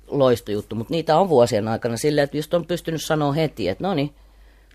loistojuttu, 0.06 0.74
mutta 0.74 0.94
niitä 0.94 1.18
on 1.18 1.28
vuosien 1.28 1.68
aikana 1.68 1.96
silleen, 1.96 2.24
että 2.24 2.36
just 2.36 2.54
on 2.54 2.66
pystynyt 2.66 3.02
sanoa 3.02 3.32
heti, 3.32 3.68
että 3.68 3.84
no 3.84 3.94
niin, 3.94 4.14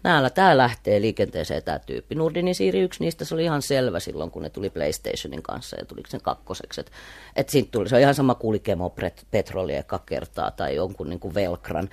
Näillä 0.04 0.30
tämä 0.30 0.58
lähtee 0.58 1.02
liikenteeseen 1.02 1.64
tämä 1.64 1.80
tyyppi. 1.80 2.16
Nurdinin 2.16 2.56
Siiri 2.56 2.80
yksi 2.80 3.04
niistä, 3.04 3.26
se 3.26 3.36
oli 3.36 3.44
ihan 3.44 3.62
selvä 3.62 4.00
silloin, 4.00 4.32
kun 4.32 4.42
ne 4.42 4.50
tuli 4.50 4.70
PlayStationin 4.70 5.44
kanssa 5.44 5.78
ja 5.80 5.86
tuliko 5.86 6.10
sen 6.10 6.22
kakkoseksi. 6.22 6.82
Että 6.82 6.92
et 7.36 7.50
siitä 7.50 7.70
tuli, 7.72 7.90
se 7.90 7.96
on 7.96 8.02
ihan 8.02 8.16
sama 8.16 8.36
kuin 8.36 8.62
Kemo 8.62 8.96
Petroli 9.32 9.76
eka 9.76 10.00
kertaa 10.06 10.52
tai 10.52 10.76
jonkun 10.76 11.10
niin 11.10 11.20
kuin 11.20 11.34
Velkran. 11.34 11.90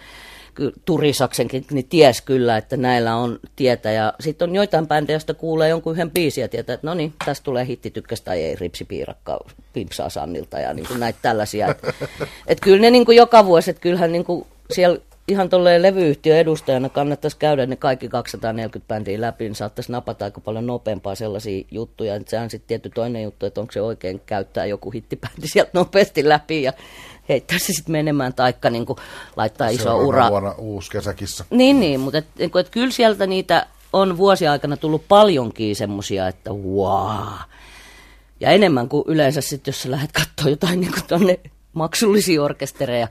Turisaksenkin, 0.85 1.67
niin 1.71 1.89
ties 1.89 2.21
kyllä, 2.21 2.57
että 2.57 2.77
näillä 2.77 3.17
on 3.17 3.39
tietä. 3.57 3.91
Ja 3.91 4.13
sitten 4.21 4.51
on 4.51 4.55
joitain 4.55 4.89
bändejä, 4.89 5.15
joista 5.15 5.35
kuulee 5.35 5.69
jonkun 5.69 5.93
yhden 5.93 6.11
biisin 6.11 6.43
ja 6.43 6.49
tietää, 6.49 6.75
että 6.75 6.87
no 6.87 6.95
niin, 6.95 7.15
tästä 7.25 7.45
tulee 7.45 7.67
hitti 7.67 7.91
tykkäs 7.91 8.21
tai 8.21 8.43
ei, 8.43 8.57
ripsipiirakka, 8.57 9.41
pimpsaa 9.73 10.09
Sannilta 10.09 10.59
ja 10.59 10.75
niin 10.75 10.87
kuin 10.87 11.01
näitä 11.01 11.19
tällaisia. 11.23 11.69
Että 11.69 11.93
et 12.47 12.61
kyllä 12.61 12.81
ne 12.81 12.91
niin 12.91 13.05
kuin 13.05 13.17
joka 13.17 13.45
vuosi, 13.47 13.71
että 13.71 13.83
kyllähän 13.83 14.13
niin 14.13 14.25
kuin 14.25 14.47
siellä 14.71 14.99
ihan 15.31 15.49
tolleen 15.49 15.83
levyyhtiön 15.83 16.39
edustajana 16.39 16.89
kannattaisi 16.89 17.37
käydä 17.37 17.67
ne 17.67 17.77
kaikki 17.77 18.09
240 18.09 18.89
bändiä 18.89 19.21
läpi, 19.21 19.45
niin 19.45 19.55
saattaisi 19.55 19.93
napata 19.93 20.25
aika 20.25 20.41
paljon 20.41 20.67
nopeampaa 20.67 21.15
sellaisia 21.15 21.65
juttuja. 21.71 22.15
Et 22.15 22.29
sehän 22.29 22.51
sitten 22.51 22.69
tietty 22.69 22.91
toinen 22.91 23.23
juttu, 23.23 23.47
että 23.47 23.61
onko 23.61 23.73
se 23.73 23.83
oikein 23.83 24.21
käyttää 24.27 24.67
joku 24.67 24.91
hittibändi 24.91 25.49
sieltä 25.53 25.71
nopeasti 25.75 26.29
läpi 26.29 26.63
ja 26.63 26.73
heittää 27.29 27.59
se 27.59 27.73
sitten 27.73 27.93
menemään, 27.93 28.35
taikka 28.35 28.71
niin 28.71 28.87
laittaa 29.37 29.69
iso 29.69 29.83
seuraavana 29.83 30.27
ura. 30.27 30.31
vuonna 30.31 30.55
uusi 30.59 30.91
kesäkissa. 30.91 31.45
Niin, 31.51 31.81
niin, 31.81 32.01
mutta 32.01 32.19
et, 32.19 32.27
et, 32.39 32.57
et 32.57 32.69
kyllä 32.69 32.91
sieltä 32.91 33.27
niitä 33.27 33.67
on 33.93 34.17
vuosien 34.17 34.51
aikana 34.51 34.77
tullut 34.77 35.09
paljonkin 35.09 35.77
semmosia, 35.77 36.29
että 36.29 36.51
wow. 36.51 37.27
Ja 38.41 38.51
enemmän 38.51 38.89
kuin 38.89 39.05
yleensä 39.07 39.41
sitten, 39.41 39.73
jos 39.73 39.83
sä 39.83 39.91
lähdet 39.91 40.13
katsoa 40.13 40.51
jotain 40.51 40.81
niin 40.81 40.93
kuin 40.93 41.07
tonne 41.09 41.41
maksullisia 41.73 42.43
orkestereja, 42.43 43.09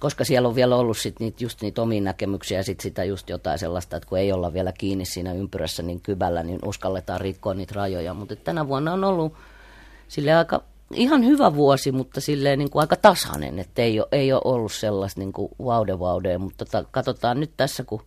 koska 0.00 0.24
siellä 0.24 0.48
on 0.48 0.54
vielä 0.54 0.76
ollut 0.76 0.98
sit 0.98 1.20
niitä, 1.20 1.44
just 1.44 1.62
niitä 1.62 1.82
omia 1.82 2.00
näkemyksiä 2.00 2.58
ja 2.58 2.64
sit 2.64 2.80
sitä 2.80 3.04
just 3.04 3.28
jotain 3.28 3.58
sellaista, 3.58 3.96
että 3.96 4.08
kun 4.08 4.18
ei 4.18 4.32
olla 4.32 4.52
vielä 4.52 4.72
kiinni 4.72 5.04
siinä 5.04 5.32
ympyrässä 5.32 5.82
niin 5.82 6.00
kybällä, 6.00 6.42
niin 6.42 6.58
uskalletaan 6.64 7.20
rikkoa 7.20 7.54
niitä 7.54 7.74
rajoja. 7.76 8.14
Mutta 8.14 8.36
tänä 8.36 8.68
vuonna 8.68 8.92
on 8.92 9.04
ollut 9.04 9.34
sille 10.08 10.34
aika 10.34 10.62
ihan 10.94 11.24
hyvä 11.24 11.54
vuosi, 11.54 11.92
mutta 11.92 12.20
silleen 12.20 12.58
niin 12.58 12.70
kuin 12.70 12.80
aika 12.80 12.96
tasainen, 12.96 13.58
että 13.58 13.82
ei 13.82 14.00
ole, 14.00 14.08
ei 14.12 14.32
ole 14.32 14.42
ollut 14.44 14.72
sellaista 14.72 15.20
niin 15.20 15.32
kuin 15.32 15.48
vaude 15.64 15.98
vaude, 15.98 16.38
mutta 16.38 16.64
tota, 16.64 16.84
katsotaan 16.90 17.40
nyt 17.40 17.52
tässä, 17.56 17.84
kun 17.84 18.02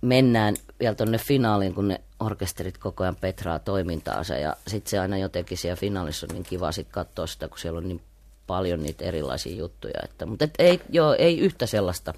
mennään 0.00 0.54
vielä 0.80 0.94
tuonne 0.94 1.18
finaaliin, 1.18 1.74
kun 1.74 1.88
ne 1.88 2.00
orkesterit 2.20 2.78
koko 2.78 3.02
ajan 3.02 3.16
petraa 3.16 3.58
toimintaansa 3.58 4.34
ja 4.34 4.56
sitten 4.66 4.90
se 4.90 4.98
aina 4.98 5.18
jotenkin 5.18 5.58
siellä 5.58 5.76
finaalissa 5.76 6.26
on 6.30 6.34
niin 6.34 6.44
kiva 6.44 6.72
sitten 6.72 6.92
katsoa 6.92 7.26
sitä, 7.26 7.48
kun 7.48 7.58
siellä 7.58 7.78
on 7.78 7.88
niin 7.88 8.00
paljon 8.46 8.82
niitä 8.82 9.04
erilaisia 9.04 9.56
juttuja. 9.56 10.00
Että, 10.04 10.26
mutta 10.26 10.44
et 10.44 10.54
ei, 10.58 10.80
joo, 10.90 11.14
ei 11.18 11.38
yhtä 11.38 11.66
sellaista, 11.66 12.14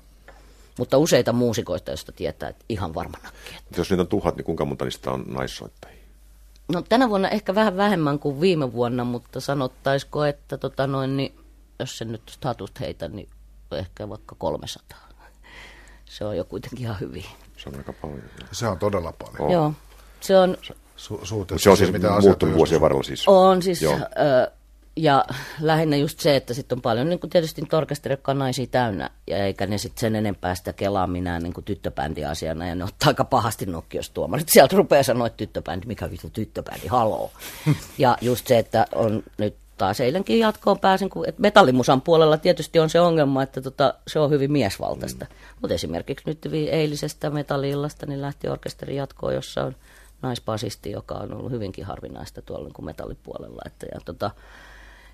mutta 0.79 0.99
useita 0.99 1.33
muusikoista, 1.33 1.91
joista 1.91 2.13
tietää, 2.13 2.49
että 2.49 2.65
ihan 2.69 2.95
varma 2.95 3.19
nakki. 3.23 3.51
että- 3.59 3.81
Jos 3.81 3.91
niitä 3.91 4.01
on 4.03 4.09
tuhat, 4.09 4.37
niin 4.37 4.45
kuinka 4.45 4.65
monta 4.65 4.85
niistä 4.85 5.11
on 5.11 5.25
naissoittajia? 5.29 5.99
No 6.73 6.83
tänä 6.83 7.09
vuonna 7.09 7.29
ehkä 7.29 7.55
vähän 7.55 7.77
vähemmän 7.77 8.19
kuin 8.19 8.41
viime 8.41 8.73
vuonna, 8.73 9.05
mutta 9.05 9.41
sanottaisiko, 9.41 10.25
että 10.25 10.59
tota 10.59 10.87
noin, 10.87 11.17
niin, 11.17 11.35
jos 11.79 11.99
sen 11.99 12.13
nyt 12.13 12.23
statut 12.31 12.81
heitä, 12.81 13.09
niin 13.09 13.29
ehkä 13.73 14.09
vaikka 14.09 14.35
300. 14.39 14.99
Se 16.05 16.25
on 16.25 16.37
jo 16.37 16.45
kuitenkin 16.45 16.79
ihan 16.81 17.01
hyvin. 17.01 17.25
Se 17.57 17.69
on 17.69 17.75
aika 17.77 17.93
paljon. 17.93 18.23
Se 18.53 18.67
on 18.69 18.79
todella 18.79 19.13
paljon. 19.13 19.41
Oh. 19.41 19.53
Joo, 19.53 19.73
se 20.21 20.39
on, 20.39 20.57
Su- 20.97 21.25
suhteessa 21.27 21.65
Se 21.65 21.71
on 21.71 21.77
siis 21.77 21.93
mitä 21.93 22.11
muuttunut 22.21 22.55
vuosien 22.57 22.81
varrella 22.81 23.03
siis. 23.03 23.25
on 23.29 23.63
siis, 23.63 23.83
Joo. 23.83 23.95
ö, 23.95 24.51
ja 24.99 25.25
lähinnä 25.61 25.97
just 25.97 26.21
se, 26.21 26.37
että 26.37 26.55
sitten 26.55 26.79
on 26.79 26.83
paljon 26.83 27.09
niin 27.09 27.19
kuin 27.19 27.31
tietysti 27.31 27.61
niitä 27.61 27.77
orkestereja, 27.77 28.13
jotka 28.13 28.33
on 28.33 28.39
naisia 28.39 28.67
täynnä, 28.67 29.11
ja 29.27 29.45
eikä 29.45 29.67
ne 29.67 29.79
sitten 29.79 30.01
sen 30.01 30.17
enempää 30.17 30.55
sitä 30.55 30.73
kelaa 30.73 31.07
minä 31.07 31.39
niin 31.39 31.53
kuin 31.53 31.65
tyttöbändiasiana, 31.65 32.67
ja 32.67 32.75
ne 32.75 32.85
ottaa 32.85 33.09
aika 33.09 33.25
pahasti 33.25 33.67
nokki, 33.67 33.97
jos 33.97 34.11
tuomarit 34.11 34.49
sieltä 34.49 34.77
rupeaa 34.77 35.03
sanoa, 35.03 35.27
että 35.27 35.37
tyttöbändi, 35.37 35.87
mikä 35.87 36.11
vittu 36.11 36.31
tyttöbändi, 36.31 36.87
haloo. 36.87 37.31
ja 37.99 38.19
just 38.21 38.47
se, 38.47 38.59
että 38.59 38.87
on 38.95 39.23
nyt 39.39 39.57
taas 39.79 40.01
eilenkin 40.01 40.39
jatkoon 40.39 40.79
pääsin, 40.79 41.11
kun 41.11 41.29
et 41.29 41.39
metallimusan 41.39 42.01
puolella 42.01 42.37
tietysti 42.37 42.79
on 42.79 42.91
se 42.91 43.01
ongelma, 43.01 43.43
että 43.43 43.63
tota, 43.63 43.95
se 44.07 44.19
on 44.19 44.31
hyvin 44.31 44.53
miesvaltaista. 44.53 45.25
Mm. 45.25 45.31
Mutta 45.61 45.75
esimerkiksi 45.75 46.25
nyt 46.27 46.47
eilisestä 46.71 47.31
metallillasta 47.31 48.07
niin 48.07 48.23
lähti 48.23 48.49
orkesterin 48.49 48.97
jatkoon, 48.97 49.35
jossa 49.35 49.65
on 49.65 49.77
naispasisti, 50.23 50.91
joka 50.91 51.15
on 51.15 51.33
ollut 51.33 51.53
hyvinkin 51.53 51.85
harvinaista 51.85 52.43
tuolla 52.43 52.65
niin 52.65 52.75
kuin 52.75 52.87
metallipuolella. 52.87 53.63
Että, 53.67 53.87
ja, 53.95 54.01
tota, 54.05 54.31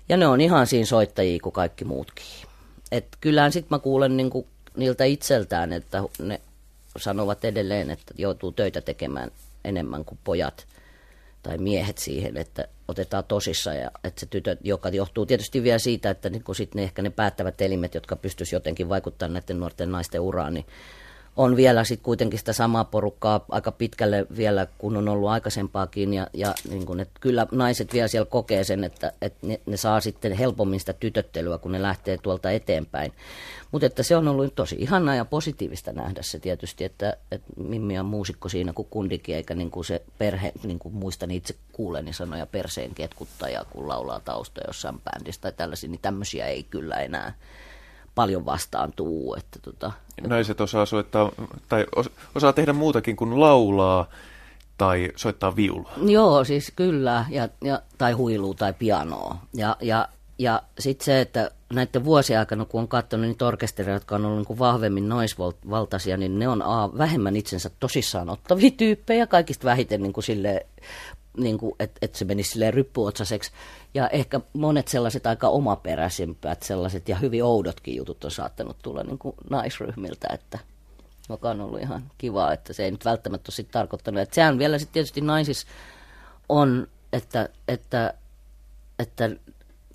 ja 0.09 0.17
ne 0.17 0.27
on 0.27 0.41
ihan 0.41 0.67
siinä 0.67 0.85
soittajia 0.85 1.39
kuin 1.43 1.53
kaikki 1.53 1.85
muutkin. 1.85 2.25
Et 2.91 3.07
kyllähän 3.21 3.51
sitten 3.51 3.75
mä 3.75 3.79
kuulen 3.79 4.17
niin 4.17 4.29
kuin 4.29 4.47
niiltä 4.77 5.03
itseltään, 5.03 5.73
että 5.73 6.03
ne 6.19 6.41
sanovat 6.97 7.45
edelleen, 7.45 7.91
että 7.91 8.13
joutuu 8.17 8.51
töitä 8.51 8.81
tekemään 8.81 9.31
enemmän 9.63 10.05
kuin 10.05 10.19
pojat 10.23 10.67
tai 11.43 11.57
miehet 11.57 11.97
siihen, 11.97 12.37
että 12.37 12.67
otetaan 12.87 13.23
tosissaan 13.23 13.77
ja 13.77 13.91
että 14.03 14.19
se 14.19 14.25
tytöt, 14.25 14.59
joka 14.63 14.89
johtuu 14.89 15.25
tietysti 15.25 15.63
vielä 15.63 15.79
siitä, 15.79 16.09
että 16.09 16.29
niin 16.29 16.43
kun 16.43 16.55
sit 16.55 16.75
ne 16.75 16.83
ehkä 16.83 17.01
ne 17.01 17.09
päättävät 17.09 17.61
elimet, 17.61 17.95
jotka 17.95 18.15
pystyisivät 18.15 18.59
jotenkin 18.61 18.89
vaikuttamaan 18.89 19.33
näiden 19.33 19.59
nuorten 19.59 19.91
naisten 19.91 20.21
uraan, 20.21 20.53
niin 20.53 20.65
on 21.37 21.55
vielä 21.55 21.83
sitten 21.83 22.03
kuitenkin 22.03 22.39
sitä 22.39 22.53
samaa 22.53 22.83
porukkaa 22.83 23.45
aika 23.49 23.71
pitkälle 23.71 24.25
vielä, 24.37 24.67
kun 24.77 24.97
on 24.97 25.07
ollut 25.07 25.29
aikaisempaakin. 25.29 26.13
Ja, 26.13 26.27
ja 26.33 26.53
niin 26.69 26.85
kun, 26.85 26.99
että 26.99 27.19
kyllä 27.21 27.47
naiset 27.51 27.93
vielä 27.93 28.07
siellä 28.07 28.25
kokee 28.25 28.63
sen, 28.63 28.83
että, 28.83 29.13
että 29.21 29.47
ne, 29.47 29.59
ne 29.65 29.77
saa 29.77 29.99
sitten 29.99 30.31
helpommin 30.31 30.79
sitä 30.79 30.93
tytöttelyä, 30.93 31.57
kun 31.57 31.71
ne 31.71 31.81
lähtee 31.81 32.17
tuolta 32.17 32.51
eteenpäin. 32.51 33.13
Mutta 33.71 33.85
että 33.85 34.03
se 34.03 34.15
on 34.15 34.27
ollut 34.27 34.55
tosi 34.55 34.75
ihanaa 34.79 35.15
ja 35.15 35.25
positiivista 35.25 35.91
nähdä 35.91 36.21
se 36.21 36.39
tietysti, 36.39 36.83
että, 36.83 37.17
että 37.31 37.47
Mimmi 37.57 37.99
on 37.99 38.05
muusikko 38.05 38.49
siinä 38.49 38.73
kuin 38.73 38.87
kundikin, 38.89 39.35
eikä 39.35 39.55
niin 39.55 39.71
kuin 39.71 39.85
se 39.85 40.01
perhe, 40.17 40.51
niin 40.63 40.79
kuin 40.79 40.95
muistan 40.95 41.31
itse 41.31 41.55
kuuleni 41.71 42.13
sanoja 42.13 42.45
perseen 42.45 42.95
ketkuttaja, 42.95 43.65
kun 43.69 43.87
laulaa 43.87 44.19
tausta 44.19 44.61
jossain 44.67 45.01
bändissä 45.01 45.41
tai 45.41 45.51
tällaisia, 45.51 45.89
niin 45.89 46.01
tämmöisiä 46.01 46.45
ei 46.45 46.63
kyllä 46.63 46.95
enää 46.95 47.33
paljon 48.15 48.45
vastaan 48.45 48.93
tuu. 48.95 49.35
Että 49.35 49.59
tota, 49.61 49.91
Naiset 50.27 50.61
osaa 50.61 50.85
soittaa, 50.85 51.31
tai 51.69 51.85
osaa 52.35 52.53
tehdä 52.53 52.73
muutakin 52.73 53.15
kuin 53.15 53.39
laulaa 53.39 54.09
tai 54.77 55.11
soittaa 55.15 55.55
viulua. 55.55 55.91
Joo, 56.05 56.43
siis 56.43 56.71
kyllä, 56.75 57.25
ja, 57.29 57.49
ja, 57.63 57.81
tai 57.97 58.11
huilua 58.11 58.53
tai 58.53 58.73
pianoa. 58.73 59.37
Ja, 59.53 59.77
ja, 59.81 60.07
ja 60.39 60.61
sitten 60.79 61.05
se, 61.05 61.21
että 61.21 61.51
näiden 61.73 62.05
vuosien 62.05 62.39
aikana, 62.39 62.65
kun 62.65 62.81
on 62.81 62.87
katsonut 62.87 63.27
niitä 63.27 63.45
orkestereita, 63.45 63.95
jotka 63.95 64.15
on 64.15 64.25
ollut 64.25 64.37
niin 64.37 64.45
kuin 64.45 64.59
vahvemmin 64.59 65.09
naisvaltaisia, 65.09 66.17
niin 66.17 66.39
ne 66.39 66.47
on 66.47 66.61
a, 66.61 66.97
vähemmän 66.97 67.35
itsensä 67.35 67.71
tosissaan 67.79 68.29
ottavia 68.29 68.71
tyyppejä, 68.71 69.27
kaikista 69.27 69.65
vähiten 69.65 70.01
niin 70.01 70.13
kuin 70.13 70.23
sille 70.23 70.65
niin 71.37 71.57
kuin, 71.57 71.75
että, 71.79 71.99
että 72.01 72.17
se 72.17 72.25
menisi 72.25 72.49
silleen 72.49 72.73
ryppyotsaseksi. 72.73 73.51
Ja 73.95 74.07
ehkä 74.09 74.39
monet 74.53 74.87
sellaiset 74.87 75.27
aika 75.27 75.49
omaperäisimpät 75.49 76.63
sellaiset 76.63 77.09
ja 77.09 77.15
hyvin 77.15 77.43
oudotkin 77.43 77.95
jutut 77.95 78.23
on 78.23 78.31
saattanut 78.31 78.77
tulla 78.81 79.03
niin 79.03 79.17
kuin 79.17 79.35
naisryhmiltä, 79.49 80.27
että 80.33 80.59
joka 81.29 81.49
on 81.49 81.61
ollut 81.61 81.81
ihan 81.81 82.03
kiva, 82.17 82.53
että 82.53 82.73
se 82.73 82.85
ei 82.85 82.91
nyt 82.91 83.05
välttämättä 83.05 83.51
ole 83.59 83.67
tarkoittanut. 83.71 84.21
Että 84.21 84.35
sehän 84.35 84.59
vielä 84.59 84.79
sitten 84.79 84.93
tietysti 84.93 85.21
naisissa 85.21 85.67
on, 86.49 86.87
että, 87.13 87.49
että, 87.67 88.13
että 88.99 89.29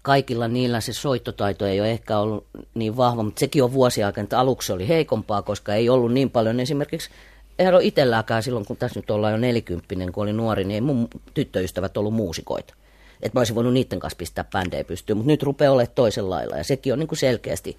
kaikilla 0.03 0.48
niillä 0.48 0.80
se 0.80 0.92
soittotaito 0.92 1.66
ei 1.66 1.80
ole 1.80 1.90
ehkä 1.90 2.18
ollut 2.18 2.46
niin 2.74 2.96
vahva, 2.96 3.22
mutta 3.22 3.40
sekin 3.40 3.64
on 3.64 3.72
vuosia 3.72 4.07
aikana, 4.07 4.22
että 4.22 4.38
aluksi 4.38 4.72
oli 4.72 4.88
heikompaa, 4.88 5.42
koska 5.42 5.74
ei 5.74 5.88
ollut 5.88 6.12
niin 6.12 6.30
paljon 6.30 6.61
esimerkiksi 6.61 7.11
eihän 7.59 7.74
ole 7.74 7.84
itselläkään 7.84 8.42
silloin, 8.42 8.66
kun 8.66 8.76
tässä 8.76 9.01
nyt 9.01 9.11
ollaan 9.11 9.32
jo 9.32 9.38
nelikymppinen, 9.38 10.12
kun 10.12 10.22
oli 10.22 10.32
nuori, 10.32 10.64
niin 10.64 10.74
ei 10.74 10.80
mun 10.80 11.09
tyttöystävät 11.34 11.96
ollut 11.96 12.14
muusikoita. 12.14 12.74
Että 13.23 13.37
mä 13.37 13.41
olisin 13.41 13.55
voinut 13.55 13.73
niiden 13.73 14.01
kanssa 14.01 14.16
pistää 14.16 14.45
bändejä 14.45 14.85
pystyyn, 14.85 15.16
mutta 15.16 15.31
nyt 15.31 15.43
rupeaa 15.43 15.73
olemaan 15.73 15.95
toisen 15.95 16.31
lailla. 16.31 16.57
Ja 16.57 16.64
sekin 16.64 16.93
on 16.93 16.99
niin 16.99 17.09
kuin 17.09 17.18
selkeästi, 17.18 17.77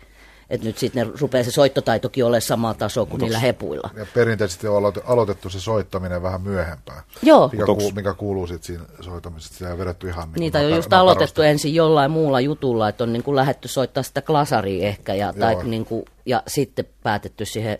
että 0.49 0.67
nyt 0.67 0.77
sitten 0.77 1.11
rupeaa 1.21 1.43
se 1.43 1.51
soittotaitokin 1.51 2.25
olemaan 2.25 2.41
samaa 2.41 2.73
tasoa 2.73 3.05
kuin 3.05 3.21
niillä 3.21 3.39
hepuilla. 3.39 3.89
Ja 3.95 4.05
perinteisesti 4.13 4.67
on 4.67 4.93
aloitettu 5.05 5.49
se 5.49 5.59
soittaminen 5.59 6.21
vähän 6.21 6.41
myöhempään. 6.41 7.03
Joo. 7.23 7.49
Mikä, 7.51 7.65
kuuluu, 7.65 7.91
mikä 7.91 8.13
kuuluu 8.13 8.47
sitten 8.47 8.65
siinä 8.65 8.83
soittamisesta. 9.01 9.57
Se 9.57 9.67
on 9.67 9.77
vedetty 9.77 10.07
ihan 10.07 10.31
niin 10.31 10.39
Niitä 10.39 10.59
on 10.59 10.69
just 10.69 10.93
aloitettu 10.93 11.41
ensin 11.41 11.75
jollain 11.75 12.11
muulla 12.11 12.39
jutulla, 12.41 12.89
että 12.89 13.03
on 13.03 13.13
niin 13.13 13.23
kuin 13.23 13.35
lähetty 13.35 13.67
soittaa 13.67 14.03
sitä 14.03 14.21
klasaria 14.21 14.87
ehkä, 14.87 15.13
ja, 15.13 15.33
tai 15.33 15.63
niin 15.63 15.85
kuin, 15.85 16.05
ja 16.25 16.43
sitten 16.47 16.85
päätetty 17.03 17.45
siihen 17.45 17.77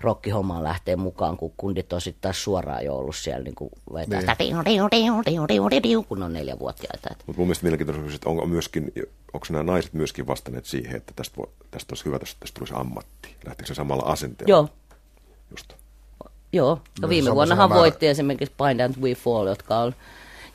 rokkihommaan 0.00 0.64
lähtee 0.64 0.96
mukaan, 0.96 1.36
kun 1.36 1.52
kundit 1.56 1.92
on 1.92 2.00
sitten 2.00 2.22
taas 2.22 2.44
suoraan 2.44 2.84
jo 2.84 2.96
ollut 2.96 3.16
siellä 3.16 3.44
niin 3.44 3.54
kuin 3.54 3.70
vetää 3.94 4.36
niin. 4.38 4.56
kun 6.08 6.22
on 6.22 6.32
neljävuotiaita. 6.32 7.08
Mutta 7.26 7.40
mun 7.40 7.46
mielestä 7.46 7.64
mielenkiintoista 7.64 8.14
että 8.14 8.28
onko, 8.28 8.46
myöskin, 8.46 8.92
onko 9.32 9.46
nämä 9.50 9.64
naiset 9.64 9.92
myöskin 9.92 10.26
vastanneet 10.26 10.64
siihen, 10.64 10.96
että 10.96 11.12
tästä, 11.16 11.36
voi, 11.36 11.48
tästä 11.70 11.92
olisi 11.92 12.04
hyvä, 12.04 12.18
tästä, 12.18 12.40
tästä 12.40 12.58
tulisi 12.58 12.74
ammatti. 12.76 13.36
Lähteekö 13.46 13.66
se 13.66 13.74
samalla 13.74 14.02
asenteella? 14.02 14.50
Joo. 14.50 14.68
Just. 15.50 15.72
Joo, 16.52 16.80
ja 17.02 17.08
viime 17.08 17.34
vuonnahan 17.34 17.68
määrä... 17.68 17.80
voitti 17.80 18.06
esimerkiksi 18.06 18.54
Bind 18.64 18.80
and 18.80 18.94
We 19.00 19.14
Fall, 19.14 19.46
jotka 19.46 19.78
on 19.78 19.94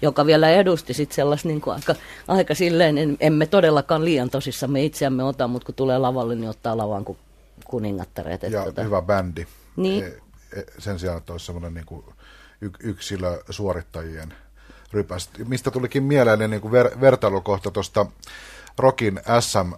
joka 0.01 0.25
vielä 0.25 0.49
edusti 0.49 0.93
sitten 0.93 1.15
sellaista 1.15 1.47
niin 1.47 1.61
aika, 1.67 1.95
aika 2.27 2.55
silleen, 2.55 2.97
en, 2.97 3.17
emme 3.19 3.45
todellakaan 3.45 4.05
liian 4.05 4.29
tosissamme 4.29 4.83
itseämme 4.83 5.23
ota, 5.23 5.47
mutta 5.47 5.65
kun 5.65 5.75
tulee 5.75 5.97
lavalle, 5.97 6.35
niin 6.35 6.49
ottaa 6.49 6.77
lavan 6.77 7.05
kuin 7.05 7.17
kuningattareet. 7.65 8.43
Ja 8.43 8.63
tota... 8.63 8.83
hyvä 8.83 9.01
bändi. 9.01 9.47
Niin. 9.75 10.03
E, 10.03 10.07
e, 10.59 10.63
sen 10.79 10.99
sijaan, 10.99 11.17
että 11.17 11.33
olisi 11.33 11.45
semmoinen 11.45 11.73
niin 11.73 11.85
kuin 11.85 12.03
yksilö 12.79 13.43
suorittajien 13.49 14.33
rypäs. 14.93 15.29
Mistä 15.47 15.71
tulikin 15.71 16.03
mieleen 16.03 16.49
niin 16.49 16.61
kuin 16.61 16.71
ver, 16.71 16.89
vertailukohta 17.01 17.71
tuosta 17.71 18.05
Rokin 18.77 19.19
SM 19.39 19.73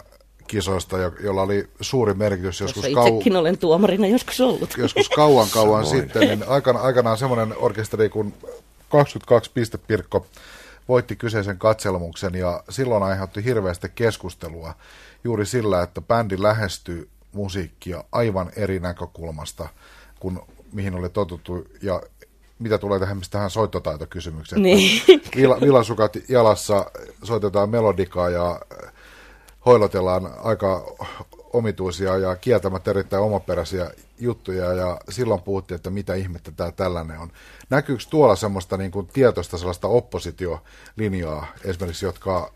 kisoista, 0.48 0.98
jolla 0.98 1.42
oli 1.42 1.70
suuri 1.82 2.14
merkitys 2.14 2.60
joskus 2.60 2.86
kauan. 2.94 3.38
olen 3.38 3.58
tuomarina 3.58 4.08
joskus 4.08 4.42
ollut. 4.42 4.74
Joskus 4.78 5.10
kauan 5.10 5.48
kauan 5.54 5.86
sitten, 5.86 6.22
niin 6.22 6.44
aikana, 6.48 6.80
aikanaan 6.80 7.18
semmoinen 7.18 7.58
orkesteri 7.58 8.10
kuin 8.10 8.34
22 8.90 9.52
Pirkko 9.88 10.28
voitti 10.88 11.16
kyseisen 11.16 11.58
katselmuksen 11.58 12.36
ja 12.36 12.64
silloin 12.70 13.04
aiheutti 13.04 13.44
hirveästi 13.44 13.90
keskustelua 13.96 14.74
juuri 15.24 15.46
sillä, 15.46 15.84
että 15.84 16.02
bändi 16.02 16.36
lähestyi 16.42 17.10
musiikkia 17.32 18.04
aivan 18.12 18.52
eri 18.56 18.80
näkökulmasta 18.80 19.70
kuin 20.20 20.40
mihin 20.74 20.96
oli 20.96 21.10
totuttu 21.10 21.68
ja 21.82 22.02
mitä 22.60 22.78
tulee 22.78 23.00
tähän, 23.00 23.22
tähän 23.32 23.50
soittotaitokysymykseen. 23.50 24.62
Niin. 24.62 25.02
Vila, 25.36 25.62
vilasukat 25.62 26.18
jalassa 26.30 26.92
soitetaan 27.24 27.70
melodikaa 27.70 28.30
ja 28.30 28.62
hoilotellaan 29.66 30.34
aika 30.44 30.96
omituisia 31.54 32.18
ja 32.18 32.36
kieltämättä 32.36 32.92
erittäin 32.92 33.24
omaperäisiä 33.24 33.92
juttuja 34.20 34.74
ja 34.74 35.00
silloin 35.10 35.42
puhuttiin, 35.42 35.76
että 35.76 35.90
mitä 35.90 36.14
ihmettä 36.16 36.52
tämä 36.52 36.72
tällainen 36.72 37.20
on. 37.20 37.32
Näkyykö 37.70 38.04
tuolla 38.10 38.36
semmoista 38.36 38.78
niin 38.78 38.92
kuin 38.92 39.08
tietoista 39.08 39.58
sellaista 39.58 39.88
oppositiolinjaa 39.88 41.48
esimerkiksi, 41.64 42.06
jotka 42.06 42.54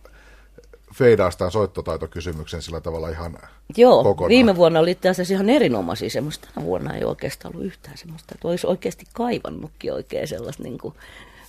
feidaastaan 0.96 1.52
soittotaitokysymyksen 1.52 2.62
sillä 2.62 2.82
tavalla 2.82 3.10
ihan 3.10 3.38
Joo, 3.78 4.04
kokonaan. 4.04 4.30
viime 4.30 4.56
vuonna 4.56 4.80
oli 4.80 4.96
tässä 4.96 5.24
ihan 5.30 5.50
erinomaisia 5.50 6.10
semmoista. 6.10 6.48
Tänä 6.54 6.66
vuonna 6.66 6.96
ei 6.96 7.04
oikeastaan 7.04 7.56
ollut 7.56 7.68
yhtään 7.68 7.98
semmoista, 7.98 8.36
että 8.36 8.48
olisi 8.48 8.68
oikeasti 8.68 9.06
kaivannutkin 9.14 9.94
oikein 9.94 10.28
sellaista. 10.28 10.64
Niin 10.64 10.78
kuin, 10.78 10.94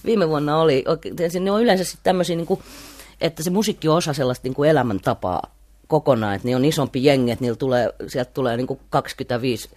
viime 0.05 0.29
vuonna 0.29 0.57
oli, 0.57 0.85
ne 1.41 1.51
on 1.51 1.63
yleensä 1.63 1.85
sitten 1.85 2.05
tämmöisiä, 2.05 2.37
niin 2.37 2.47
kuin, 2.47 2.61
että 3.21 3.43
se 3.43 3.51
musiikki 3.51 3.89
on 3.89 3.97
osa 3.97 4.13
sellaista 4.13 4.49
niin 4.49 4.55
kuin 4.55 4.71
elämäntapaa 4.71 5.43
kokonaan, 5.87 6.35
että 6.35 6.49
ne 6.49 6.57
on 6.57 6.65
isompi 6.65 7.05
jengi, 7.05 7.31
että 7.31 7.43
niillä 7.45 7.57
tulee, 7.57 7.93
sieltä 8.07 8.31
tulee 8.35 8.57
niin 8.57 8.67
kuin 8.67 8.81
25 8.91 9.69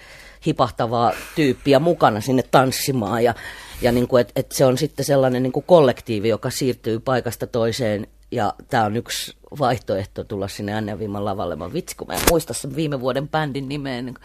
hipahtavaa 0.45 1.11
tyyppiä 1.36 1.80
mukana 1.80 2.22
sinne 2.22 2.43
tanssimaan 2.51 3.24
ja, 3.24 3.34
ja 3.82 3.91
niin 3.91 4.07
kuin, 4.07 4.22
että, 4.22 4.34
että 4.36 4.55
se 4.55 4.66
on 4.66 4.78
sitten 4.78 5.05
sellainen 5.05 5.43
niin 5.43 5.53
kuin 5.53 5.66
kollektiivi, 5.68 6.30
joka 6.30 6.49
siirtyy 6.49 6.99
paikasta 6.99 7.47
toiseen 7.47 8.07
ja 8.36 8.54
tämä 8.70 8.86
on 8.86 8.98
yksi 8.98 9.38
vaihtoehto 9.60 10.24
tulla 10.24 10.48
sinne 10.48 10.82
NV 10.82 11.08
lavalle. 11.20 11.56
Mä 11.56 11.74
vitsi, 11.74 11.96
kun 11.96 12.08
mä 12.08 12.14
en 12.14 12.22
muista 12.30 12.54
sen 12.54 12.76
viime 12.76 13.02
vuoden 13.02 13.30
bändin 13.30 13.70
nimeen. 13.70 14.06
Niin 14.06 14.16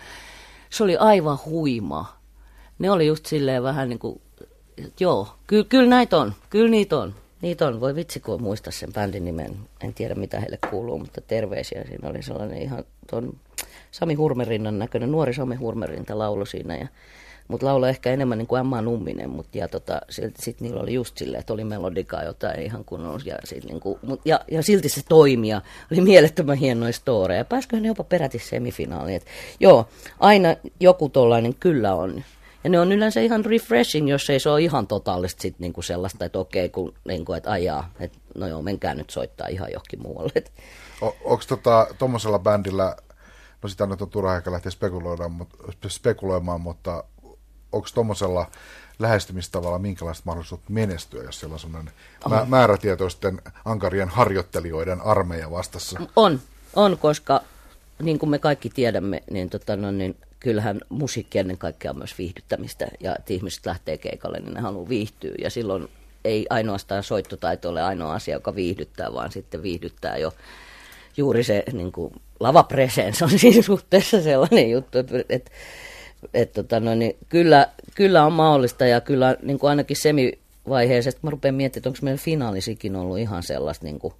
se 0.71 0.85
oli 0.85 0.97
aivan 0.97 1.39
huima. 1.45 2.17
Ne 2.79 2.91
oli 2.91 3.07
just 3.07 3.27
silleen 3.27 3.63
vähän 3.63 3.89
niin 3.89 3.99
kuin, 3.99 4.21
joo, 5.01 5.29
kyllä, 5.47 5.65
kyllä 5.69 5.89
näitä 5.89 6.17
on, 6.17 6.35
kyllä 6.51 6.71
niitä 6.71 6.99
on. 6.99 7.15
Niitä 7.43 7.67
on, 7.67 7.81
voi 7.81 7.95
vitsi 7.95 8.21
kun 8.21 8.43
muista 8.43 8.71
sen 8.71 8.93
bändin 8.93 9.25
nimen. 9.25 9.57
En 9.81 9.95
tiedä 9.95 10.15
mitä 10.15 10.41
heille 10.41 10.59
kuuluu, 10.71 10.99
mutta 10.99 11.21
terveisiä. 11.21 11.85
Siinä 11.85 12.09
oli 12.09 12.23
sellainen 12.23 12.63
ihan 12.63 12.85
tuon 13.11 13.37
Sami 13.91 14.15
Hurmerinnan 14.15 14.79
näköinen, 14.79 15.13
nuori 15.13 15.35
Sami 15.35 15.55
Hurmerinta 15.55 16.19
laulu 16.19 16.47
siinä. 16.47 16.77
Ja 16.77 16.89
mutta 17.51 17.67
laula 17.67 17.89
ehkä 17.89 18.13
enemmän 18.13 18.39
niin 18.39 18.47
kuin 18.47 18.61
Emma 18.61 18.83
Numminen, 18.83 19.31
mutta 19.31 19.59
ja 19.59 19.69
tota, 19.69 20.01
sitten 20.11 20.45
sit 20.45 20.61
niillä 20.61 20.81
oli 20.81 20.95
just 20.95 21.19
silleen, 21.19 21.41
että 21.41 21.53
oli 21.53 21.65
melodikaa 21.65 22.25
jotain 22.25 22.63
ihan 22.63 22.85
kunnolla, 22.85 23.21
ja, 23.25 23.37
sit 23.45 23.65
niin 23.65 23.81
kuin, 23.81 23.99
mut, 24.03 24.21
ja, 24.25 24.41
ja, 24.51 24.63
silti 24.63 24.89
se 24.89 25.01
toimia, 25.09 25.63
oli 25.93 26.01
mielettömän 26.01 26.57
hienoja 26.57 26.93
storeja, 26.93 27.41
ja 27.41 27.45
pääsiköhän 27.45 27.83
ne 27.83 27.89
jopa 27.89 28.05
peräti 28.05 28.39
semifinaaliin, 28.39 29.17
että 29.17 29.31
joo, 29.61 29.89
aina 30.21 30.57
joku 30.81 31.09
tollainen 31.09 31.55
kyllä 31.55 31.95
on, 31.95 32.25
Ja 32.65 32.71
ne 32.71 32.81
on 32.81 32.93
yleensä 32.93 33.21
ihan 33.21 33.45
refreshing, 33.45 34.11
jos 34.11 34.31
ei 34.31 34.41
se 34.41 34.51
ole 34.51 34.63
ihan 34.63 34.87
totaalista 34.87 35.43
sit 35.43 35.59
niinku 35.59 35.83
sellaista, 35.83 36.25
että 36.25 36.39
okei, 36.39 36.69
kun, 36.69 36.95
niinku, 37.09 37.33
että 37.33 37.51
ajaa, 37.51 37.91
että 38.01 38.19
no 38.35 38.47
joo, 38.47 38.63
menkää 38.63 38.95
nyt 38.95 39.11
soittaa 39.11 39.47
ihan 39.49 39.73
johonkin 39.73 40.03
muualle. 40.03 40.33
Et 40.35 40.53
onko 41.01 41.45
tota, 41.49 41.87
tuommoisella 41.99 42.39
bändillä, 42.39 42.97
no 43.63 43.69
sitä 43.69 43.87
nyt 43.87 44.03
on 44.03 44.11
turha 44.11 44.37
ehkä 44.37 44.53
lähteä 44.53 44.71
spekuloimaan, 44.71 45.33
mutta, 45.33 45.89
spekuloimaan, 45.89 46.61
mutta 46.61 47.05
onko 47.73 47.89
tuommoisella 47.95 48.51
lähestymistavalla 48.99 49.79
minkälaiset 49.79 50.25
mahdollisuudet 50.25 50.69
menestyä, 50.69 51.23
jos 51.23 51.41
siellä 51.41 51.53
on 51.53 51.59
sellainen 51.59 51.93
mä, 52.29 52.47
määrätietoisten 52.49 53.43
ankarien 53.65 54.09
harjoittelijoiden 54.09 55.01
armeija 55.01 55.51
vastassa? 55.51 56.01
On, 56.17 56.41
on, 56.77 56.99
koska 56.99 57.41
niin 58.03 58.19
kuin 58.19 58.31
me 58.31 58.39
kaikki 58.39 58.71
tiedämme, 58.71 59.23
niin, 59.31 59.51
tota, 59.51 59.77
no, 59.77 59.91
niin 59.91 60.17
kyllähän 60.41 60.81
musiikki 60.89 61.39
ennen 61.39 61.59
kaikkea 61.59 61.91
on 61.91 61.99
myös 61.99 62.19
viihdyttämistä. 62.19 62.89
Ja 63.01 63.17
että 63.19 63.33
ihmiset 63.33 63.67
lähtee 63.67 63.99
keikalle, 63.99 64.41
niin 64.41 64.55
ne 64.55 64.61
haluaa 64.61 64.89
viihtyä. 64.89 65.35
Ja 65.39 65.51
silloin 65.51 65.89
ei 66.25 66.47
ainoastaan 66.51 67.03
soittotaito 67.03 67.69
ole 67.69 67.83
ainoa 67.83 68.15
asia, 68.15 68.35
joka 68.35 68.55
viihdyttää, 68.55 69.13
vaan 69.15 69.33
sitten 69.33 69.63
viihdyttää 69.63 70.17
jo 70.17 70.33
juuri 71.17 71.45
se 71.45 71.65
niin 71.73 71.93
kuin, 71.93 72.13
lavapresens 72.41 73.23
on 73.23 73.39
siinä 73.39 73.63
suhteessa 73.63 74.23
sellainen 74.23 74.71
juttu, 74.71 74.99
että, 75.29 75.51
että 76.35 76.63
tota, 76.63 76.81
no, 76.81 76.95
niin 76.95 77.17
kyllä, 77.29 77.69
kyllä 77.95 78.27
on 78.27 78.33
mahdollista 78.33 78.87
ja 78.87 79.01
kyllä 79.01 79.37
niin 79.43 79.59
kuin 79.59 79.71
ainakin 79.71 79.97
semivaiheessa, 79.97 81.09
että 81.09 81.21
mä 81.23 81.31
rupean 81.31 81.55
miettimään, 81.55 81.81
että 81.81 81.89
onko 81.89 81.99
meillä 82.03 82.23
finaalisikin 82.25 82.97
ollut 82.97 83.19
ihan 83.19 83.43
sellaista 83.43 83.85
niin 83.85 83.99
kuin, 83.99 84.15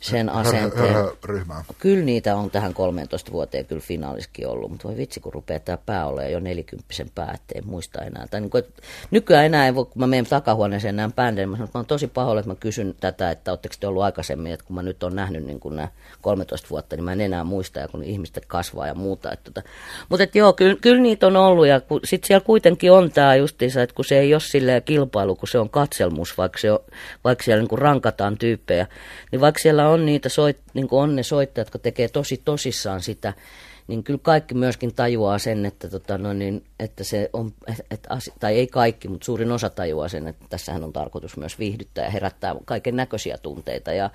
sen 0.00 0.28
asenteen. 0.28 0.94
ryhmää. 1.24 1.64
Kyllä 1.78 2.04
niitä 2.04 2.36
on 2.36 2.50
tähän 2.50 2.74
13 2.74 3.32
vuoteen 3.32 3.66
kyllä 3.66 3.80
finaaliskin 3.80 4.48
ollut, 4.48 4.70
mutta 4.70 4.88
voi 4.88 4.96
vitsi, 4.96 5.20
kun 5.20 5.32
rupeaa 5.32 5.60
tämä 5.60 5.78
pää 5.86 6.06
olemaan 6.06 6.32
jo 6.32 6.40
nelikymppisen 6.40 7.10
pää, 7.14 7.32
ettei 7.34 7.62
muista 7.62 8.02
enää. 8.02 8.26
Tai 8.30 8.40
niin 8.40 8.50
kuin, 8.50 8.64
nykyään 9.10 9.46
enää 9.46 9.66
ei 9.66 9.74
voi, 9.74 9.84
kun 9.84 10.02
mä 10.02 10.06
menen 10.06 10.26
takahuoneeseen 10.26 10.96
näin 10.96 11.12
bändejä, 11.12 11.46
mä 11.46 11.56
sanon, 11.56 11.64
että 11.64 11.78
mä 11.78 11.80
oon 11.80 11.86
tosi 11.86 12.06
pahoilla, 12.06 12.40
että 12.40 12.50
mä 12.50 12.56
kysyn 12.60 12.94
tätä, 13.00 13.30
että 13.30 13.52
oletteko 13.52 13.74
te 13.80 13.86
ollut 13.86 14.02
aikaisemmin, 14.02 14.52
että 14.52 14.66
kun 14.66 14.74
mä 14.74 14.82
nyt 14.82 15.02
on 15.02 15.16
nähnyt 15.16 15.44
niin 15.44 15.60
kuin 15.60 15.76
nämä 15.76 15.88
13 16.20 16.68
vuotta, 16.70 16.96
niin 16.96 17.04
mä 17.04 17.12
en 17.12 17.20
enää 17.20 17.44
muista, 17.44 17.78
ja 17.78 17.88
kun 17.88 18.04
ihmiset 18.04 18.46
kasvaa 18.46 18.86
ja 18.86 18.94
muuta. 18.94 19.32
Että 19.32 19.50
tota. 19.50 19.68
Mutta 20.08 20.22
että 20.22 20.38
joo, 20.38 20.52
kyllä, 20.52 20.76
kyllä 20.80 21.02
niitä 21.02 21.26
on 21.26 21.36
ollut, 21.36 21.66
ja 21.66 21.80
sitten 22.04 22.26
siellä 22.26 22.44
kuitenkin 22.44 22.92
on 22.92 23.10
tämä 23.10 23.34
justiinsa, 23.34 23.82
että 23.82 23.94
kun 23.94 24.04
se 24.04 24.18
ei 24.18 24.34
ole 24.34 24.40
silleen 24.40 24.82
kilpailu, 24.82 25.36
kun 25.36 25.48
se 25.48 25.58
on 25.58 25.70
katselmus, 25.70 26.38
vaikka, 26.38 26.58
se 26.58 26.72
on, 26.72 26.78
vaikka 27.24 27.44
siellä 27.44 27.60
niin 27.60 27.68
kuin 27.68 27.78
rankataan 27.78 28.38
tyyppejä, 28.38 28.86
niin 29.32 29.40
vaikka 29.40 29.62
siellä 29.62 29.85
on 29.88 30.06
niitä 30.06 30.28
soit, 30.28 30.56
niin 30.74 30.88
kuin 30.88 31.00
on 31.00 31.16
ne 31.16 31.22
soittajat, 31.22 31.66
jotka 31.66 31.78
tekee 31.78 32.08
tosi 32.08 32.42
tosissaan 32.44 33.02
sitä, 33.02 33.32
niin 33.88 34.04
kyllä 34.04 34.20
kaikki 34.22 34.54
myöskin 34.54 34.94
tajuaa 34.94 35.38
sen, 35.38 35.66
että, 35.66 35.88
tota, 35.88 36.18
no 36.18 36.32
niin, 36.32 36.64
että 36.80 37.04
se 37.04 37.30
on, 37.32 37.52
et, 37.90 38.06
asi, 38.08 38.32
tai 38.40 38.54
ei 38.54 38.66
kaikki, 38.66 39.08
mutta 39.08 39.24
suurin 39.24 39.52
osa 39.52 39.70
tajuaa 39.70 40.08
sen, 40.08 40.28
että 40.28 40.44
tässähän 40.48 40.84
on 40.84 40.92
tarkoitus 40.92 41.36
myös 41.36 41.58
viihdyttää 41.58 42.04
ja 42.04 42.10
herättää 42.10 42.54
kaiken 42.64 42.96
näköisiä 42.96 43.38
tunteita. 43.42 43.92
Ja 43.92 44.10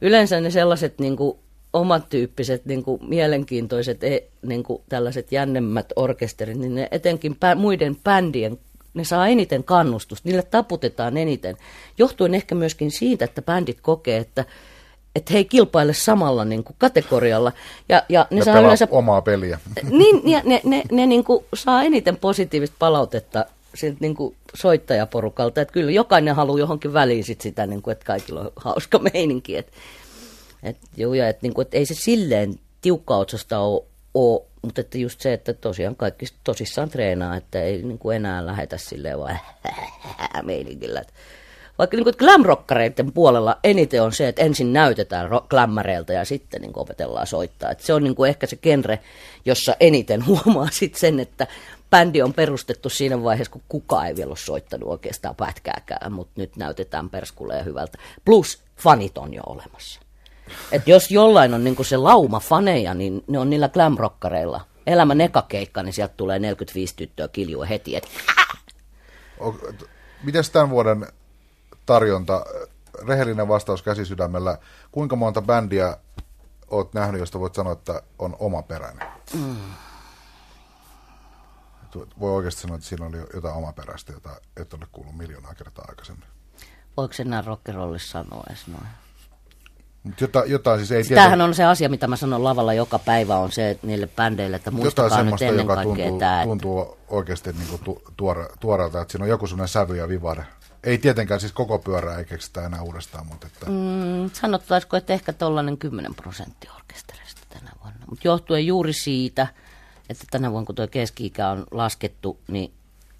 yleensä 0.00 0.40
ne 0.40 0.50
sellaiset 0.50 0.98
niin 0.98 1.16
kuin, 1.16 1.38
omat 1.72 2.08
tyyppiset 2.08 2.66
niin 2.66 2.82
kuin, 2.82 3.00
mielenkiintoiset 3.08 4.04
e, 4.04 4.22
niin 4.42 4.62
kuin, 4.62 4.82
tällaiset 4.88 5.32
jännemmät 5.32 5.92
orkesterit, 5.96 6.58
niin 6.58 6.74
ne 6.74 6.88
etenkin 6.90 7.36
pä, 7.36 7.54
muiden 7.54 7.96
bändien 7.96 8.58
ne 8.94 9.04
saa 9.04 9.28
eniten 9.28 9.64
kannustusta, 9.64 10.28
niille 10.28 10.42
taputetaan 10.42 11.16
eniten. 11.16 11.56
Johtuen 11.98 12.34
ehkä 12.34 12.54
myöskin 12.54 12.90
siitä, 12.90 13.24
että 13.24 13.42
bändit 13.42 13.80
kokee, 13.80 14.16
että 14.18 14.44
että 15.18 15.32
he 15.32 15.38
ei 15.38 15.44
kilpaile 15.44 15.94
samalla 15.94 16.44
niin 16.44 16.64
kuin 16.64 16.76
kategorialla. 16.78 17.52
Ja, 17.88 18.02
ja 18.08 18.26
ne, 18.30 18.36
Ne 18.36 18.44
saa 18.44 18.60
yleensä, 18.60 18.88
omaa 18.90 19.22
peliä. 19.22 19.58
niin, 19.90 20.28
ja 20.30 20.42
ne, 20.44 20.60
ne, 20.64 20.82
ne 20.92 21.06
niin 21.06 21.24
kuin 21.24 21.44
saa 21.54 21.82
eniten 21.82 22.16
positiivista 22.16 22.76
palautetta 22.78 23.44
siltä 23.74 23.96
niin 24.00 24.14
kuin 24.14 24.36
soittajaporukalta. 24.54 25.60
Että 25.60 25.72
kyllä 25.72 25.90
jokainen 25.90 26.34
haluaa 26.34 26.58
johonkin 26.58 26.92
väliin 26.92 27.24
sit 27.24 27.40
sitä, 27.40 27.66
niin 27.66 27.82
kuin, 27.82 27.92
että 27.92 28.04
kaikilla 28.04 28.40
on 28.40 28.52
hauska 28.56 28.98
meininki. 29.12 29.56
Että 29.56 29.72
et, 30.62 30.76
joo, 30.96 31.14
ja 31.14 31.28
että, 31.28 31.40
niin 31.42 31.54
kuin, 31.54 31.62
että 31.62 31.76
ei 31.76 31.86
se 31.86 31.94
silleen 31.94 32.54
tiukkaotsasta 32.80 33.58
ole, 33.58 33.84
ole, 34.14 34.42
mutta 34.62 34.80
että 34.80 34.98
just 34.98 35.20
se, 35.20 35.32
että 35.32 35.52
tosiaan 35.52 35.96
kaikki 35.96 36.26
tosissaan 36.44 36.88
treenaa, 36.88 37.36
että 37.36 37.62
ei 37.62 37.82
niin 37.82 37.98
kuin 37.98 38.16
enää 38.16 38.46
lähetä 38.46 38.78
silleen 38.78 39.18
vaan 39.18 39.38
meininkillä. 40.42 41.00
Että 41.00 41.12
vaikka 41.78 41.96
niin 41.96 42.14
glamrockareiden 42.18 43.12
puolella 43.12 43.58
eniten 43.64 44.02
on 44.02 44.12
se, 44.12 44.28
että 44.28 44.42
ensin 44.42 44.72
näytetään 44.72 45.30
glammareilta 45.48 46.12
ja 46.12 46.24
sitten 46.24 46.60
niin 46.60 46.72
opetellaan 46.74 47.26
soittaa. 47.26 47.70
Et 47.70 47.80
se 47.80 47.94
on 47.94 48.04
niin 48.04 48.26
ehkä 48.28 48.46
se 48.46 48.56
genre, 48.56 48.98
jossa 49.44 49.76
eniten 49.80 50.26
huomaa 50.26 50.68
sit 50.70 50.94
sen, 50.94 51.20
että 51.20 51.46
bändi 51.90 52.22
on 52.22 52.34
perustettu 52.34 52.88
siinä 52.88 53.22
vaiheessa, 53.22 53.52
kun 53.52 53.62
kukaan 53.68 54.06
ei 54.06 54.16
vielä 54.16 54.28
ole 54.28 54.36
soittanut 54.36 54.88
oikeastaan 54.88 55.34
pätkääkään, 55.34 56.12
mutta 56.12 56.32
nyt 56.36 56.56
näytetään 56.56 57.10
perskuleen 57.10 57.64
hyvältä. 57.64 57.98
Plus 58.24 58.62
fanit 58.76 59.18
on 59.18 59.34
jo 59.34 59.42
olemassa. 59.46 60.00
Et 60.72 60.88
jos 60.88 61.10
jollain 61.10 61.54
on 61.54 61.64
niin 61.64 61.84
se 61.84 61.96
lauma 61.96 62.40
faneja, 62.40 62.94
niin 62.94 63.24
ne 63.26 63.38
on 63.38 63.50
niillä 63.50 63.68
glamrockareilla. 63.68 64.60
Elämän 64.86 65.20
eka 65.20 65.42
keikka, 65.42 65.82
niin 65.82 65.92
sieltä 65.92 66.14
tulee 66.16 66.38
45 66.38 66.96
tyttöä 66.96 67.28
kiljua 67.28 67.64
heti, 67.64 67.96
että 67.96 68.08
Miten 70.22 70.44
tämän 70.52 70.70
vuoden 70.70 71.06
tarjonta, 71.88 72.44
rehellinen 73.08 73.48
vastaus 73.48 73.82
käsisydämellä, 73.82 74.58
kuinka 74.92 75.16
monta 75.16 75.42
bändiä 75.42 75.96
oot 76.70 76.94
nähnyt, 76.94 77.20
josta 77.20 77.40
voit 77.40 77.54
sanoa, 77.54 77.72
että 77.72 78.02
on 78.18 78.36
omaperäinen? 78.38 79.08
Mm. 79.34 79.56
Voi 82.20 82.30
oikeasti 82.32 82.60
sanoa, 82.60 82.76
että 82.76 82.88
siinä 82.88 83.06
oli 83.06 83.16
jotain 83.34 83.54
omaperäistä, 83.54 84.12
jota 84.12 84.30
et 84.56 84.74
ole 84.74 84.86
kuullut 84.92 85.16
miljoonaa 85.16 85.54
kertaa 85.54 85.84
aikaisemmin. 85.88 86.24
voiko 86.96 87.14
se 87.14 87.22
enää 87.22 87.42
rockerollissa 87.42 88.10
sanoa 88.10 88.44
edes 88.48 88.66
noin? 88.66 88.86
Mutta 90.02 90.44
jotain, 90.46 90.78
siis 90.86 90.92
ei 90.92 91.14
Tämähän 91.16 91.40
on 91.40 91.54
se 91.54 91.64
asia, 91.64 91.88
mitä 91.88 92.06
mä 92.06 92.16
sanon 92.16 92.44
lavalla 92.44 92.74
joka 92.74 92.98
päivä, 92.98 93.36
on 93.36 93.52
se 93.52 93.70
että 93.70 93.86
niille 93.86 94.06
bändeille, 94.06 94.56
että 94.56 94.70
muistakaa 94.70 95.22
nyt 95.22 95.42
ennen 95.42 95.64
joka 95.64 95.74
kaikkea 95.74 96.04
tuntuu, 96.04 96.18
tämä. 96.18 96.42
että- 96.42 96.48
tuntuu 96.48 96.98
oikeasti 97.08 97.52
niin 97.52 97.68
kuin 97.68 97.82
tu, 97.84 98.02
tuore, 98.16 98.48
tuoreelta, 98.60 99.00
että 99.00 99.12
siinä 99.12 99.24
on 99.24 99.28
joku 99.28 99.46
sellainen 99.46 99.68
sävy 99.68 99.96
ja 99.96 100.08
vivare. 100.08 100.46
Ei 100.84 100.98
tietenkään 100.98 101.40
siis 101.40 101.52
koko 101.52 101.78
pyörää 101.78 102.18
ei 102.18 102.24
keksitä 102.24 102.66
enää 102.66 102.82
uudestaan, 102.82 103.26
mutta 103.26 103.46
että, 103.46 103.66
mm. 103.66 104.30
Sanottaisiko, 104.32 104.96
että 104.96 105.12
ehkä 105.12 105.32
tuollainen 105.32 105.78
10 105.78 106.14
prosenttia 106.14 106.72
orkestereista 106.76 107.40
tänä 107.48 107.70
vuonna. 107.82 108.06
Mutta 108.10 108.28
johtuen 108.28 108.66
juuri 108.66 108.92
siitä, 108.92 109.46
että 110.08 110.24
tänä 110.30 110.50
vuonna 110.50 110.66
kun 110.66 110.74
tuo 110.74 110.88
keski-ikä 110.88 111.48
on 111.48 111.66
laskettu, 111.70 112.40
niin 112.48 112.72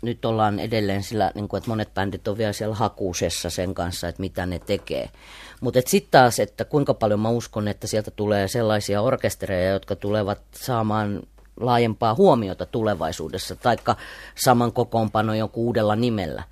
nyt 0.03 0.25
ollaan 0.25 0.59
edelleen 0.61 1.03
sillä, 1.03 1.33
niin 1.35 1.49
kuin, 1.49 1.59
että 1.59 1.71
monet 1.71 1.95
bändit 1.95 2.29
on 2.29 2.39
vielä 2.39 2.53
siellä 2.53 2.75
hakuusessa 2.75 3.51
sen 3.51 3.75
kanssa, 3.75 4.09
että 4.09 4.21
mitä 4.21 4.47
ne 4.47 4.59
tekee. 4.59 5.11
Mutta 5.61 5.81
sitten 5.87 6.11
taas, 6.11 6.39
että 6.39 6.65
kuinka 6.65 6.95
paljon 6.95 7.21
mä 7.21 7.29
uskon, 7.29 7.69
että 7.69 7.87
sieltä 7.87 8.11
tulee 8.11 8.49
sellaisia 8.49 9.03
orkestereja, 9.03 9.71
jotka 9.71 9.97
tulevat 9.97 10.41
saamaan 10.55 11.23
laajempaa 11.61 12.15
huomiota 12.15 12.67
tulevaisuudessa, 12.67 13.57
taikka 13.57 13.97
saman 14.35 14.73
kokoonpano 14.73 15.35
joku 15.35 15.67
uudella 15.67 15.97
nimellä. 15.97 16.43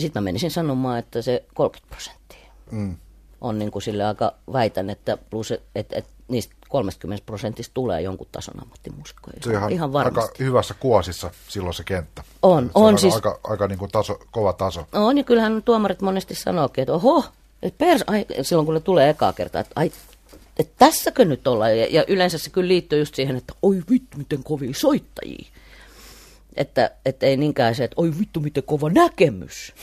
Sitten 0.00 0.22
mä 0.22 0.24
menisin 0.24 0.50
sanomaan, 0.50 0.98
että 0.98 1.22
se 1.22 1.44
30 1.54 1.90
prosenttia 1.90 2.52
mm. 2.70 2.96
on 3.40 3.58
niin 3.58 3.70
kuin 3.70 3.82
sille 3.82 4.04
aika, 4.04 4.34
väitän, 4.52 4.90
että 4.90 5.18
plus, 5.30 5.52
että 5.74 5.96
et, 5.96 6.06
niistä 6.28 6.54
30 6.68 7.26
prosentista 7.26 7.74
tulee 7.74 8.00
jonkun 8.00 8.26
tason 8.32 8.62
ammattimuusikkoja. 8.62 9.36
se 9.42 9.48
on 9.48 9.54
ihan, 9.54 9.72
ihan 9.72 9.88
aika 9.88 9.92
varmasti. 9.92 10.44
hyvässä 10.44 10.74
kuosissa 10.74 11.30
silloin 11.48 11.74
se 11.74 11.84
kenttä. 11.84 12.22
On, 12.42 12.64
se 12.64 12.70
on 12.74 12.86
aika, 12.86 12.98
siis- 12.98 13.14
aika, 13.14 13.40
aika 13.44 13.66
niin 13.66 13.78
kuin 13.78 13.90
taso, 13.90 14.20
kova 14.30 14.52
taso. 14.52 14.86
On, 14.92 15.18
ja 15.18 15.24
kyllähän 15.24 15.62
tuomarit 15.62 16.02
monesti 16.02 16.34
sanookin, 16.34 16.82
että 16.82 16.92
oho, 16.92 17.24
et 17.62 17.78
pers, 17.78 18.04
ai, 18.06 18.26
silloin 18.42 18.66
kun 18.66 18.74
ne 18.74 18.80
tulee 18.80 19.10
ekaa 19.10 19.32
kertaa, 19.32 19.60
että 19.60 19.72
ai, 19.76 19.92
että 20.58 20.74
tässäkö 20.78 21.24
nyt 21.24 21.48
ollaan. 21.48 21.78
Ja, 21.78 21.86
ja 21.90 22.04
yleensä 22.08 22.38
se 22.38 22.50
kyllä 22.50 22.68
liittyy 22.68 22.98
just 22.98 23.14
siihen, 23.14 23.36
että 23.36 23.54
oi 23.62 23.82
vittu, 23.90 24.18
miten 24.18 24.42
kovia 24.44 24.70
soittajia. 24.74 25.46
Että, 26.56 26.90
että 27.04 27.26
ei 27.26 27.36
niinkään 27.36 27.74
se, 27.74 27.84
että 27.84 28.00
oi 28.00 28.12
vittu, 28.20 28.40
miten 28.40 28.62
kova 28.62 28.90
näkemys. 28.90 29.74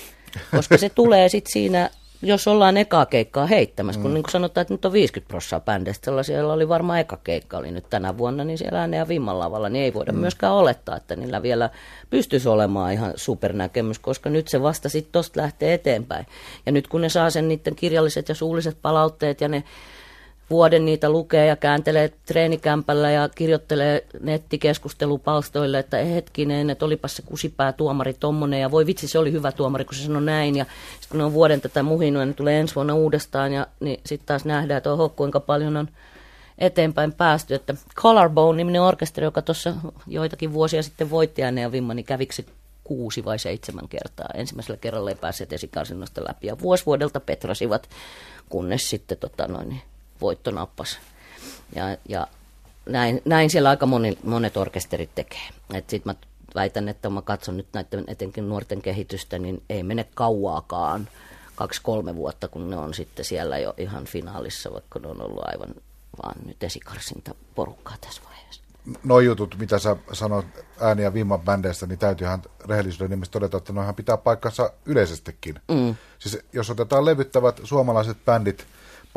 Koska 0.56 0.78
se 0.78 0.90
tulee 0.90 1.30
sitten 1.30 1.54
siinä, 1.54 1.90
jos 2.22 2.48
ollaan 2.48 2.78
ekaa 2.78 3.06
keikkaa 3.06 3.46
heittämässä, 3.46 4.02
kun 4.02 4.14
niin 4.14 4.24
kuin 4.24 4.32
sanotaan, 4.32 4.62
että 4.62 4.74
nyt 4.74 4.86
on 4.86 4.94
50 4.94 5.28
prosenttia 5.28 5.60
bändeistä, 5.60 6.06
sellaisia, 6.06 6.38
joilla 6.38 6.54
oli 6.54 6.70
varmaan 6.70 7.00
eka 7.00 7.18
keikka, 7.24 7.58
oli 7.58 7.72
nyt 7.72 7.90
tänä 7.90 8.18
vuonna, 8.18 8.44
niin 8.44 8.58
siellä 8.58 8.80
ääneen 8.80 9.00
ja 9.00 9.08
vimman 9.08 9.40
lavalla, 9.40 9.70
niin 9.70 9.84
ei 9.84 9.94
voida 9.94 10.12
mm. 10.12 10.20
myöskään 10.20 10.54
olettaa, 10.54 10.98
että 10.98 11.16
niillä 11.16 11.42
vielä 11.42 11.70
pystyisi 12.10 12.50
olemaan 12.50 12.94
ihan 12.94 13.14
supernäkemys, 13.16 14.00
koska 14.00 14.30
nyt 14.30 14.48
se 14.48 14.62
vasta 14.62 14.90
sitten 14.90 15.12
tosta 15.12 15.42
lähtee 15.42 15.74
eteenpäin. 15.74 16.26
Ja 16.66 16.72
nyt 16.72 16.88
kun 16.88 17.02
ne 17.02 17.10
saa 17.10 17.30
sen 17.30 17.48
niiden 17.48 17.76
kirjalliset 17.76 18.30
ja 18.30 18.36
suulliset 18.36 18.78
palautteet 18.82 19.42
ja 19.42 19.48
ne 19.48 19.64
vuoden 20.50 20.86
niitä 20.86 21.10
lukee 21.10 21.46
ja 21.46 21.56
kääntelee 21.56 22.14
treenikämpällä 22.26 23.12
ja 23.12 23.30
kirjoittelee 23.30 24.06
nettikeskustelupalstoille, 24.20 25.80
että 25.80 25.98
hetkinen, 25.98 26.70
että 26.70 26.86
olipas 26.86 27.16
se 27.16 27.22
kusipää 27.22 27.74
tuomari 27.74 28.14
tommonen 28.14 28.62
ja 28.62 28.72
voi 28.72 28.86
vitsi, 28.86 29.08
se 29.08 29.20
oli 29.20 29.32
hyvä 29.32 29.52
tuomari, 29.52 29.86
kun 29.86 29.96
se 29.96 30.04
sanoi 30.04 30.22
näin. 30.22 30.56
Ja 30.56 30.66
sitten 30.92 31.10
kun 31.10 31.18
ne 31.18 31.24
on 31.24 31.34
vuoden 31.34 31.62
tätä 31.62 31.84
muhinut 31.84 32.20
ja 32.20 32.26
ne 32.26 32.34
tulee 32.34 32.60
ensi 32.60 32.76
vuonna 32.76 32.96
uudestaan 32.96 33.54
ja 33.54 33.68
niin 33.80 34.00
sitten 34.06 34.28
taas 34.28 34.46
nähdään, 34.46 34.78
että 34.78 34.92
oho, 34.92 35.10
kuinka 35.10 35.40
paljon 35.40 35.78
on 35.78 35.88
eteenpäin 36.58 37.14
päästy. 37.14 37.56
Että 37.56 37.76
Collarbone-niminen 37.96 38.82
orkesteri, 38.82 39.26
joka 39.26 39.42
tuossa 39.42 39.74
joitakin 40.08 40.54
vuosia 40.54 40.84
sitten 40.84 41.10
voitti 41.10 41.42
ja 41.42 41.72
vimma, 41.72 41.94
niin 41.94 42.06
käviksi 42.06 42.46
kuusi 42.84 43.26
vai 43.26 43.40
seitsemän 43.40 43.88
kertaa. 43.88 44.28
Ensimmäisellä 44.34 44.78
kerralla 44.78 45.10
ei 45.10 45.16
päässeet 45.16 45.54
esikarsinnosta 45.54 46.22
läpi 46.28 46.48
ja 46.48 46.60
vuosi 46.60 46.86
vuodelta 46.86 47.20
petrasivat, 47.20 47.90
kunnes 48.50 48.90
sitten 48.90 49.18
tota 49.18 49.48
noin, 49.48 49.82
voitto 50.22 50.52
nappasi. 50.52 50.98
Ja, 51.76 51.98
ja 52.10 52.28
näin, 52.86 53.22
näin 53.26 53.50
siellä 53.50 53.70
aika 53.70 53.86
moni, 53.86 54.18
monet 54.24 54.58
orkesterit 54.58 55.10
tekee. 55.16 55.50
Sitten 55.74 56.02
mä 56.06 56.16
väitän, 56.56 56.90
että 56.90 57.10
mä 57.10 57.22
katson 57.22 57.58
nyt 57.58 57.68
näiden 57.74 58.04
etenkin 58.08 58.50
nuorten 58.50 58.82
kehitystä, 58.82 59.40
niin 59.40 59.64
ei 59.70 59.84
mene 59.84 60.06
kauaakaan 60.16 61.10
kaksi-kolme 61.56 62.16
vuotta, 62.16 62.48
kun 62.48 62.70
ne 62.70 62.78
on 62.78 62.94
sitten 62.94 63.26
siellä 63.26 63.58
jo 63.58 63.74
ihan 63.78 64.06
finaalissa, 64.06 64.74
vaikka 64.74 65.00
ne 65.00 65.08
on 65.08 65.22
ollut 65.22 65.48
aivan 65.48 65.70
vaan 66.24 66.36
nyt 66.46 66.64
esikarsinta 66.64 67.36
porukkaa 67.56 67.96
tässä 68.02 68.22
vaiheessa. 68.26 68.62
No 69.04 69.20
jutut, 69.20 69.56
mitä 69.60 69.80
sä 69.80 69.96
sanoit 70.14 70.46
ääni- 70.80 71.04
ja 71.04 71.14
vimman 71.14 71.42
bändeistä, 71.42 71.86
niin 71.88 72.00
täytyyhän 72.00 72.42
rehellisyyden 72.66 73.10
nimessä 73.10 73.32
todeta, 73.32 73.58
että 73.58 73.74
noihan 73.74 73.96
pitää 73.96 74.18
paikkansa 74.18 74.74
yleisestikin. 74.86 75.62
Mm. 75.68 75.96
Siis 76.20 76.40
jos 76.54 76.70
otetaan 76.70 77.06
levyttävät 77.06 77.62
suomalaiset 77.64 78.26
bändit, 78.26 78.68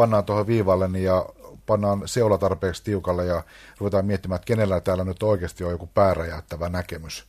pannaan 0.00 0.24
tuohon 0.24 0.46
viivalle 0.46 0.88
niin 0.88 1.04
ja 1.04 1.26
pannaan 1.66 2.02
seula 2.04 2.38
tarpeeksi 2.38 2.84
tiukalle 2.84 3.26
ja 3.26 3.42
ruvetaan 3.78 4.06
miettimään, 4.06 4.36
että 4.36 4.46
kenellä 4.46 4.80
täällä 4.80 5.04
nyt 5.04 5.22
oikeasti 5.22 5.64
on 5.64 5.70
joku 5.70 5.86
pääräjäyttävä 5.86 6.68
näkemys 6.68 7.24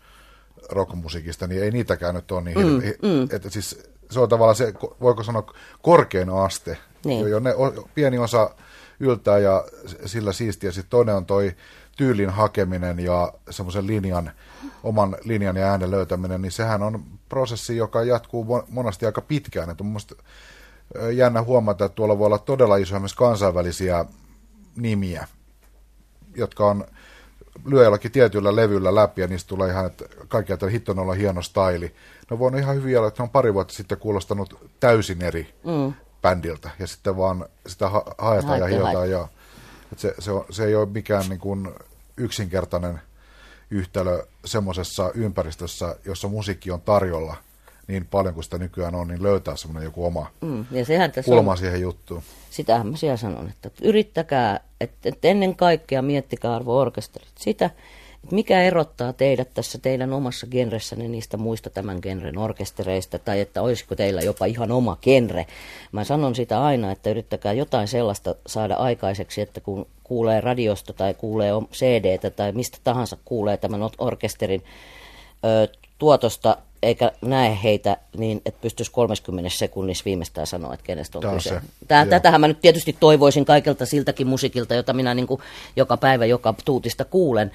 rockmusiikista, 0.70 1.48
niin 1.48 1.64
ei 1.64 1.72
niitäkään 1.72 2.16
nyt 2.16 2.32
ole 2.32 2.42
niin 2.42 2.58
mm, 2.58 3.10
mm. 3.10 3.28
Että 3.32 3.50
siis 3.50 3.90
se 4.12 4.20
on 4.20 4.30
tavallaan 4.30 4.56
se, 4.56 4.74
voiko 5.02 5.24
sanoa, 5.24 5.54
korkein 5.82 6.30
aste, 6.30 6.78
niin. 7.06 7.30
jo 7.30 7.40
ne, 7.40 7.54
pieni 7.96 8.18
osa 8.18 8.50
yltää 9.00 9.38
ja 9.38 9.64
sillä 10.06 10.34
siistiä. 10.34 10.72
Sitten 10.72 10.90
toinen 10.90 11.16
on 11.16 11.26
toi 11.26 11.56
tyylin 11.98 12.30
hakeminen 12.30 13.00
ja 13.00 13.34
semmoisen 13.50 13.88
linjan, 13.88 14.32
oman 14.84 15.18
linjan 15.24 15.56
ja 15.56 15.66
äänen 15.66 15.92
löytäminen, 15.92 16.42
niin 16.42 16.52
sehän 16.52 16.84
on 16.84 17.04
prosessi, 17.30 17.78
joka 17.78 18.04
jatkuu 18.04 18.64
monesti 18.70 19.06
aika 19.06 19.22
pitkään. 19.22 19.70
Että 19.70 19.84
jännä 21.14 21.42
huomata, 21.42 21.86
että 21.86 21.96
tuolla 21.96 22.20
voi 22.20 22.26
olla 22.26 22.38
todella 22.38 22.78
isoja 22.78 23.00
myös 23.00 23.14
kansainvälisiä 23.14 24.06
nimiä, 24.76 25.28
jotka 26.36 26.66
on 26.66 26.86
lyö 27.66 27.84
jollakin 27.84 28.12
tietyllä 28.12 28.56
levyllä 28.56 28.96
läpi 28.96 29.22
ja 29.22 29.28
niistä 29.28 29.48
tulee 29.48 29.70
ihan, 29.70 29.86
että 29.86 30.06
kaikki 30.28 30.54
että 30.54 30.68
hitto 30.68 30.92
olla 30.92 31.14
hieno 31.14 31.42
staili. 31.42 31.96
No 32.30 32.40
voi 32.40 32.60
ihan 32.60 32.76
hyvin 32.76 32.98
olla, 32.98 33.08
että 33.08 33.24
ne 33.24 33.24
on 33.24 33.30
pari 33.30 33.54
vuotta 33.54 33.74
sitten 33.74 33.98
kuulostanut 33.98 34.72
täysin 34.80 35.22
eri 35.22 35.54
mm. 35.64 35.94
bändiltä 36.22 36.70
ja 36.80 36.88
sitten 36.88 37.18
vaan 37.18 37.46
sitä 37.68 37.90
ha- 37.90 38.16
haetaan 38.18 38.60
ja 38.60 38.68
hiotaan. 38.68 39.10
Ja, 39.10 39.28
että 39.92 40.02
se, 40.02 40.16
se, 40.20 40.32
on, 40.32 40.46
se 40.50 40.66
ei 40.66 40.76
ole 40.76 40.86
mikään 40.86 41.30
niin 41.30 41.40
kuin 41.40 41.70
yksinkertainen 42.18 43.02
yhtälö 43.72 44.26
semmoisessa 44.46 45.12
ympäristössä, 45.14 45.96
jossa 46.06 46.28
musiikki 46.28 46.72
on 46.72 46.82
tarjolla– 46.82 47.36
niin 47.92 48.06
paljon 48.06 48.34
kuin 48.34 48.44
sitä 48.44 48.58
nykyään 48.58 48.96
on, 48.96 49.08
niin 49.08 49.24
löytää 49.24 49.56
semmoinen 49.56 49.86
joku 49.86 50.06
oma 50.06 50.32
mm, 50.42 50.66
ja 50.72 50.86
sehän 50.86 51.12
tässä 51.12 51.32
kulma 51.32 51.52
on, 51.52 51.58
siihen 51.58 51.82
juttuun. 51.82 52.24
Sitähän 52.50 52.88
mä 52.88 52.98
siellä 52.98 53.18
sanon, 53.18 53.50
että 53.50 53.72
yrittäkää, 53.82 54.60
että, 54.82 55.10
että 55.10 55.28
ennen 55.28 55.56
kaikkea 55.56 56.02
miettikää 56.02 56.56
arvo-orkesterit 56.56 57.38
sitä, 57.40 57.70
että 58.24 58.36
mikä 58.36 58.62
erottaa 58.62 59.14
teidät 59.14 59.54
tässä 59.54 59.78
teidän 59.78 60.14
omassa 60.14 60.48
genressänne 60.48 61.08
niistä 61.08 61.38
muista 61.38 61.70
tämän 61.70 62.00
genren 62.02 62.38
orkestereista, 62.38 63.20
tai 63.20 63.40
että 63.40 63.62
olisiko 63.62 63.96
teillä 63.96 64.22
jopa 64.22 64.46
ihan 64.46 64.72
oma 64.72 64.98
genre. 65.02 65.46
Mä 65.92 66.04
sanon 66.04 66.36
sitä 66.36 66.64
aina, 66.64 66.92
että 66.92 67.10
yrittäkää 67.10 67.54
jotain 67.54 67.88
sellaista 67.88 68.36
saada 68.48 68.76
aikaiseksi, 68.76 69.42
että 69.42 69.62
kun 69.62 69.88
kuulee 70.04 70.42
radiosta 70.42 70.94
tai 70.94 71.14
kuulee 71.14 71.52
CDtä 71.74 72.30
tai 72.30 72.52
mistä 72.52 72.78
tahansa 72.84 73.18
kuulee 73.26 73.58
tämän 73.58 73.82
orkesterin 73.98 74.64
ö, 75.46 75.68
tuotosta 75.98 76.58
eikä 76.84 77.12
näe 77.22 77.58
heitä 77.64 77.98
niin, 78.18 78.42
että 78.46 78.62
pystyisi 78.62 78.92
30 78.92 79.50
sekunnissa 79.50 80.06
viimeistään 80.06 80.48
sanoa, 80.48 80.74
että 80.74 80.86
kenestä 80.86 81.18
on 81.18 81.34
kyse. 81.34 81.62
Tää, 81.88 82.06
tätähän 82.06 82.42
mä 82.42 82.48
nyt 82.48 82.62
tietysti 82.62 82.96
toivoisin 83.00 83.46
kaikilta 83.46 83.86
siltäkin 83.86 84.28
musiikilta, 84.28 84.76
jota 84.76 84.94
minä 84.94 85.14
niin 85.14 85.28
kuin 85.28 85.42
joka 85.76 85.98
päivä, 85.98 86.26
joka 86.26 86.54
tuutista 86.66 87.06
kuulen. 87.06 87.52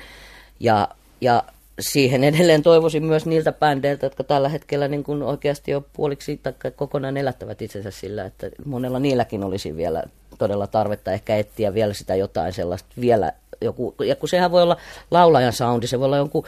Ja, 0.61 0.89
ja 1.21 1.43
siihen 1.81 2.25
edelleen 2.25 2.63
toivoisin 2.63 3.05
myös 3.05 3.27
niiltä 3.27 3.53
bändeiltä, 3.53 4.07
jotka 4.07 4.25
tällä 4.25 4.49
hetkellä 4.49 4.89
niin 4.89 5.05
kuin 5.05 5.23
oikeasti 5.23 5.71
jo 5.71 5.85
puoliksi 5.93 6.41
tai 6.43 6.53
kokonaan 6.77 7.17
elättävät 7.17 7.63
itsensä 7.63 7.91
sillä, 7.91 8.25
että 8.25 8.51
monella 8.65 8.99
niilläkin 8.99 9.45
olisi 9.45 9.77
vielä 9.77 10.03
todella 10.39 10.67
tarvetta 10.67 11.13
ehkä 11.13 11.37
etsiä 11.37 11.75
vielä 11.75 11.95
sitä 11.95 12.15
jotain 12.15 12.53
sellaista 12.53 12.89
vielä 13.01 13.33
joku, 13.61 13.95
ja 14.07 14.17
kun 14.17 14.29
sehän 14.29 14.51
voi 14.51 14.63
olla 14.63 14.77
laulajan 15.11 15.53
soundi, 15.53 15.87
se 15.87 15.99
voi 15.99 16.07
olla 16.07 16.17
jonkun, 16.17 16.45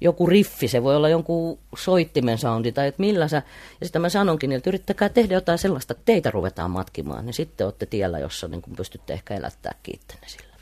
joku 0.00 0.26
riffi, 0.26 0.68
se 0.68 0.82
voi 0.82 0.96
olla 0.96 1.08
jonkun 1.08 1.58
soittimen 1.76 2.38
soundi, 2.38 2.72
tai 2.72 2.88
että 2.88 3.00
millä 3.00 3.28
sä, 3.28 3.42
ja 3.80 3.86
sitä 3.86 3.98
mä 3.98 4.08
sanonkin, 4.08 4.52
että 4.52 4.70
yrittäkää 4.70 5.08
tehdä 5.08 5.34
jotain 5.34 5.58
sellaista, 5.58 5.92
että 5.92 6.04
teitä 6.04 6.30
ruvetaan 6.30 6.70
matkimaan, 6.70 7.26
niin 7.26 7.34
sitten 7.34 7.66
olette 7.66 7.86
tiellä, 7.86 8.18
jossa 8.18 8.48
niin 8.48 8.62
kun 8.62 8.76
pystytte 8.76 9.12
ehkä 9.12 9.34
elättää 9.34 9.74
kiittenne 9.82 10.28
sillä. 10.28 10.52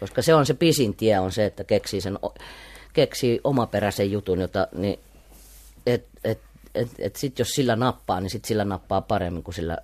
Koska 0.00 0.22
se 0.22 0.34
on 0.34 0.46
se 0.46 0.54
pisin 0.54 0.94
tie, 0.94 1.18
on 1.18 1.32
se, 1.32 1.44
että 1.44 1.64
keksii, 1.64 2.00
sen, 2.00 2.18
keksii 2.92 3.40
omaperäisen 3.44 4.12
jutun, 4.12 4.40
jota, 4.40 4.68
niin, 4.72 4.98
et, 5.86 6.06
et, 6.24 6.40
et, 6.74 6.88
et 6.98 7.16
sit 7.16 7.38
jos 7.38 7.48
sillä 7.48 7.76
nappaa, 7.76 8.20
niin 8.20 8.30
sit 8.30 8.44
sillä 8.44 8.64
nappaa 8.64 9.00
paremmin 9.00 9.42
kuin 9.42 9.54
sillä, 9.54 9.78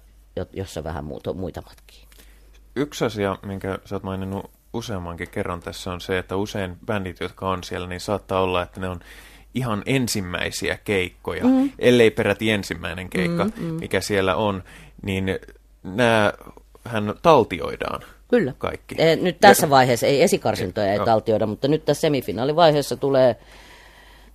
jossa 0.53 0.85
vähän 0.85 1.05
muuta, 1.05 1.33
muita 1.33 1.63
matkii. 1.63 2.05
Yksi 2.77 3.05
asia, 3.05 3.39
minkä 3.43 3.79
sä 3.85 3.97
oot 3.97 4.03
maininnut 4.03 4.51
useammankin 4.75 5.31
kerran 5.31 5.61
tässä 5.61 5.93
on 5.93 6.01
se, 6.01 6.19
että 6.19 6.37
usein 6.37 6.77
bändit, 6.87 7.21
jotka 7.21 7.49
on 7.49 7.65
siellä, 7.65 7.87
niin 7.87 8.01
saattaa 8.01 8.41
olla, 8.41 8.63
että 8.63 8.81
ne 8.81 8.89
on 8.89 9.01
ihan 9.55 9.83
ensimmäisiä 9.87 10.79
keikkoja, 10.85 11.45
mm. 11.45 11.71
ellei 11.79 12.11
peräti 12.11 12.51
ensimmäinen 12.51 13.11
keikka, 13.11 13.45
mm, 13.45 13.53
mm. 13.57 13.75
mikä 13.75 14.01
siellä 14.01 14.37
on, 14.37 14.63
niin 15.03 15.39
nämä 15.83 16.33
hän 16.85 17.15
taltioidaan. 17.23 18.01
Kyllä. 18.29 18.53
Kaikki. 18.59 18.95
E, 18.99 19.17
nyt 19.17 19.41
tässä 19.41 19.67
ja, 19.67 19.71
vaiheessa 19.71 20.07
ei 20.07 20.23
esikarsintoja 20.23 20.93
ei 20.93 20.99
no. 20.99 21.05
taltioida, 21.05 21.47
mutta 21.47 21.69
nyt 21.69 21.85
tässä 21.85 22.01
semifinaalivaiheessa 22.01 22.97
tulee, 22.97 23.37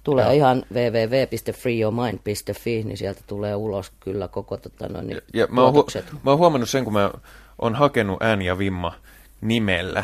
tulee 0.04 0.26
ja. 0.26 0.32
ihan 0.32 0.64
www.freeyourmind.fi, 0.74 2.84
niin 2.84 2.98
sieltä 2.98 3.22
tulee 3.28 3.56
ulos 3.56 3.92
kyllä 4.00 4.28
koko 4.28 4.58
tota, 4.58 4.88
noin, 4.88 5.10
ja, 5.10 5.22
ja 5.34 5.48
mä, 5.50 5.64
oon 5.64 5.74
hu- 5.74 6.04
mä 6.24 6.32
oon 6.32 6.40
huomannut 6.40 6.70
sen, 6.70 6.84
kun 6.84 6.94
mä 6.94 7.12
oon 7.60 7.76
hakenut 7.76 8.22
ääni 8.22 8.46
ja 8.46 8.58
vimma 8.58 8.94
nimellä, 9.42 10.04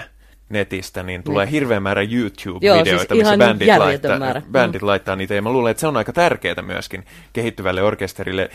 netistä, 0.50 1.04
niin 1.04 1.24
tulee 1.24 1.46
niin. 1.46 1.52
hirveä 1.52 1.80
määrä 1.80 2.02
YouTube-videoita, 2.02 2.90
Joo, 2.90 3.00
siis 3.00 3.10
missä 3.10 3.38
bändit, 3.38 3.68
laittaa, 3.78 4.20
määrä. 4.20 4.42
bändit 4.52 4.82
mm. 4.82 4.88
laittaa 4.88 5.16
niitä. 5.16 5.34
Ja 5.34 5.42
mä 5.42 5.52
luulen, 5.52 5.72
että 5.72 5.82
se 5.82 5.88
on 5.88 5.98
aika 5.98 6.14
tärkeää 6.14 6.62
myöskin 6.62 7.06
kehittyvälle 7.34 7.84
orkesterille. 7.84 8.50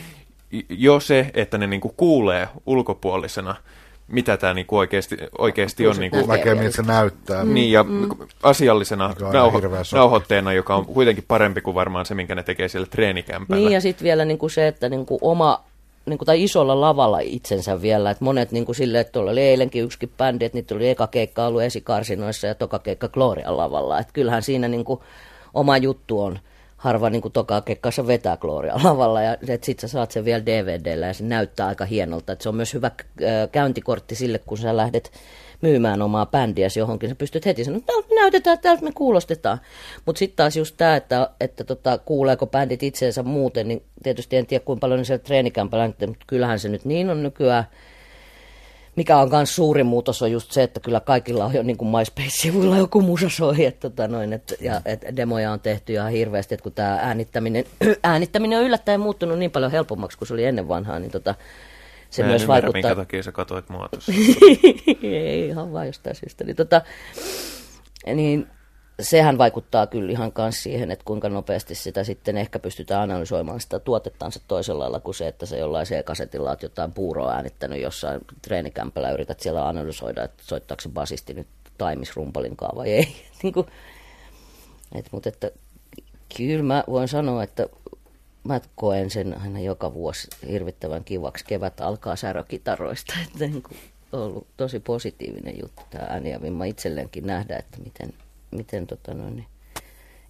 Jo 0.68 1.00
se, 1.00 1.30
että 1.34 1.58
ne 1.58 1.66
niinku 1.66 1.88
kuulee 1.88 2.48
ulkopuolisena, 2.66 3.54
mitä 4.08 4.36
tämä 4.36 4.54
niinku 4.54 4.78
oikeasti, 4.78 5.16
oikeasti 5.38 5.86
on. 5.86 5.96
Niinku, 5.96 6.26
näkee, 6.26 6.54
miltä 6.54 6.76
se 6.76 6.82
näyttää. 6.82 7.44
Niin, 7.44 7.72
ja 7.72 7.82
mm. 7.82 8.08
asiallisena 8.42 9.14
nauho, 9.32 9.60
nauhoitteena, 9.92 10.52
joka 10.52 10.74
on 10.74 10.86
kuitenkin 10.86 11.24
parempi 11.28 11.60
kuin 11.60 11.74
varmaan 11.74 12.06
se, 12.06 12.14
minkä 12.14 12.34
ne 12.34 12.42
tekee 12.42 12.68
siellä 12.68 12.86
treenikämpällä. 12.86 13.60
Niin, 13.60 13.72
ja 13.72 13.80
sitten 13.80 14.04
vielä 14.04 14.24
niinku 14.24 14.48
se, 14.48 14.68
että 14.68 14.88
niinku 14.88 15.18
oma 15.20 15.64
niin 16.06 16.18
kuin, 16.18 16.26
tai 16.26 16.42
isolla 16.42 16.80
lavalla 16.80 17.18
itsensä 17.20 17.82
vielä. 17.82 18.10
Että 18.10 18.24
monet 18.24 18.52
niin 18.52 18.66
kuin 18.66 18.76
silleen, 18.76 19.00
että 19.00 19.12
tuolla 19.12 19.30
oli 19.30 19.40
eilenkin 19.40 19.84
yksikin 19.84 20.12
bändi, 20.18 20.44
että 20.44 20.58
niitä 20.58 20.74
oli 20.74 20.88
eka 20.88 21.06
keikka 21.06 21.46
ollut 21.46 21.62
esikarsinoissa 21.62 22.46
ja 22.46 22.54
toka 22.54 22.78
keikka 22.78 23.08
Glorian 23.08 23.56
lavalla. 23.56 23.98
Että 23.98 24.12
kyllähän 24.12 24.42
siinä 24.42 24.68
niin 24.68 24.84
kuin, 24.84 25.00
oma 25.54 25.76
juttu 25.76 26.22
on 26.22 26.38
harva 26.80 27.10
niin 27.10 27.22
kuin 27.22 27.32
toka 27.32 27.60
keikkaassa 27.60 28.06
vetää 28.06 28.36
Gloria 28.36 28.74
lavalla 28.84 29.22
ja 29.22 29.36
sitten 29.62 29.88
sä 29.88 29.88
saat 29.88 30.10
sen 30.10 30.24
vielä 30.24 30.46
DVDllä 30.46 31.06
ja 31.06 31.14
se 31.14 31.24
näyttää 31.24 31.66
aika 31.66 31.84
hienolta. 31.84 32.32
Et 32.32 32.40
se 32.40 32.48
on 32.48 32.54
myös 32.54 32.74
hyvä 32.74 32.90
käyntikortti 33.52 34.14
sille, 34.14 34.38
kun 34.38 34.58
sä 34.58 34.76
lähdet 34.76 35.12
myymään 35.60 36.02
omaa 36.02 36.26
bändiäsi 36.26 36.78
johonkin. 36.78 37.08
Sä 37.08 37.14
pystyt 37.14 37.46
heti 37.46 37.64
sanomaan, 37.64 37.82
että 37.98 38.14
me 38.14 38.20
näytetään, 38.20 38.58
täältä 38.58 38.84
me 38.84 38.92
kuulostetaan. 38.94 39.58
Mutta 40.06 40.18
sitten 40.18 40.36
taas 40.36 40.56
just 40.56 40.74
tämä, 40.76 40.96
että, 40.96 41.30
että 41.40 41.64
tota, 41.64 41.98
kuuleeko 41.98 42.46
bändit 42.46 42.82
itseensä 42.82 43.22
muuten, 43.22 43.68
niin 43.68 43.82
tietysti 44.02 44.36
en 44.36 44.46
tiedä 44.46 44.64
kuinka 44.64 44.80
paljon 44.80 44.98
ne 44.98 45.04
siellä 45.04 45.24
treenikämpällä, 45.24 45.86
mutta 45.86 46.24
kyllähän 46.26 46.58
se 46.58 46.68
nyt 46.68 46.84
niin 46.84 47.10
on 47.10 47.22
nykyään. 47.22 47.64
Mikä 48.96 49.18
on 49.18 49.30
myös 49.30 49.56
suuri 49.56 49.84
muutos 49.84 50.22
on 50.22 50.32
just 50.32 50.52
se, 50.52 50.62
että 50.62 50.80
kyllä 50.80 51.00
kaikilla 51.00 51.44
on 51.44 51.54
jo 51.54 51.62
niin 51.62 51.76
kuin 51.76 51.88
MySpace-sivuilla 51.88 52.76
joku 52.76 53.02
musa 53.02 53.28
soi, 53.28 53.64
että, 53.64 53.90
tota 53.90 54.08
noin, 54.08 54.32
että, 54.32 54.54
ja, 54.60 54.80
että 54.84 55.16
demoja 55.16 55.52
on 55.52 55.60
tehty 55.60 55.92
ihan 55.92 56.10
hirveästi, 56.12 56.54
että 56.54 56.62
kun 56.62 56.72
tämä 56.72 56.98
äänittäminen, 57.02 57.64
äänittäminen 58.02 58.58
on 58.58 58.64
yllättäen 58.64 59.00
muuttunut 59.00 59.38
niin 59.38 59.50
paljon 59.50 59.72
helpommaksi 59.72 60.18
kuin 60.18 60.28
se 60.28 60.34
oli 60.34 60.44
ennen 60.44 60.68
vanhaa, 60.68 60.98
niin 60.98 61.10
tota, 61.10 61.34
se 62.10 62.22
Mä 62.22 62.28
myös 62.28 62.42
ymmärrä, 62.42 62.62
vaikuttaa... 62.66 62.90
minkä 62.90 63.02
takia 63.02 63.22
sä 63.22 63.32
katoit 63.32 63.68
mua 63.68 63.88
Ei 65.02 65.48
ihan 65.48 65.72
vaan 65.72 65.86
jostain 65.86 66.16
syystä. 66.16 66.44
Niin, 66.44 66.56
tota, 66.56 66.82
niin 68.14 68.46
sehän 69.00 69.38
vaikuttaa 69.38 69.86
kyllä 69.86 70.12
ihan 70.12 70.32
myös 70.38 70.62
siihen, 70.62 70.90
että 70.90 71.04
kuinka 71.04 71.28
nopeasti 71.28 71.74
sitä 71.74 72.04
sitten 72.04 72.36
ehkä 72.36 72.58
pystytään 72.58 73.02
analysoimaan 73.02 73.60
sitä 73.60 73.78
tuotettansa 73.78 74.40
toisella 74.48 74.82
lailla 74.82 75.00
kuin 75.00 75.14
se, 75.14 75.28
että 75.28 75.46
se 75.46 75.58
jollain 75.58 75.86
C-kasetilla 75.86 76.48
olet 76.48 76.62
jotain 76.62 76.92
puuroa 76.92 77.32
äänittänyt 77.32 77.82
jossain 77.82 78.20
treenikämpällä, 78.42 79.10
yrität 79.10 79.40
siellä 79.40 79.68
analysoida, 79.68 80.24
että 80.24 80.42
soittaako 80.46 80.80
se 80.80 80.88
basisti 80.88 81.34
nyt 81.34 81.46
taimisrumpalinkaan 81.78 82.76
vai 82.76 82.90
ei. 82.90 83.08
niin 83.42 83.52
kuin, 83.52 83.66
et, 84.94 85.08
mutta 85.12 85.28
että 85.28 85.50
kyllä 86.36 86.62
mä 86.62 86.84
voin 86.88 87.08
sanoa, 87.08 87.42
että 87.42 87.66
mä 88.44 88.60
koen 88.74 89.10
sen 89.10 89.40
aina 89.40 89.60
joka 89.60 89.94
vuosi 89.94 90.28
hirvittävän 90.48 91.04
kivaksi. 91.04 91.44
Kevät 91.44 91.80
alkaa 91.80 92.16
särökitaroista, 92.16 93.14
että 93.26 93.46
niin 93.46 93.62
kuin 93.62 93.78
ollut 94.12 94.46
tosi 94.56 94.80
positiivinen 94.80 95.58
juttu 95.62 95.82
tämä 95.90 96.04
ääni 96.04 96.30
ja 96.30 96.38
mä 96.38 96.64
itselleenkin 96.64 97.26
nähdä, 97.26 97.56
että 97.56 97.78
miten, 97.78 98.14
miten 98.50 98.86
tota 98.86 99.14
noin, 99.14 99.36
niin 99.36 99.46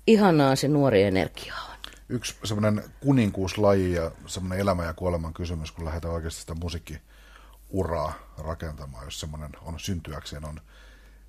ihanaa 0.06 0.56
se 0.56 0.68
nuori 0.68 1.02
energia 1.02 1.54
on. 1.54 1.76
Yksi 2.08 2.36
semmoinen 2.44 2.84
kuninkuuslaji 3.00 3.92
ja 3.92 4.10
semmoinen 4.26 4.58
elämä 4.58 4.84
ja 4.84 4.94
kuoleman 4.94 5.34
kysymys, 5.34 5.72
kun 5.72 5.84
lähdetään 5.84 6.14
oikeasti 6.14 6.40
sitä 6.40 6.54
musiikkiuraa 6.54 8.12
rakentamaan, 8.38 9.04
jos 9.04 9.20
semmoinen 9.20 9.50
on 9.62 9.80
syntyäkseen, 9.80 10.44
on 10.44 10.60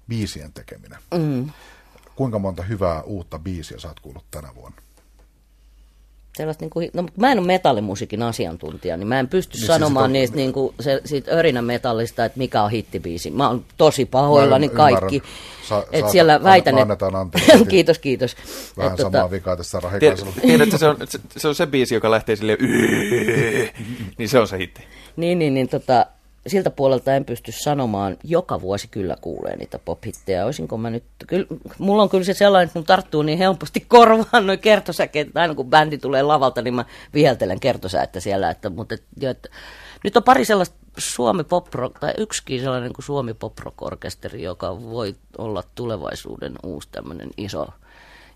biisien 0.08 0.54
tekeminen. 0.54 1.00
Mm. 1.18 1.52
Kuinka 2.16 2.40
monta 2.40 2.64
hyvää 2.64 3.02
uutta 3.02 3.40
biisiä 3.40 3.80
sä 3.80 3.88
oot 3.88 4.00
kuullut 4.00 4.26
tänä 4.32 4.56
vuonna? 4.56 4.82
Sellaista, 6.38 6.64
niin 6.64 6.70
kuin, 6.70 6.90
no, 6.94 7.06
mä 7.18 7.32
en 7.32 7.40
ole 7.40 7.48
metallimusiikin 7.48 8.24
asiantuntija, 8.24 8.98
niin 8.98 9.08
mä 9.08 9.20
en 9.20 9.28
pysty 9.28 9.58
niin 9.58 9.68
sanomaan 9.68 10.06
siis 10.06 10.14
niistä, 10.14 10.36
niin 10.36 10.54
kuin, 10.54 10.76
se, 10.80 11.02
siitä 11.06 11.32
örinä 11.32 11.62
metallista, 11.62 12.26
että 12.26 12.38
mikä 12.38 12.64
on 12.64 12.72
hittibiisi. 12.72 13.32
Mä 13.32 13.48
oon 13.48 13.66
tosi 13.78 14.06
pahoillani 14.06 14.70
kaikki. 14.70 15.24
Sa, 15.70 15.84
et 15.92 16.10
siellä 16.10 16.44
väitän, 16.44 16.78
annetaan 16.78 17.16
anteeksi. 17.16 17.66
kiitos, 17.70 18.00
kiitos. 18.00 18.36
Vähän 18.78 18.92
et, 18.92 19.00
tota- 19.00 19.02
samaa 19.02 19.22
tota, 19.22 19.32
vikaa 19.32 19.58
tässä 19.58 19.80
rahikaisella. 19.80 20.32
Tiedätkö, 20.42 20.78
se 20.78 20.88
on, 20.88 20.98
se, 21.06 21.20
se 21.38 21.48
on 21.48 21.56
se 21.56 21.68
biisi, 21.68 21.96
joka 21.96 22.12
lähtee 22.12 22.36
silleen, 22.36 22.58
niin 24.18 24.30
se 24.30 24.40
on 24.40 24.48
se 24.48 24.58
hitti. 24.58 24.82
Niin, 25.16 25.40
niin, 25.40 25.54
niin 25.54 25.70
tota, 25.70 26.06
siltä 26.48 26.70
puolelta 26.70 27.16
en 27.16 27.26
pysty 27.26 27.52
sanomaan, 27.52 28.18
joka 28.24 28.62
vuosi 28.62 28.88
kyllä 28.88 29.18
kuulee 29.22 29.56
niitä 29.56 29.80
pop-hittejä. 29.80 30.46
Olisinko 30.46 30.78
mä 30.78 30.90
nyt, 30.90 31.04
kyllä, 31.28 31.46
mulla 31.78 32.04
on 32.04 32.10
kyllä 32.10 32.24
se 32.24 32.34
sellainen, 32.34 32.68
että 32.68 32.80
mun 32.80 32.86
tarttuu 32.86 33.22
niin 33.22 33.38
helposti 33.38 33.86
korvaan 33.88 34.48
noin 34.48 34.60
kertosäkeet, 34.60 35.38
aina 35.38 35.56
kun 35.56 35.70
bändi 35.70 35.98
tulee 35.98 36.24
lavalta, 36.24 36.62
niin 36.62 36.74
mä 36.74 36.86
viheltelen 37.14 37.60
kertosäettä 37.60 38.20
siellä, 38.20 38.50
että, 38.50 38.70
mutta 38.70 38.96
jo, 39.22 39.30
että, 39.30 39.50
nyt 40.04 40.18
on 40.18 40.24
pari 40.24 40.46
sellaista 40.46 40.76
Suomi 40.98 41.44
pop 41.44 41.68
tai 42.00 42.14
yksikin 42.18 42.62
sellainen 42.62 42.94
kuin 42.94 43.06
Suomi 43.06 43.34
pop 43.34 43.54
orkesteri, 43.82 44.44
joka 44.44 44.82
voi 44.82 45.16
olla 45.38 45.64
tulevaisuuden 45.76 46.54
uusi 46.64 46.90
tämmöinen 46.92 47.30
iso, 47.38 47.68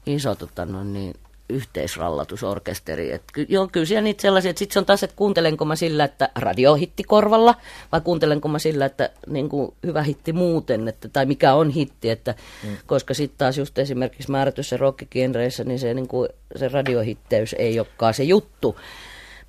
iso 0.06 0.36
tota, 0.36 0.66
no 0.66 0.84
niin, 0.84 1.14
yhteisrallatusorkesteri. 1.50 3.12
Et 3.12 3.24
ky, 3.34 3.46
joo, 3.50 3.68
kyllä 3.72 3.86
siellä 3.86 4.02
niitä 4.02 4.22
sellaisia, 4.22 4.50
että 4.50 4.60
sitten 4.60 4.74
se 4.74 4.80
on 4.80 4.86
taas, 4.86 5.04
että 5.04 5.16
kuuntelenko 5.16 5.66
mä 5.66 5.76
sillä, 5.76 6.04
että 6.04 6.30
radiohitti 6.36 7.04
korvalla, 7.04 7.56
vai 7.92 8.02
kuuntelenko 8.02 8.48
mä 8.48 8.60
sillä, 8.60 8.86
että 8.86 9.10
niin 9.28 9.50
kuin 9.50 9.74
hyvä 9.86 10.02
hitti 10.04 10.34
muuten, 10.34 10.88
että, 10.88 11.10
tai 11.10 11.26
mikä 11.26 11.54
on 11.54 11.70
hitti, 11.70 12.10
että, 12.10 12.36
mm. 12.64 12.78
koska 12.86 13.14
sitten 13.14 13.38
taas 13.38 13.58
just 13.58 13.78
esimerkiksi 13.78 14.32
määrätyssä 14.32 14.78
rockigenreissä, 14.78 15.64
niin 15.64 15.80
se, 15.80 15.94
niin 15.94 16.08
kuin, 16.08 16.30
se 16.56 16.68
radiohitteys 16.68 17.56
ei 17.60 17.80
olekaan 17.80 18.14
se 18.14 18.24
juttu. 18.24 18.76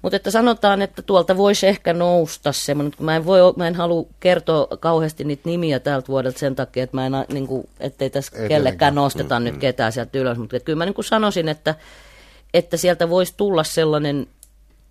Mutta 0.07 0.17
että 0.17 0.31
sanotaan, 0.31 0.83
että 0.83 1.03
tuolta 1.03 1.37
voisi 1.37 1.67
ehkä 1.67 1.93
nousta 1.93 2.53
semmoinen, 2.53 2.93
kun 2.97 3.07
mä 3.07 3.17
en, 3.17 3.27
voi, 3.27 3.41
mä 3.57 3.67
en 3.67 3.75
halua 3.75 4.07
kertoa 4.21 4.77
kauheasti 4.77 5.25
niitä 5.25 5.49
nimiä 5.49 5.81
tältä 5.81 6.09
vuodelta 6.09 6.39
sen 6.39 6.55
takia, 6.55 6.85
että 6.85 6.97
mä 6.97 7.07
en, 7.07 7.13
niin 7.33 7.47
kuin, 7.47 7.69
ettei 7.81 8.11
tässä 8.11 8.39
ei 8.39 8.49
kellekään 8.49 8.95
nosteta 8.95 9.41
mm, 9.41 9.45
nyt 9.45 9.55
mm. 9.55 9.61
ketään 9.61 9.93
sieltä 9.93 10.19
ylös, 10.19 10.39
mutta 10.39 10.61
kyllä 10.61 10.77
mä 10.77 10.85
niin 10.85 10.95
kuin 10.95 11.05
sanoisin, 11.05 11.49
että, 11.49 11.75
että 12.55 12.77
sieltä 12.77 13.11
voisi 13.11 13.35
tulla 13.37 13.65
sellainen, 13.65 14.27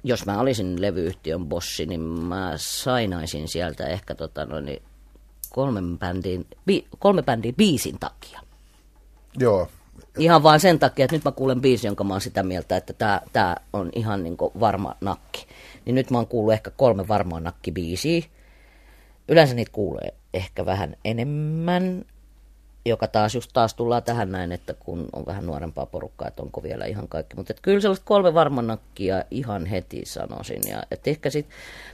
jos 0.04 0.26
mä 0.26 0.40
olisin 0.40 0.82
levyyhtiön 0.82 1.46
bossi, 1.46 1.86
niin 1.86 2.02
mä 2.02 2.54
sainaisin 2.56 3.48
sieltä 3.48 3.88
ehkä 3.88 4.16
tota, 4.16 4.46
no, 4.46 4.60
niin 4.60 4.82
kolmen 5.50 6.00
bändin, 6.00 6.46
bi, 6.66 6.86
kolme 7.00 7.24
bändin 7.24 7.56
biisin 7.56 8.00
takia. 8.00 8.40
Joo, 9.38 9.68
Ihan 10.18 10.44
vain 10.44 10.60
sen 10.60 10.80
takia, 10.80 11.06
että 11.06 11.16
nyt 11.16 11.26
mä 11.26 11.32
kuulen 11.32 11.62
biisi, 11.62 11.88
jonka 11.88 12.04
mä 12.04 12.14
oon 12.14 12.22
sitä 12.22 12.44
mieltä, 12.44 12.78
että 12.78 12.94
tämä 12.94 13.22
tää 13.34 13.56
on 13.74 13.90
ihan 13.96 14.24
niin 14.24 14.38
varma 14.60 14.96
nakki. 15.02 15.48
Niin 15.86 15.96
nyt 15.96 16.12
mä 16.12 16.18
oon 16.18 16.28
kuullut 16.28 16.54
ehkä 16.54 16.72
kolme 16.72 17.08
varmaa 17.08 17.40
nakkibiisiä. 17.40 18.22
Yleensä 19.28 19.54
niitä 19.56 19.72
kuulee 19.72 20.14
ehkä 20.34 20.66
vähän 20.66 20.96
enemmän, 21.06 22.06
joka 22.86 23.08
taas 23.08 23.36
just 23.36 23.50
taas 23.54 23.74
tullaan 23.74 24.04
tähän 24.04 24.32
näin, 24.32 24.52
että 24.52 24.74
kun 24.74 25.06
on 25.14 25.26
vähän 25.26 25.46
nuorempaa 25.46 25.86
porukkaa, 25.86 26.28
että 26.28 26.44
onko 26.44 26.64
vielä 26.64 26.86
ihan 26.86 27.08
kaikki. 27.08 27.36
Mutta 27.36 27.54
kyllä 27.62 27.80
sellaista 27.80 28.06
kolme 28.06 28.34
varmanakkia 28.34 29.24
ihan 29.32 29.66
heti 29.66 30.02
sanoisin. 30.06 30.62
Ja, 30.70 30.84
et 30.92 31.08
ehkä 31.08 31.30
sit, 31.30 31.50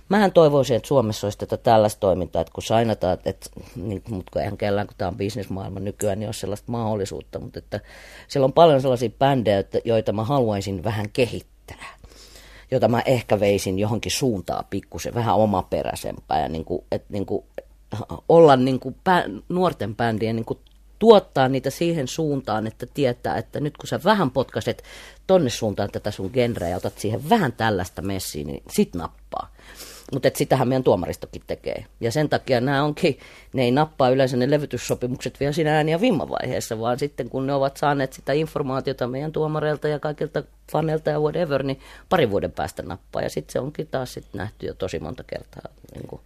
mähän 0.10 0.32
toivoisin, 0.32 0.76
että 0.76 0.88
Suomessa 0.88 1.28
olisi 1.28 1.38
tätä 1.38 1.58
tällaista 1.58 2.00
toimintaa, 2.00 2.42
että 2.42 2.54
kun 2.54 2.64
sainataan, 2.64 3.18
että, 3.26 3.50
niin, 3.76 4.04
mutta 4.10 4.39
eihän 4.39 4.58
kellään, 4.58 4.88
kun 4.88 4.96
tämä 4.98 5.10
on 5.10 5.18
bisnesmaailma 5.18 5.80
nykyään, 5.80 6.20
niin 6.20 6.28
olisi 6.28 6.39
sellaista 6.39 6.72
mahdollisuutta. 6.72 7.39
Mutta 7.39 7.60
että 7.60 7.80
siellä 8.28 8.46
on 8.46 8.54
paljon 8.54 8.82
sellaisia 8.82 9.10
bändejä, 9.20 9.64
joita 9.86 10.14
mä 10.14 10.24
haluaisin 10.24 10.84
vähän 10.84 11.06
kehittää 11.14 12.02
jota 12.72 12.88
mä 12.88 13.02
ehkä 13.06 13.39
veisin 13.39 13.80
johonkin 13.80 14.12
suuntaan 14.12 14.66
pikkusen, 14.70 15.14
vähän 15.14 15.36
omaperäisempää 15.36 16.42
ja 16.42 16.50
niin 16.50 16.66
kuin, 16.66 16.84
että 16.92 17.08
niin 17.14 17.26
kuin, 17.26 17.44
olla 18.30 18.56
niin 18.56 18.80
kuin 18.80 18.96
nuorten 19.50 19.96
bändien 19.96 20.36
niin 20.36 20.46
kuin 20.46 20.60
tuottaa 21.02 21.49
niitä 21.49 21.70
siihen 21.70 22.08
suuntaan, 22.08 22.68
että 22.68 22.86
tietää, 22.93 23.38
että 23.38 23.60
nyt 23.60 23.78
kun 23.78 23.88
sä 23.88 23.99
vähän 24.04 24.32
potkaset 24.32 24.84
tonne 25.28 25.49
suuntaan 25.49 25.91
tätä 25.91 26.12
sun 26.12 26.30
genreä 26.34 26.70
ja 26.70 26.78
otat 26.78 26.97
siihen 26.97 27.30
vähän 27.30 27.54
tällaista 27.54 28.02
messiä, 28.02 28.43
niin 28.43 28.64
sit 28.72 28.95
nappaa. 28.95 29.52
Mutta 30.14 30.30
sitähän 30.36 30.68
meidän 30.68 30.84
tuomaristokin 30.84 31.41
tekee. 31.47 31.86
Ja 31.99 32.12
sen 32.12 32.30
takia 32.30 32.62
nämä 32.62 32.84
onkin, 32.84 33.20
ne 33.54 33.64
ei 33.64 33.72
nappaa 33.72 34.10
yleensä 34.10 34.38
ne 34.38 34.49
levytyssopimukset 34.49 35.39
vielä 35.39 35.54
siinä 35.54 35.76
ääni- 35.76 35.91
ja 35.91 36.02
vimmavaiheessa, 36.02 36.80
vaan 36.80 36.99
sitten 36.99 37.30
kun 37.30 37.47
ne 37.47 37.54
ovat 37.54 37.78
saaneet 37.78 38.14
sitä 38.14 38.34
informaatiota 38.34 39.08
meidän 39.08 39.32
tuomareilta 39.32 39.88
ja 39.88 39.99
kaikilta 39.99 40.43
faneilta 40.72 41.10
ja 41.10 41.20
whatever, 41.20 41.64
niin 41.64 41.80
pari 42.10 42.32
vuoden 42.32 42.52
päästä 42.52 42.84
nappaa. 42.84 43.22
Ja 43.22 43.30
sitten 43.30 43.54
se 43.54 43.60
onkin 43.60 43.88
taas 43.88 44.14
sit 44.14 44.28
nähty 44.34 44.66
jo 44.66 44.74
tosi 44.74 44.99
monta 44.99 45.24
kertaa 45.24 45.72
niin 45.95 46.08
kuin 46.08 46.22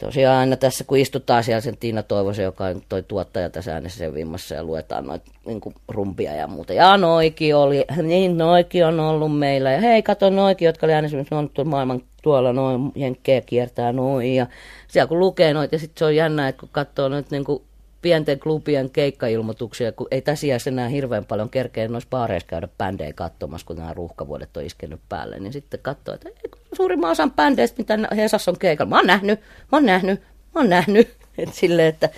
tosiaan 0.00 0.38
aina 0.38 0.56
tässä, 0.56 0.84
kun 0.84 0.98
istutaan 0.98 1.44
siellä 1.44 1.60
sen 1.60 1.76
Tiina 1.76 2.02
Toivosen, 2.02 2.44
joka 2.44 2.64
on 2.64 2.82
toi 2.88 3.02
tuottaja 3.02 3.50
tässä 3.50 3.74
äänessä 3.74 4.14
vimmassa 4.14 4.54
ja 4.54 4.64
luetaan 4.64 5.06
noita 5.06 5.30
niin 5.46 5.60
rumpia 5.88 6.34
ja 6.34 6.46
muuta. 6.46 6.72
Ja 6.72 6.96
Noiki 6.96 7.52
oli, 7.52 7.84
niin 8.02 8.38
Noiki 8.38 8.82
on 8.82 9.00
ollut 9.00 9.38
meillä. 9.38 9.72
Ja 9.72 9.80
hei, 9.80 10.02
kato 10.02 10.30
Noiki, 10.30 10.64
jotka 10.64 10.86
oli 10.86 10.92
äänessä, 10.92 11.16
on 11.30 11.50
maailman 11.64 12.02
tuolla 12.22 12.52
noin, 12.52 12.92
jenkkejä 12.94 13.40
kiertää 13.40 13.92
noin. 13.92 14.34
Ja 14.34 14.46
siellä 14.88 15.08
kun 15.08 15.18
lukee 15.18 15.54
noita, 15.54 15.74
ja 15.74 15.78
sitten 15.78 15.98
se 15.98 16.04
on 16.04 16.16
jännä, 16.16 16.48
että 16.48 16.60
kun 16.60 16.68
katsoo 16.72 17.08
noita 17.08 17.28
niin 17.30 17.44
kuin 17.44 17.62
pienten 18.02 18.40
klubien 18.40 18.90
keikkailmoituksia, 18.90 19.92
kun 19.92 20.08
ei 20.10 20.22
tässä 20.22 20.46
iässä 20.46 20.70
enää 20.70 20.88
hirveän 20.88 21.24
paljon 21.24 21.50
kerkeä 21.50 21.88
noissa 21.88 22.10
baareissa 22.10 22.46
käydä 22.46 22.68
bändejä 22.78 23.12
katsomassa, 23.12 23.66
kun 23.66 23.76
nämä 23.76 23.94
ruuhkavuodet 23.94 24.56
on 24.56 24.64
iskenyt 24.64 25.00
päälle, 25.08 25.38
niin 25.38 25.52
sitten 25.52 25.80
katsoo, 25.82 26.14
että 26.14 26.28
suurimman 26.72 27.10
osan 27.10 27.32
bändeistä, 27.32 27.78
mitä 27.78 27.98
Hesas 28.16 28.48
on 28.48 28.58
keikalla, 28.58 28.90
mä 28.90 28.96
oon 28.96 29.06
nähnyt, 29.06 29.40
mä 29.40 29.78
oon 29.78 29.86
nähnyt, 29.86 30.20
mä 30.54 30.60
oon 30.60 30.70
nähnyt, 30.70 31.16
että 31.38 31.54
sille, 31.54 31.86
että 31.86 32.08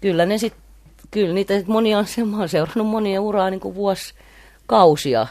kyllä 0.00 0.26
ne 0.26 0.38
sitten, 0.38 0.62
kyllä 1.10 1.34
niitä 1.34 1.58
sit 1.58 1.66
monia 1.66 1.98
on, 1.98 2.06
mä 2.26 2.38
oon 2.38 2.48
seurannut 2.48 2.86
monia 2.86 3.20
uraa 3.20 3.50
niin 3.50 3.60
kuin 3.60 3.74
vuosikausia, 3.74 5.26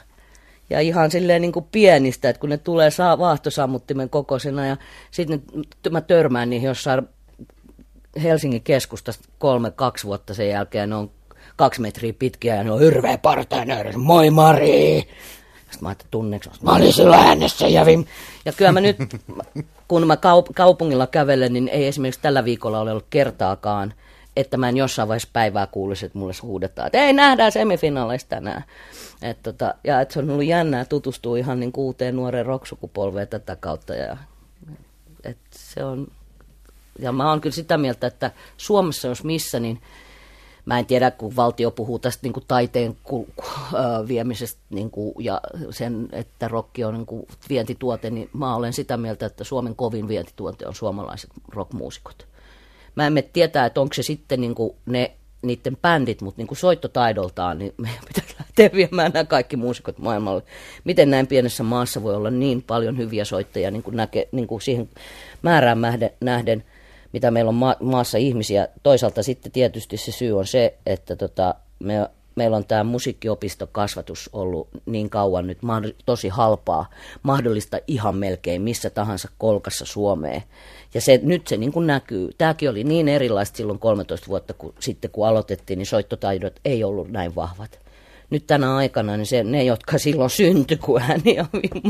ja 0.69 0.79
ihan 0.79 1.11
silleen 1.11 1.41
niin 1.41 1.51
kuin 1.51 1.65
pienistä, 1.71 2.29
että 2.29 2.39
kun 2.39 2.49
ne 2.49 2.57
tulee 2.57 2.91
saa 2.91 3.17
vaahtosammuttimen 3.17 4.09
kokoisena 4.09 4.65
ja 4.65 4.77
sitten 5.11 5.41
mä 5.91 6.01
törmään 6.01 6.49
niihin 6.49 6.67
jossain 6.67 7.07
Helsingin 8.23 8.63
keskustasta 8.63 9.29
kolme, 9.39 9.71
kaksi 9.71 10.07
vuotta 10.07 10.33
sen 10.33 10.49
jälkeen, 10.49 10.89
ne 10.89 10.95
on 10.95 11.11
kaksi 11.55 11.81
metriä 11.81 12.13
pitkiä 12.13 12.55
ja 12.55 12.63
ne 12.63 12.71
on 12.71 12.79
hirveä 12.79 13.17
partainen, 13.17 13.99
moi 13.99 14.29
Mari! 14.29 15.07
Sitten 15.73 15.79
mä 15.81 15.89
ajattelin 15.89 16.11
tunneeksi, 16.11 16.49
mä 16.61 16.75
olin 16.75 16.93
sillä 16.93 17.17
äänessä 17.17 17.67
ja 17.67 17.85
vim. 17.85 18.05
Ja 18.45 18.53
kyllä 18.53 18.71
mä 18.71 18.81
nyt, 18.81 18.97
kun 19.87 20.07
mä 20.07 20.15
kaup- 20.15 20.53
kaupungilla 20.55 21.07
kävelen, 21.07 21.53
niin 21.53 21.67
ei 21.67 21.87
esimerkiksi 21.87 22.21
tällä 22.21 22.45
viikolla 22.45 22.79
ole 22.79 22.91
ollut 22.91 23.07
kertaakaan, 23.09 23.93
että 24.35 24.57
mä 24.57 24.69
en 24.69 24.77
jossain 24.77 25.07
vaiheessa 25.07 25.29
päivää 25.33 25.67
kuulisi, 25.67 26.05
että 26.05 26.17
mulle 26.17 26.33
huudetaan, 26.41 26.87
että 26.87 26.97
ei 26.97 27.13
nähdään 27.13 27.51
semifinaaleista 27.51 28.29
tänään. 28.29 28.63
Et 29.21 29.37
tota, 29.43 29.75
ja 29.83 30.01
että 30.01 30.13
se 30.13 30.19
on 30.19 30.29
ollut 30.29 30.45
jännää 30.45 30.85
tutustua 30.85 31.37
ihan 31.37 31.59
niin 31.59 31.71
uuteen 31.77 32.15
nuoreen 32.15 32.45
rocksukupolveen 32.45 33.27
tätä 33.27 33.55
kautta. 33.55 33.93
Ja, 33.93 34.17
et 35.23 35.37
se 35.51 35.83
on, 35.83 36.07
ja 36.99 37.11
mä 37.11 37.29
oon 37.29 37.41
kyllä 37.41 37.55
sitä 37.55 37.77
mieltä, 37.77 38.07
että 38.07 38.31
Suomessa 38.57 39.07
jos 39.07 39.23
missä, 39.23 39.59
niin 39.59 39.81
mä 40.65 40.79
en 40.79 40.85
tiedä, 40.85 41.11
kun 41.11 41.35
valtio 41.35 41.71
puhuu 41.71 41.99
tästä 41.99 42.19
niin 42.23 42.33
kuin 42.33 42.45
taiteen 42.47 42.97
ku, 43.03 43.27
viemisestä 44.07 44.61
niin 44.69 44.91
kuin, 44.91 45.13
ja 45.19 45.41
sen, 45.69 46.09
että 46.11 46.47
rokki 46.47 46.83
on 46.83 46.93
niin 46.93 47.05
kuin 47.05 47.27
vientituote, 47.49 48.09
niin 48.09 48.29
mä 48.33 48.55
olen 48.55 48.73
sitä 48.73 48.97
mieltä, 48.97 49.25
että 49.25 49.43
Suomen 49.43 49.75
kovin 49.75 50.07
vientituote 50.07 50.67
on 50.67 50.75
suomalaiset 50.75 51.29
rockmuusikot. 51.49 52.27
Mä 52.95 53.07
en 53.07 53.23
tietää, 53.33 53.65
että 53.65 53.81
onko 53.81 53.93
se 53.93 54.03
sitten 54.03 54.41
niin 54.41 54.55
kuin 54.55 54.75
ne 54.85 55.11
niiden 55.41 55.77
bändit, 55.81 56.21
mutta 56.21 56.39
niin 56.39 56.47
kuin 56.47 56.57
soittotaidoltaan, 56.57 57.59
niin 57.59 57.73
meidän 57.77 58.03
pitäisi 58.07 58.35
lähteä 58.39 58.69
viemään 58.73 59.11
nämä 59.11 59.25
kaikki 59.25 59.57
muusikot 59.57 59.97
maailmalle. 59.97 60.43
Miten 60.83 61.09
näin 61.09 61.27
pienessä 61.27 61.63
maassa 61.63 62.03
voi 62.03 62.15
olla 62.15 62.31
niin 62.31 62.61
paljon 62.61 62.97
hyviä 62.97 63.25
soittajia 63.25 63.71
niin 63.71 63.83
kuin 63.83 63.95
näke, 63.95 64.27
niin 64.31 64.47
kuin 64.47 64.61
siihen 64.61 64.89
määrään 65.41 65.81
nähden, 66.21 66.63
mitä 67.13 67.31
meillä 67.31 67.49
on 67.49 67.55
ma- 67.55 67.75
maassa 67.79 68.17
ihmisiä. 68.17 68.67
Toisaalta 68.83 69.23
sitten 69.23 69.51
tietysti 69.51 69.97
se 69.97 70.11
syy 70.11 70.37
on 70.39 70.47
se, 70.47 70.77
että 70.85 71.15
tota, 71.15 71.55
me 71.79 72.09
meillä 72.35 72.57
on 72.57 72.65
tämä 72.65 72.83
musiikkiopistokasvatus 72.83 74.29
ollut 74.33 74.67
niin 74.85 75.09
kauan 75.09 75.47
nyt 75.47 75.59
tosi 76.05 76.29
halpaa, 76.29 76.89
mahdollista 77.23 77.77
ihan 77.87 78.15
melkein 78.15 78.61
missä 78.61 78.89
tahansa 78.89 79.29
kolkassa 79.37 79.85
Suomeen. 79.85 80.43
Ja 80.93 81.01
se, 81.01 81.19
nyt 81.23 81.47
se 81.47 81.57
niin 81.57 81.71
kuin 81.71 81.87
näkyy. 81.87 82.29
Tämäkin 82.37 82.69
oli 82.69 82.83
niin 82.83 83.07
erilaista 83.07 83.57
silloin 83.57 83.79
13 83.79 84.27
vuotta 84.27 84.53
kun, 84.53 84.73
sitten, 84.79 85.11
kun 85.11 85.27
aloitettiin, 85.27 85.77
niin 85.77 85.87
soittotaidot 85.87 86.59
ei 86.65 86.83
ollut 86.83 87.11
näin 87.11 87.35
vahvat. 87.35 87.82
Nyt 88.33 88.47
tänä 88.47 88.75
aikana 88.75 89.17
niin 89.17 89.25
se, 89.25 89.43
ne, 89.43 89.63
jotka 89.63 89.97
silloin 89.97 90.29
syntyi, 90.29 90.77
kun 90.77 91.01
ääni 91.01 91.37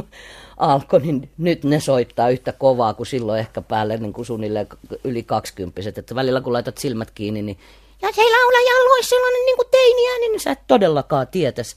alkoi, 0.58 1.00
niin 1.00 1.30
nyt 1.38 1.64
ne 1.64 1.80
soittaa 1.80 2.30
yhtä 2.30 2.52
kovaa 2.52 2.94
kuin 2.94 3.08
silloin 3.08 3.40
ehkä 3.40 3.62
päälle 3.62 3.98
niin 3.98 4.14
kuin 4.14 4.26
suunnilleen 4.26 4.68
yli 5.04 5.24
kaksikymppiset. 5.24 5.98
Että 5.98 6.16
välillä 6.16 6.42
kun 6.42 6.54
laitat 6.54 6.78
silmät 6.78 7.12
kiinni, 7.12 7.42
niin 7.42 7.58
ja 8.02 8.10
se 8.16 8.22
laulaja 8.22 8.94
olisi 8.94 9.10
sellainen 9.10 9.46
niin 9.46 9.56
kuin 9.56 9.68
teiniä, 9.72 10.20
niin 10.20 10.40
sä 10.40 10.52
et 10.52 10.68
todellakaan 10.68 11.28
tietäisi, 11.28 11.76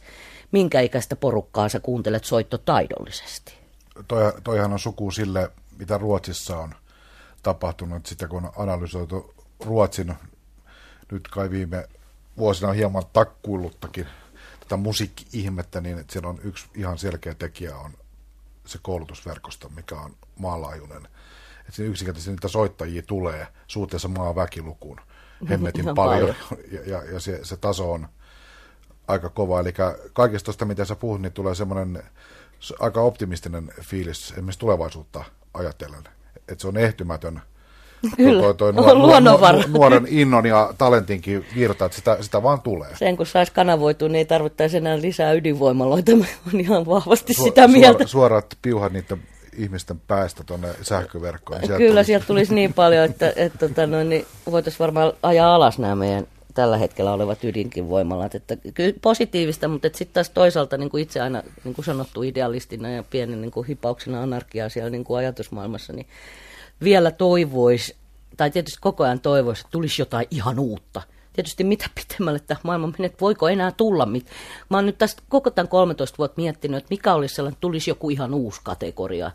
minkä 0.53 0.81
ikäistä 0.81 1.17
porukkaa 1.17 1.69
sä 1.69 1.81
kuuntelet 1.81 2.25
soitto 2.25 2.59
taidollisesti. 2.59 3.55
Toi, 4.09 4.33
toihan 4.45 4.73
on 4.73 4.79
suku 4.79 5.11
sille, 5.11 5.51
mitä 5.79 5.99
Ruotsissa 5.99 6.57
on 6.57 6.75
tapahtunut, 7.43 8.07
sitä 8.07 8.29
kun 8.29 8.45
on 8.45 8.53
analysoitu 8.57 9.35
Ruotsin 9.65 10.15
nyt 11.13 11.29
kai 11.29 11.51
viime 11.51 11.89
vuosina 12.39 12.73
hieman 12.73 13.03
takkuilluttakin 13.13 14.07
tätä 14.67 14.77
musiikki-ihmettä, 14.77 15.81
niin 15.81 15.99
että 15.99 16.13
siellä 16.13 16.29
on 16.29 16.39
yksi 16.43 16.67
ihan 16.75 16.99
selkeä 16.99 17.35
tekijä 17.35 17.77
on 17.77 17.93
se 18.67 18.79
koulutusverkosto, 18.83 19.69
mikä 19.69 19.95
on 19.95 20.17
maanlaajuinen. 20.39 21.09
Että 21.61 21.73
siinä 21.73 21.91
yksinkertaisesti 21.91 22.31
niitä 22.31 22.49
soittajia 22.49 23.03
tulee 23.03 23.47
suhteessa 23.67 24.09
maan 24.09 24.37
väkilukuun 24.37 25.01
hemmetin 25.51 25.85
paljon, 25.85 25.97
paljon. 25.97 26.35
ja, 26.73 26.81
ja, 26.87 27.05
ja 27.13 27.21
se, 27.21 27.41
se 27.43 27.57
taso 27.57 27.93
on 27.93 28.09
aika 29.09 29.29
kova. 29.29 29.61
Eli 29.61 29.75
kaikesta 30.13 30.45
tuosta, 30.45 30.65
mitä 30.65 30.85
sä 30.85 30.97
puhut, 30.97 31.23
niin 31.23 31.33
tulee 31.33 31.55
semmoinen 31.55 32.03
aika 32.81 33.01
optimistinen 33.01 33.73
fiilis 33.81 34.31
esimerkiksi 34.31 34.61
tulevaisuutta 34.61 35.25
ajatellen. 35.55 36.05
Että 36.37 36.63
se 36.63 36.69
on 36.69 36.77
ehtymätön 36.77 37.43
Kyllä, 38.17 38.43
toi, 38.43 38.55
toi 38.55 38.73
nuor, 38.73 39.21
nuor, 39.21 39.69
nuoren 39.69 40.07
innon 40.09 40.47
ja 40.47 40.75
talentinkin 40.79 41.47
virta, 41.57 41.85
että 41.85 41.97
sitä, 41.97 42.17
sitä 42.21 42.43
vaan 42.43 42.61
tulee. 42.61 42.97
Sen 42.97 43.17
kun 43.17 43.27
saisi 43.27 43.53
kanavoitua, 43.53 44.09
niin 44.09 44.19
ei 44.19 44.25
tarvittaisi 44.25 44.77
enää 44.77 45.01
lisää 45.01 45.33
ydinvoimaloita. 45.33 46.17
Mä 46.17 46.25
on 46.55 46.61
ihan 46.61 46.87
vahvasti 46.87 47.35
Su, 47.35 47.45
sitä 47.45 47.69
mieltä. 47.69 47.99
Suor, 47.99 48.09
suorat 48.09 48.47
piuhat 48.63 48.93
niiden 48.93 49.23
ihmisten 49.57 50.01
päästä 50.09 50.45
tuonne 50.45 50.69
sähköverkkoon. 50.83 51.61
Sieltä 51.61 51.77
Kyllä, 51.77 51.91
tulisi... 51.91 52.07
sieltä 52.07 52.27
tulisi 52.27 52.55
niin 52.55 52.75
paljon, 52.75 53.05
että, 53.05 53.33
että 53.37 53.69
tota, 53.69 53.87
no, 53.87 54.05
niin 54.05 54.27
voitaisiin 54.51 54.79
varmaan 54.79 55.13
ajaa 55.23 55.55
alas 55.55 55.79
nämä 55.79 55.95
meidän 55.95 56.27
tällä 56.55 56.79
hetkellä 56.79 57.13
olevat 57.13 57.45
ydinkin 57.45 57.89
voimalat. 57.89 58.35
Että 58.35 58.57
kyllä 58.75 58.93
positiivista, 59.03 59.69
mutta 59.69 59.89
sitten 59.89 60.15
taas 60.15 60.31
toisaalta 60.31 60.77
niin 60.77 60.91
kuin 60.91 61.03
itse 61.03 61.21
aina 61.21 61.43
niin 61.65 61.75
kuin 61.75 61.85
sanottu 61.85 62.23
idealistina 62.23 62.91
ja 62.91 63.03
pienen 63.03 63.41
niin 63.41 63.51
kuin 63.51 63.67
hipauksena 63.67 64.23
anarkiaa 64.23 64.69
siellä 64.69 64.91
niin 64.91 65.05
kuin 65.05 65.19
ajatusmaailmassa, 65.19 65.93
niin 65.93 66.07
vielä 66.83 67.11
toivoisi, 67.11 67.97
tai 68.37 68.51
tietysti 68.51 68.79
koko 68.81 69.05
ajan 69.05 69.21
toivoisi, 69.21 69.61
että 69.61 69.71
tulisi 69.71 70.03
jotain 70.03 70.27
ihan 70.31 70.59
uutta– 70.59 71.03
tietysti 71.37 71.65
mitä 71.65 71.87
pitemmälle 71.95 72.41
tämä 72.41 72.61
maailma 72.63 72.87
menee, 72.87 73.07
että 73.07 73.21
voiko 73.21 73.49
enää 73.49 73.73
tulla 73.73 74.07
mit. 74.07 74.27
Mä 74.71 74.77
oon 74.77 74.87
nyt 74.87 74.99
tästä 74.99 75.23
koko 75.29 75.51
tämän 75.51 75.69
13 75.69 76.19
vuotta 76.19 76.41
miettinyt, 76.41 76.79
että 76.79 76.89
mikä 76.91 77.15
olisi 77.15 77.35
sellainen, 77.35 77.59
tulisi 77.61 77.91
joku 77.91 78.11
ihan 78.11 78.35
uusi 78.35 78.61
kategoria. 78.65 79.31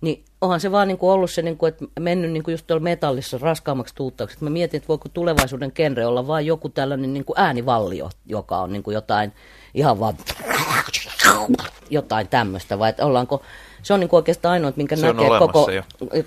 Niin 0.00 0.24
onhan 0.40 0.60
se 0.60 0.72
vaan 0.72 0.88
niin 0.88 0.98
kuin 0.98 1.10
ollut 1.10 1.30
se, 1.30 1.42
niin 1.42 1.56
kuin, 1.56 1.68
että 1.68 1.84
mennyt 2.00 2.32
niin 2.32 2.42
kuin 2.42 2.52
just 2.52 2.66
tuolla 2.66 2.82
metallissa 2.82 3.38
raskaammaksi 3.38 3.94
tuuttaukseksi. 3.94 4.44
Mä 4.44 4.50
mietin, 4.50 4.78
että 4.78 4.88
voiko 4.88 5.08
tulevaisuuden 5.08 5.72
genre 5.72 6.06
olla 6.06 6.26
vain 6.26 6.46
joku 6.46 6.68
tällainen 6.68 7.14
niin 7.14 7.24
kuin 7.24 7.40
äänivallio, 7.40 8.10
joka 8.26 8.58
on 8.58 8.72
niin 8.72 8.82
kuin 8.82 8.94
jotain 8.94 9.32
ihan 9.74 10.00
vaan 10.00 10.16
jotain 11.90 12.28
tämmöistä, 12.28 12.78
vai 12.78 12.90
että 12.90 13.06
ollaanko 13.06 13.42
se 13.84 13.94
on 13.94 14.00
niin 14.00 14.08
oikeastaan 14.12 14.52
ainoa, 14.52 14.72
minkä 14.76 14.96
se 14.96 15.12
näkee 15.12 15.28
koko... 15.38 15.70
Jo. 15.70 15.82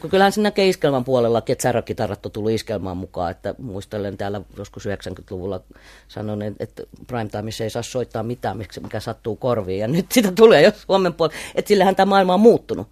Kyllähän 0.10 0.32
se 0.32 0.42
näkee 0.42 0.68
iskelman 0.68 1.04
puolella, 1.04 1.44
että 1.48 1.64
särökitarat 1.64 2.26
on 2.26 2.32
tullut 2.32 2.52
iskelmaan 2.52 2.98
mukaan. 2.98 3.32
Että 3.32 3.56
muistelen 3.58 4.18
täällä 4.18 4.42
joskus 4.58 4.86
90-luvulla 4.86 5.62
sanon, 6.08 6.42
että 6.60 6.84
Primetimeissa 7.08 7.64
ei 7.64 7.70
saa 7.70 7.84
soittaa 7.84 8.24
mitään, 8.24 8.58
mikä 8.58 9.00
sattuu 9.00 9.36
korviin. 9.36 9.80
Ja 9.80 9.88
nyt 9.88 10.12
sitä 10.12 10.32
tulee 10.32 10.62
jo 10.62 10.72
Suomen 10.88 11.14
puolella. 11.14 11.40
Että 11.56 11.70
sillähän 11.70 11.96
tämä 11.96 12.10
maailma 12.10 12.34
on 12.34 12.40
muuttunut. 12.40 12.88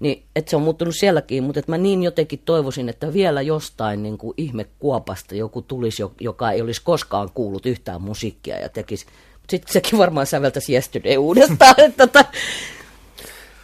Niin, 0.00 0.22
että 0.36 0.50
se 0.50 0.56
on 0.56 0.62
muuttunut 0.62 0.96
sielläkin, 0.96 1.44
mutta 1.44 1.58
että 1.58 1.72
mä 1.72 1.78
niin 1.78 2.02
jotenkin 2.02 2.42
toivoisin, 2.44 2.88
että 2.88 3.12
vielä 3.12 3.42
jostain 3.42 4.02
niin 4.02 4.18
kuin 4.18 4.34
ihmekuopasta 4.36 5.34
joku 5.34 5.62
tulisi, 5.62 6.02
joka 6.20 6.50
ei 6.50 6.62
olisi 6.62 6.82
koskaan 6.84 7.30
kuullut 7.34 7.66
yhtään 7.66 8.02
musiikkia 8.02 8.58
ja 8.58 8.68
tekisi 8.68 9.06
sitten 9.50 9.72
sekin 9.72 9.98
varmaan 9.98 10.26
säveltäisi 10.26 10.74
Yesterday 10.74 11.16
uudestaan. 11.16 11.74
että, 11.86 12.06
tota, 12.06 12.24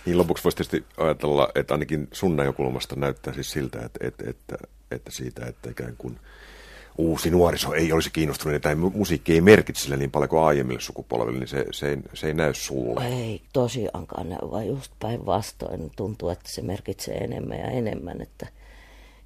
niin 0.07 0.19
lopuksi 0.19 0.45
voisi 0.45 0.57
tietysti 0.57 0.85
ajatella, 0.97 1.49
että 1.55 1.75
ainakin 1.75 2.09
sun 2.13 2.37
näkökulmasta 2.37 2.97
näyttää 2.97 3.35
siis 3.35 3.51
siltä, 3.51 3.79
että, 3.85 4.07
että, 4.07 4.25
että, 4.31 4.57
että 4.91 5.11
siitä, 5.11 5.47
että 5.47 5.71
ikään 5.71 5.95
kuin 5.99 6.19
uusi 6.99 7.31
nuoriso 7.31 7.73
ei 7.73 7.93
olisi 7.93 8.11
kiinnostunut, 8.11 8.63
tai 8.63 8.75
musiikki 8.75 9.33
ei 9.33 9.41
merkitse 9.41 9.83
sille 9.83 9.97
niin 9.97 10.11
paljon 10.11 10.29
kuin 10.29 10.43
aiemmille 10.43 10.81
sukupolville, 10.81 11.39
niin 11.39 11.49
se, 11.49 11.67
se, 11.71 11.89
ei, 11.89 11.99
se 12.15 12.27
ei 12.27 12.35
näy 12.35 12.55
sulle. 12.55 13.09
Ei 13.09 13.43
tosiaankaan 13.53 14.29
näy, 14.29 14.39
vaan 14.51 14.67
just 14.67 14.93
päinvastoin 14.99 15.91
tuntuu, 15.97 16.29
että 16.29 16.53
se 16.53 16.63
merkitsee 16.63 17.15
enemmän 17.15 17.59
ja 17.59 17.67
enemmän. 17.67 18.21
Että... 18.21 18.47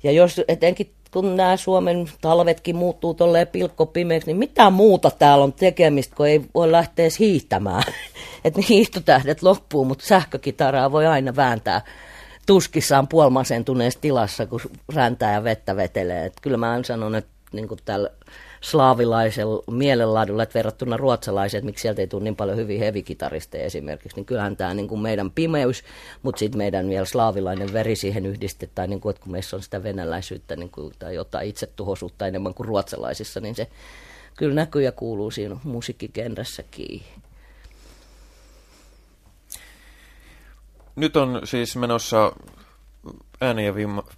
Ja 0.03 0.13
jos 0.13 0.41
etenkin 0.49 0.91
kun 1.11 1.37
nämä 1.37 1.57
Suomen 1.57 2.09
talvetkin 2.21 2.77
muuttuu 2.77 3.15
tolleen 3.15 3.47
pilkkopimeäksi, 3.47 4.27
niin 4.27 4.37
mitä 4.37 4.71
muuta 4.71 5.11
täällä 5.11 5.45
on 5.45 5.53
tekemistä, 5.53 6.17
kun 6.17 6.27
ei 6.27 6.45
voi 6.55 6.73
lähteä 6.73 7.03
edes 7.03 7.19
hiihtämään. 7.19 7.83
että 8.45 8.61
ne 8.61 8.67
hiihtotähdet 8.69 9.43
loppuu, 9.43 9.85
mutta 9.85 10.07
sähkökitaraa 10.07 10.93
voi 10.93 11.07
aina 11.07 11.37
vääntää 11.37 11.83
tuskissaan 12.47 13.09
puolimasentuneessa 13.09 14.01
tilassa, 14.01 14.47
kun 14.47 14.61
räntää 14.95 15.33
ja 15.33 15.45
vettä 15.45 15.77
vetelee. 15.77 16.25
Et 16.25 16.35
kyllä 16.43 16.57
mä 16.57 16.81
sanon, 16.83 17.15
että 17.15 17.31
niin 17.53 17.69
tällä 17.85 18.11
slaavilaisella 18.61 19.63
mielenlaadulla, 19.71 20.43
että 20.43 20.55
verrattuna 20.55 20.97
ruotsalaisiin, 20.97 21.59
että 21.59 21.67
miksi 21.67 21.83
sieltä 21.83 22.01
ei 22.01 22.07
tule 22.07 22.25
niin 22.25 22.37
paljon 22.37 22.57
hyviä 22.57 22.79
hevikitaristeja 22.79 23.65
esimerkiksi, 23.65 24.17
niin 24.17 24.27
kyllähän 24.27 24.57
tämä 24.57 24.75
niin 24.75 24.89
kuin 24.89 25.01
meidän 25.01 25.31
pimeys, 25.31 25.85
mutta 26.23 26.39
sitten 26.39 26.59
meidän 26.59 26.89
vielä 26.89 27.05
slaavilainen 27.05 27.73
veri 27.73 27.97
siihen 27.97 28.27
yhdistetään, 28.27 28.91
niin 28.91 29.01
kuin, 29.01 29.11
että 29.11 29.23
kun 29.23 29.33
meissä 29.33 29.57
on 29.57 29.63
sitä 29.63 29.83
venäläisyyttä 29.83 30.57
niin 30.57 30.71
kuin, 30.71 30.93
tai 30.99 31.15
jotain 31.15 31.49
itsetuhoisuutta 31.49 32.27
enemmän 32.27 32.55
kuin 32.55 32.67
ruotsalaisissa, 32.69 33.41
niin 33.41 33.55
se 33.55 33.69
kyllä 34.37 34.55
näkyy 34.55 34.83
ja 34.83 34.93
kuuluu 34.93 35.31
siinä 35.31 35.57
musiikkikenrässäkin. 35.65 37.03
Nyt 40.97 41.17
on 41.17 41.41
siis 41.45 41.77
menossa 41.77 42.33
ääni 43.41 43.67
ja 43.67 43.75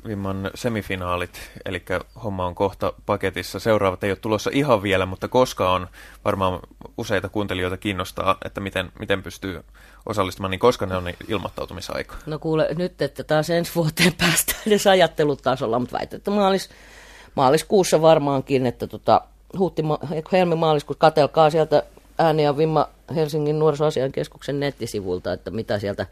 vimman 0.07 0.51
semifinaalit, 0.55 1.51
eli 1.65 1.83
homma 2.25 2.47
on 2.47 2.55
kohta 2.55 2.93
paketissa. 3.07 3.59
Seuraavat 3.59 4.05
ei 4.05 4.11
ole 4.11 4.19
tulossa 4.21 4.51
ihan 4.55 4.83
vielä, 4.83 5.07
mutta 5.07 5.29
koska 5.29 5.73
on 5.73 5.87
varmaan 6.25 6.61
useita 6.99 7.29
kuuntelijoita 7.29 7.77
kiinnostaa, 7.77 8.37
että 8.45 8.61
miten, 8.61 8.93
miten 8.99 9.23
pystyy 9.23 9.65
osallistumaan, 10.07 10.51
niin 10.51 10.59
koska 10.59 10.87
ne 10.87 10.97
on 10.97 11.05
ilmoittautumisaika? 11.29 12.17
No 12.27 12.39
kuule, 12.39 12.69
nyt 12.75 13.03
että 13.03 13.25
taas 13.25 13.51
ensi 13.51 13.73
vuoteen 13.75 14.15
päästään 14.21 14.61
edes 14.67 14.87
ajattelutasolla, 14.87 15.79
mutta 15.79 15.99
väitän, 15.99 16.17
että 16.17 16.31
maalis, 16.31 16.71
maaliskuussa 17.35 18.03
varmaankin, 18.03 18.67
että 18.67 18.87
tota, 18.87 19.21
huhti, 19.59 19.83
helmi 20.33 20.55
maaliskuussa, 20.55 21.01
katelkaa 21.01 21.51
sieltä 21.51 21.83
ääni 22.19 22.45
ja 22.45 22.57
vimma 22.57 22.89
Helsingin 23.15 23.59
nuorisoasian 23.59 24.13
keskuksen 24.13 24.61
nettisivuilta, 24.61 25.33
että 25.33 25.51
mitä 25.51 25.79
sieltä 25.79 26.07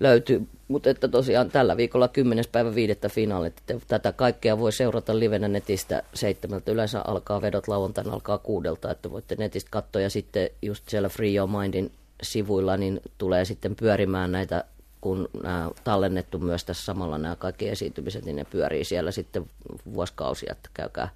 löytyy. 0.00 0.48
Mutta 0.68 0.90
että 0.90 1.08
tosiaan 1.08 1.50
tällä 1.50 1.76
viikolla 1.76 2.08
10. 2.08 2.44
päivä 2.52 2.74
viidettä 2.74 3.08
finaalit. 3.08 3.62
Tätä 3.88 4.12
kaikkea 4.12 4.58
voi 4.58 4.72
seurata 4.72 5.18
livenä 5.18 5.48
netistä 5.48 6.02
seitsemältä. 6.14 6.72
Yleensä 6.72 7.00
alkaa 7.06 7.42
vedot 7.42 7.68
lauantaina 7.68 8.12
alkaa 8.12 8.38
kuudelta, 8.38 8.90
että 8.90 9.10
voitte 9.10 9.36
netistä 9.38 9.70
katsoa. 9.70 10.02
Ja 10.02 10.10
sitten 10.10 10.50
just 10.62 10.88
siellä 10.88 11.08
Free 11.08 11.34
Your 11.34 11.50
Mindin 11.50 11.92
sivuilla 12.22 12.76
niin 12.76 13.00
tulee 13.18 13.44
sitten 13.44 13.76
pyörimään 13.76 14.32
näitä 14.32 14.64
kun 15.04 15.28
nämä 15.42 15.70
tallennettu 15.84 16.38
myös 16.38 16.64
tässä 16.64 16.84
samalla 16.84 17.18
nämä 17.18 17.36
kaikki 17.36 17.68
esiintymiset, 17.68 18.24
niin 18.24 18.36
ne 18.36 18.44
pyörii 18.44 18.84
siellä 18.84 19.10
sitten 19.10 19.50
vuosikausia, 19.94 20.52
että 20.52 20.70
käykää 20.74 21.08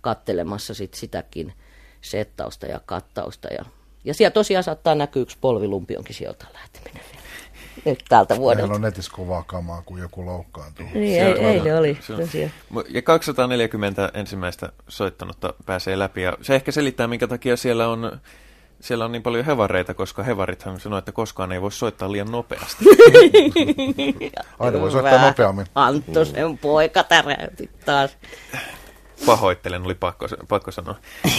kattelemassa 0.00 0.74
sit 0.74 0.94
sitäkin 0.94 1.52
settausta 2.00 2.66
ja 2.66 2.80
kattausta. 2.86 3.48
Ja, 3.48 3.64
ja 4.04 4.14
siellä 4.14 4.34
tosiaan 4.34 4.64
saattaa 4.64 4.94
näkyä 4.94 5.22
yksi 5.22 5.36
polvilumpionkin 5.40 6.14
sieltä 6.14 6.46
lähteminen 6.52 7.04
nyt 7.84 8.04
tältä 8.08 8.34
Meillä 8.34 8.42
vuodelta. 8.42 8.74
on 8.74 8.80
netissä 8.80 9.12
kovaa 9.14 9.42
kamaa, 9.42 9.82
kun 9.82 9.98
joku 9.98 10.26
loukkaantuu. 10.26 10.86
Niin, 10.94 11.14
Se 11.14 11.26
ei, 11.26 11.32
on- 11.32 11.38
eilen 11.38 11.78
oli 11.78 11.98
se 12.00 12.12
on- 12.14 12.84
Ja 12.88 13.02
240 13.02 14.10
ensimmäistä 14.14 14.72
soittanutta 14.88 15.54
pääsee 15.66 15.98
läpi. 15.98 16.22
Ja 16.22 16.36
se 16.42 16.54
ehkä 16.54 16.72
selittää, 16.72 17.06
minkä 17.06 17.26
takia 17.26 17.56
siellä 17.56 17.88
on, 17.88 18.20
siellä 18.80 19.04
on 19.04 19.12
niin 19.12 19.22
paljon 19.22 19.44
hevareita, 19.44 19.94
koska 19.94 20.22
hevarithan 20.22 20.80
sanoo, 20.80 20.98
että 20.98 21.12
koskaan 21.12 21.52
ei 21.52 21.60
voi 21.62 21.72
soittaa 21.72 22.12
liian 22.12 22.30
nopeasti. 22.30 22.84
Aina 24.58 24.80
voi 24.80 24.90
soittaa 24.90 25.26
nopeammin. 25.26 25.66
Antto, 25.74 26.24
sen 26.24 26.58
poika 26.58 27.02
täräytti 27.04 27.70
taas. 27.84 28.16
Pahoittelen, 29.26 29.82
oli 29.84 29.94
pakko, 29.94 30.26
pakko 30.48 30.70
sanoa. 30.70 30.94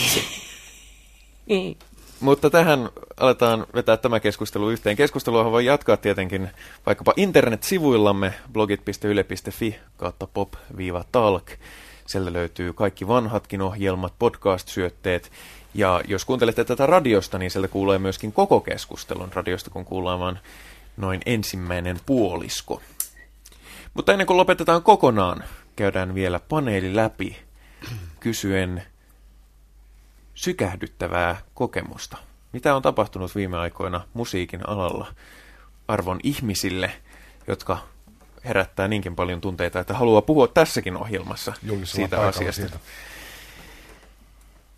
Mutta 2.20 2.50
tähän 2.50 2.90
aletaan 3.18 3.68
vetää 3.74 3.98
tämä 3.98 4.20
keskustelu 4.20 4.70
yhteen. 4.70 4.96
Keskustelua 4.96 5.52
voi 5.52 5.66
jatkaa 5.66 5.98
tietenkin 5.98 6.50
vaikkapa 6.86 7.14
internetsivuillamme 7.16 8.34
blogit.yle.fi 8.54 9.80
kautta 9.98 10.28
pop-talk. 10.28 11.52
Sieltä 12.06 12.34
löytyy 12.34 12.74
kaikki 12.74 13.08
vanhatkin 13.08 13.62
ohjelmat, 13.62 14.14
podcast-syötteet. 14.20 15.32
Ja 15.74 16.02
jos 16.08 16.26
kuuntelette 16.26 16.64
tätä 16.64 16.86
radiosta, 16.86 17.38
niin 17.38 17.52
sieltä 17.52 17.68
kuulee 17.68 17.98
myöskin 17.98 18.32
koko 18.32 18.60
keskustelun. 18.60 19.30
Radiosta 19.34 19.70
kun 19.70 19.86
kuullaan 19.86 20.20
vain 20.20 20.40
noin 20.98 21.22
ensimmäinen 21.26 22.00
puolisko. 22.06 22.82
Mutta 23.94 24.12
ennen 24.12 24.28
kuin 24.28 24.38
lopetetaan 24.38 24.84
kokonaan, 24.84 25.44
käydään 25.76 26.16
vielä 26.16 26.40
paneeli 26.40 26.96
läpi 26.96 27.38
kysyen 28.20 28.84
sykähdyttävää 30.36 31.42
kokemusta. 31.54 32.18
Mitä 32.54 32.76
on 32.76 32.82
tapahtunut 32.82 33.36
viime 33.36 33.58
aikoina 33.58 34.08
musiikin 34.14 34.70
alalla 34.70 35.14
arvon 35.88 36.20
ihmisille, 36.24 36.92
jotka 37.48 37.78
herättää 38.46 38.88
niinkin 38.88 39.16
paljon 39.16 39.42
tunteita, 39.42 39.80
että 39.80 39.94
haluaa 39.94 40.22
puhua 40.22 40.48
tässäkin 40.48 40.98
ohjelmassa 40.98 41.54
Julkisella 41.64 41.96
siitä 41.96 42.22
asiasta. 42.22 42.62
siitä. 42.62 42.80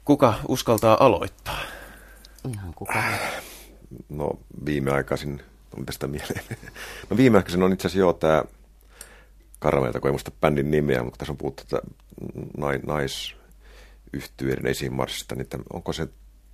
Kuka 0.06 0.34
uskaltaa 0.48 0.98
aloittaa? 1.00 1.60
Ihan 2.54 2.74
kuka. 2.74 3.04
No 4.10 4.32
viimeaikaisin, 4.66 5.44
on 5.78 5.86
tästä 5.86 6.08
mieleen. 6.08 6.46
No 7.10 7.18
viimeaikaisin 7.18 7.64
on 7.64 7.74
itse 7.74 7.88
asiassa 7.88 8.00
joo 8.00 8.14
tämä 8.14 8.44
Karamelta, 9.60 10.00
kun 10.00 10.08
ei 10.08 10.12
muista 10.12 10.32
bändin 10.42 10.72
nimeä, 10.72 11.04
mutta 11.04 11.18
tässä 11.18 11.32
on 11.32 11.38
puhuttu 11.38 11.64
tätä 11.68 11.82
nai, 12.58 12.80
naisyhtyeiden 14.18 14.68
esimarssista, 14.68 15.36
niin 15.36 15.48
tämän, 15.48 15.66
onko 15.74 15.94
se, 15.94 16.08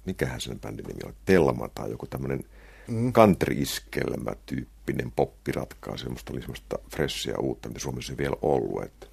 mikähän 0.05 0.41
sen 0.41 0.59
bändin 0.59 0.85
nimi 0.85 0.99
on, 1.05 1.13
Telma 1.25 1.67
tai 1.67 1.91
joku 1.91 2.07
tämmöinen 2.07 2.43
mm. 2.87 3.13
country-iskelmä 3.13 4.35
tyyppinen 4.45 5.11
poppiratkaisu, 5.11 6.03
semmoista 6.03 6.33
oli 6.33 6.41
semmoista 6.41 6.79
freshia 6.95 7.39
uutta, 7.39 7.67
mitä 7.67 7.79
Suomessa 7.79 8.13
ei 8.13 8.17
vielä 8.17 8.35
ollut, 8.41 8.83
että 8.83 9.07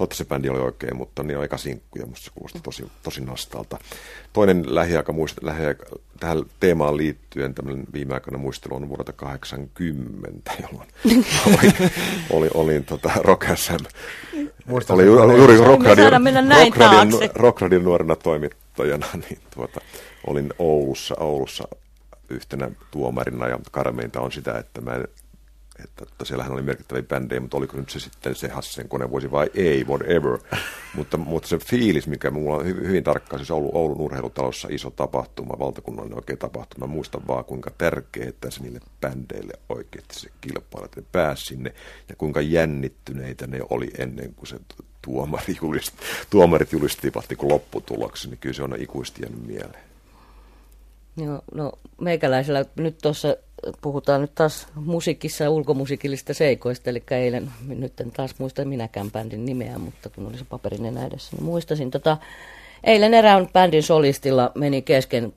Toivottavasti 0.00 0.24
se 0.24 0.28
bändi 0.28 0.48
oli 0.48 0.60
oikein, 0.60 0.96
mutta 0.96 1.22
niin 1.22 1.38
aika 1.38 1.58
sinkkuja, 1.58 2.06
musta 2.06 2.24
se 2.24 2.30
kuulosti 2.34 2.60
tosi, 2.62 2.90
tosi 3.02 3.20
nastalta. 3.20 3.78
Toinen 4.32 4.74
lähiaika, 4.74 5.12
muist, 5.12 5.38
lähiaika 5.42 5.84
tähän 6.20 6.42
teemaan 6.60 6.96
liittyen 6.96 7.54
tämmöinen 7.54 7.84
viimeaikainen 7.92 8.40
muistelu 8.40 8.76
on 8.76 8.88
vuodelta 8.88 9.12
80, 9.12 10.52
jolloin 10.62 10.88
olin, 11.46 11.74
olin, 12.30 12.50
olin 12.54 12.84
tota 12.84 13.10
Rock 13.16 13.44
SM. 13.56 13.84
Muistan 14.66 14.94
Oli 14.94 15.04
paljon. 15.04 15.38
juuri 15.38 15.56
Rockradion, 15.56 16.12
Rockradion. 16.12 17.30
Rockradion 17.34 17.84
nuorena 17.84 18.16
toimittajana, 18.16 19.06
niin 19.28 19.40
tuota, 19.54 19.80
olin 20.26 20.52
Oulussa, 20.58 21.14
Oulussa 21.20 21.68
yhtenä 22.30 22.70
tuomarina 22.90 23.48
ja 23.48 23.58
karmeinta 23.70 24.20
on 24.20 24.32
sitä, 24.32 24.58
että 24.58 24.80
mä 24.80 24.94
en 24.94 25.08
että, 25.84 26.04
että 26.10 26.24
siellähän 26.24 26.52
oli 26.52 26.62
merkittäviä 26.62 27.02
bändejä, 27.02 27.40
mutta 27.40 27.56
oliko 27.56 27.76
nyt 27.76 27.90
se 27.90 28.00
sitten 28.00 28.34
se 28.34 28.48
Hassen 28.48 28.88
kone 28.88 29.10
voisi 29.10 29.30
vai 29.30 29.50
ei, 29.54 29.84
whatever. 29.84 30.38
mutta, 30.96 31.16
mutta 31.16 31.48
se 31.48 31.58
fiilis, 31.58 32.06
mikä 32.06 32.30
mulla 32.30 32.56
on 32.56 32.66
hyvin, 32.66 32.88
hyvin 32.88 33.04
tarkkaan, 33.04 33.40
siis 33.40 33.50
Oulun, 33.50 33.70
Oulun 33.74 34.00
urheilutalossa 34.00 34.68
iso 34.70 34.90
tapahtuma, 34.90 35.58
valtakunnallinen 35.58 36.18
oikein 36.18 36.38
tapahtuma. 36.38 36.86
Mä 36.86 36.92
muistan 36.92 37.26
vaan, 37.28 37.44
kuinka 37.44 37.70
tärkeää 37.78 38.28
että 38.28 38.50
se 38.50 38.62
niille 38.62 38.80
bändeille 39.00 39.52
oikeasti 39.68 40.20
se 40.20 40.30
kilpailu, 40.40 40.84
että 40.84 41.00
ne 41.00 41.06
pääsi 41.12 41.46
sinne, 41.46 41.74
ja 42.08 42.16
kuinka 42.16 42.40
jännittyneitä 42.40 43.46
ne 43.46 43.60
oli 43.70 43.90
ennen 43.98 44.34
kuin 44.34 44.46
se 44.46 44.56
tuomari 45.02 45.56
julisti, 45.62 45.96
tuomarit 46.30 46.72
julistivat 46.72 47.24
niin 47.28 47.48
lopputuloksen, 47.48 48.30
niin 48.30 48.38
kyllä 48.38 48.54
se 48.54 48.62
on 48.62 48.76
ikuisesti 48.78 49.22
jäänyt 49.22 49.46
mieleen. 49.46 49.89
Joo, 51.24 51.42
no 51.54 51.72
meikäläisellä 52.00 52.64
nyt 52.76 52.98
tuossa 53.02 53.36
puhutaan 53.80 54.20
nyt 54.20 54.34
taas 54.34 54.66
musiikissa 54.74 55.50
ulkomusiikillista 55.50 56.34
seikoista, 56.34 56.90
eli 56.90 57.02
eilen, 57.10 57.50
nyt 57.68 58.00
en 58.00 58.10
taas 58.10 58.34
muista 58.38 58.64
minäkään 58.64 59.10
bändin 59.10 59.44
nimeä, 59.44 59.78
mutta 59.78 60.08
kun 60.08 60.26
oli 60.26 60.38
se 60.38 60.44
paperinen 60.44 60.96
edessä, 60.96 61.36
niin 61.36 61.44
muistasin. 61.44 61.90
Tota, 61.90 62.16
eilen 62.84 63.14
erään 63.14 63.48
bändin 63.52 63.82
solistilla 63.82 64.52
meni 64.54 64.82
kesken 64.82 65.32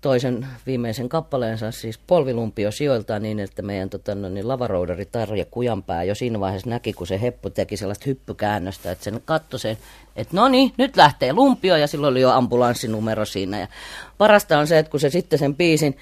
toisen 0.00 0.46
viimeisen 0.66 1.08
kappaleensa, 1.08 1.70
siis 1.70 1.98
polvilumpio 1.98 2.70
sijoiltaan 2.70 3.22
niin, 3.22 3.40
että 3.40 3.62
meidän 3.62 3.90
tota, 3.90 4.14
no, 4.14 4.28
niin 4.28 4.48
lavaroudari 4.48 5.06
Tarja 5.06 5.44
Kujanpää 5.44 6.04
jo 6.04 6.14
siinä 6.14 6.40
vaiheessa 6.40 6.70
näki, 6.70 6.92
kun 6.92 7.06
se 7.06 7.20
heppu 7.20 7.50
teki 7.50 7.76
sellaista 7.76 8.04
hyppykäännöstä, 8.06 8.90
että 8.90 9.04
sen 9.04 9.22
katsoi 9.24 9.60
sen, 9.60 9.78
että 10.16 10.36
no 10.36 10.48
niin, 10.48 10.72
nyt 10.76 10.96
lähtee 10.96 11.32
lumpio 11.32 11.76
ja 11.76 11.86
silloin 11.86 12.10
oli 12.10 12.20
jo 12.20 12.30
ambulanssinumero 12.30 13.24
siinä. 13.24 13.60
Ja 13.60 13.68
parasta 14.18 14.58
on 14.58 14.66
se, 14.66 14.78
että 14.78 14.90
kun 14.90 15.00
se 15.00 15.10
sitten 15.10 15.38
sen 15.38 15.56
biisin, 15.56 15.96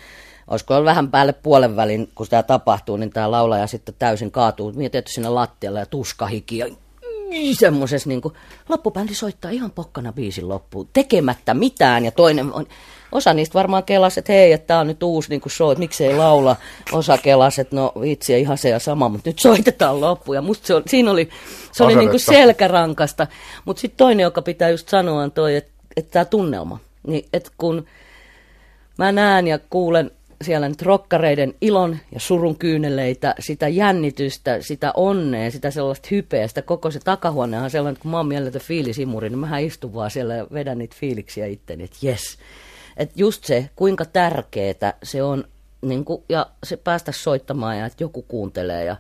olisiko 0.49 0.74
ollut 0.74 0.87
vähän 0.87 1.11
päälle 1.11 1.32
puolen 1.32 1.76
välin, 1.76 2.09
kun 2.14 2.26
tämä 2.30 2.43
tapahtuu, 2.43 2.97
niin 2.97 3.11
tämä 3.11 3.30
laulaja 3.30 3.66
sitten 3.66 3.95
täysin 3.99 4.30
kaatuu, 4.30 4.72
mietit 4.72 5.07
sinne 5.07 5.28
lattialle 5.28 5.78
ja 5.78 5.87
tuskahiki 5.87 6.59
ja 6.59 6.66
semmoisessa 7.53 8.09
niin 8.09 8.22
loppubändi 8.68 9.14
soittaa 9.14 9.51
ihan 9.51 9.70
pokkana 9.70 10.12
biisin 10.12 10.49
loppuun, 10.49 10.89
tekemättä 10.93 11.55
mitään 11.55 12.05
ja 12.05 12.11
toinen 12.11 12.53
on, 12.53 12.66
osa 13.17 13.35
niistä 13.35 13.55
varmaan 13.55 13.85
kelasi, 13.85 14.21
että 14.21 14.33
hei, 14.33 14.53
että 14.53 14.67
tämä 14.67 14.81
on 14.81 14.87
nyt 14.87 15.03
uusi 15.03 15.29
niin 15.29 15.41
show, 15.49 15.73
että 15.73 15.81
miksei 15.81 16.17
laula. 16.17 16.57
Osa 16.93 17.19
kelasi, 17.19 17.61
että 17.61 17.77
no 17.77 17.93
vitsi, 18.01 18.41
ihan 18.41 18.59
se 18.59 18.69
ja 18.69 18.79
sama, 18.79 19.09
mutta 19.09 19.31
nyt 19.31 19.39
soitetaan 19.39 20.01
loppu. 20.01 20.33
Ja 20.33 20.43
musta 20.43 20.67
se 20.67 20.75
oli, 20.75 20.83
siinä 20.87 21.11
oli, 21.11 21.29
se 21.73 21.85
oli 21.85 21.97
niin 21.97 22.11
kuin 22.11 22.21
selkärankasta. 22.21 23.27
Mutta 23.64 23.81
sitten 23.81 23.97
toinen, 23.97 24.25
joka 24.25 24.43
pitää 24.43 24.69
just 24.69 24.89
sanoa, 24.89 25.23
on 25.23 25.33
toi, 25.33 25.57
että, 25.57 25.71
että 25.97 26.12
tämä 26.12 26.25
tunnelma. 26.25 26.79
Niin, 27.07 27.25
että 27.33 27.51
kun 27.59 27.87
mä 28.99 29.12
näen 29.12 29.47
ja 29.47 29.59
kuulen 29.71 30.11
siellä 30.45 30.69
nyt 30.69 30.83
rokkareiden 30.83 31.55
ilon 31.61 31.97
ja 32.12 32.21
surun 32.21 32.57
kyyneleitä, 32.57 33.35
sitä 33.39 33.69
jännitystä, 33.69 34.61
sitä 34.61 34.93
onnea, 34.97 35.51
sitä 35.51 35.71
sellaista 35.71 36.09
hypeä, 36.11 36.49
sitä 36.49 36.62
koko 36.62 36.91
se 36.91 37.01
takahuone 37.05 37.61
on 37.61 37.71
sellainen, 37.71 37.93
että 37.93 38.03
kun 38.03 38.11
mä 38.11 38.17
oon 38.17 38.27
mieletön 38.27 38.61
fiilisimuri, 38.61 39.29
niin 39.29 39.39
mähän 39.39 39.62
istun 39.62 39.95
vaan 39.95 40.11
siellä 40.11 40.35
ja 40.35 40.47
vedän 40.53 40.79
niitä 40.79 40.97
fiiliksiä 41.01 41.47
itteni, 41.47 41.85
että 41.85 41.97
jes. 42.03 42.39
Että 42.97 43.14
just 43.16 43.44
se, 43.44 43.70
kuinka 43.76 44.05
tärkeetä 44.05 44.94
se 45.03 45.22
on, 45.22 45.44
niin 45.82 46.05
kuin, 46.05 46.24
ja 46.28 46.47
se 46.64 46.76
päästä 46.76 47.12
soittamaan 47.12 47.78
ja 47.78 47.86
että 47.86 48.05
joku 48.05 48.22
kuuntelee 48.22 48.84
ja 48.84 48.97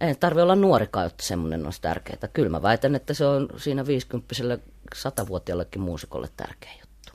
ei 0.00 0.14
tarvi 0.14 0.42
olla 0.42 0.56
nuorikaan, 0.56 1.04
jotta 1.04 1.24
semmoinen 1.24 1.64
olisi 1.64 1.80
tärkeää. 1.80 2.28
Kyllä 2.32 2.48
mä 2.48 2.62
väitän, 2.62 2.94
että 2.94 3.14
se 3.14 3.26
on 3.26 3.48
siinä 3.56 3.86
50 3.86 4.34
100-vuotiaallekin 4.96 5.82
muusikolle 5.82 6.28
tärkeä 6.36 6.72
juttu. 6.72 7.12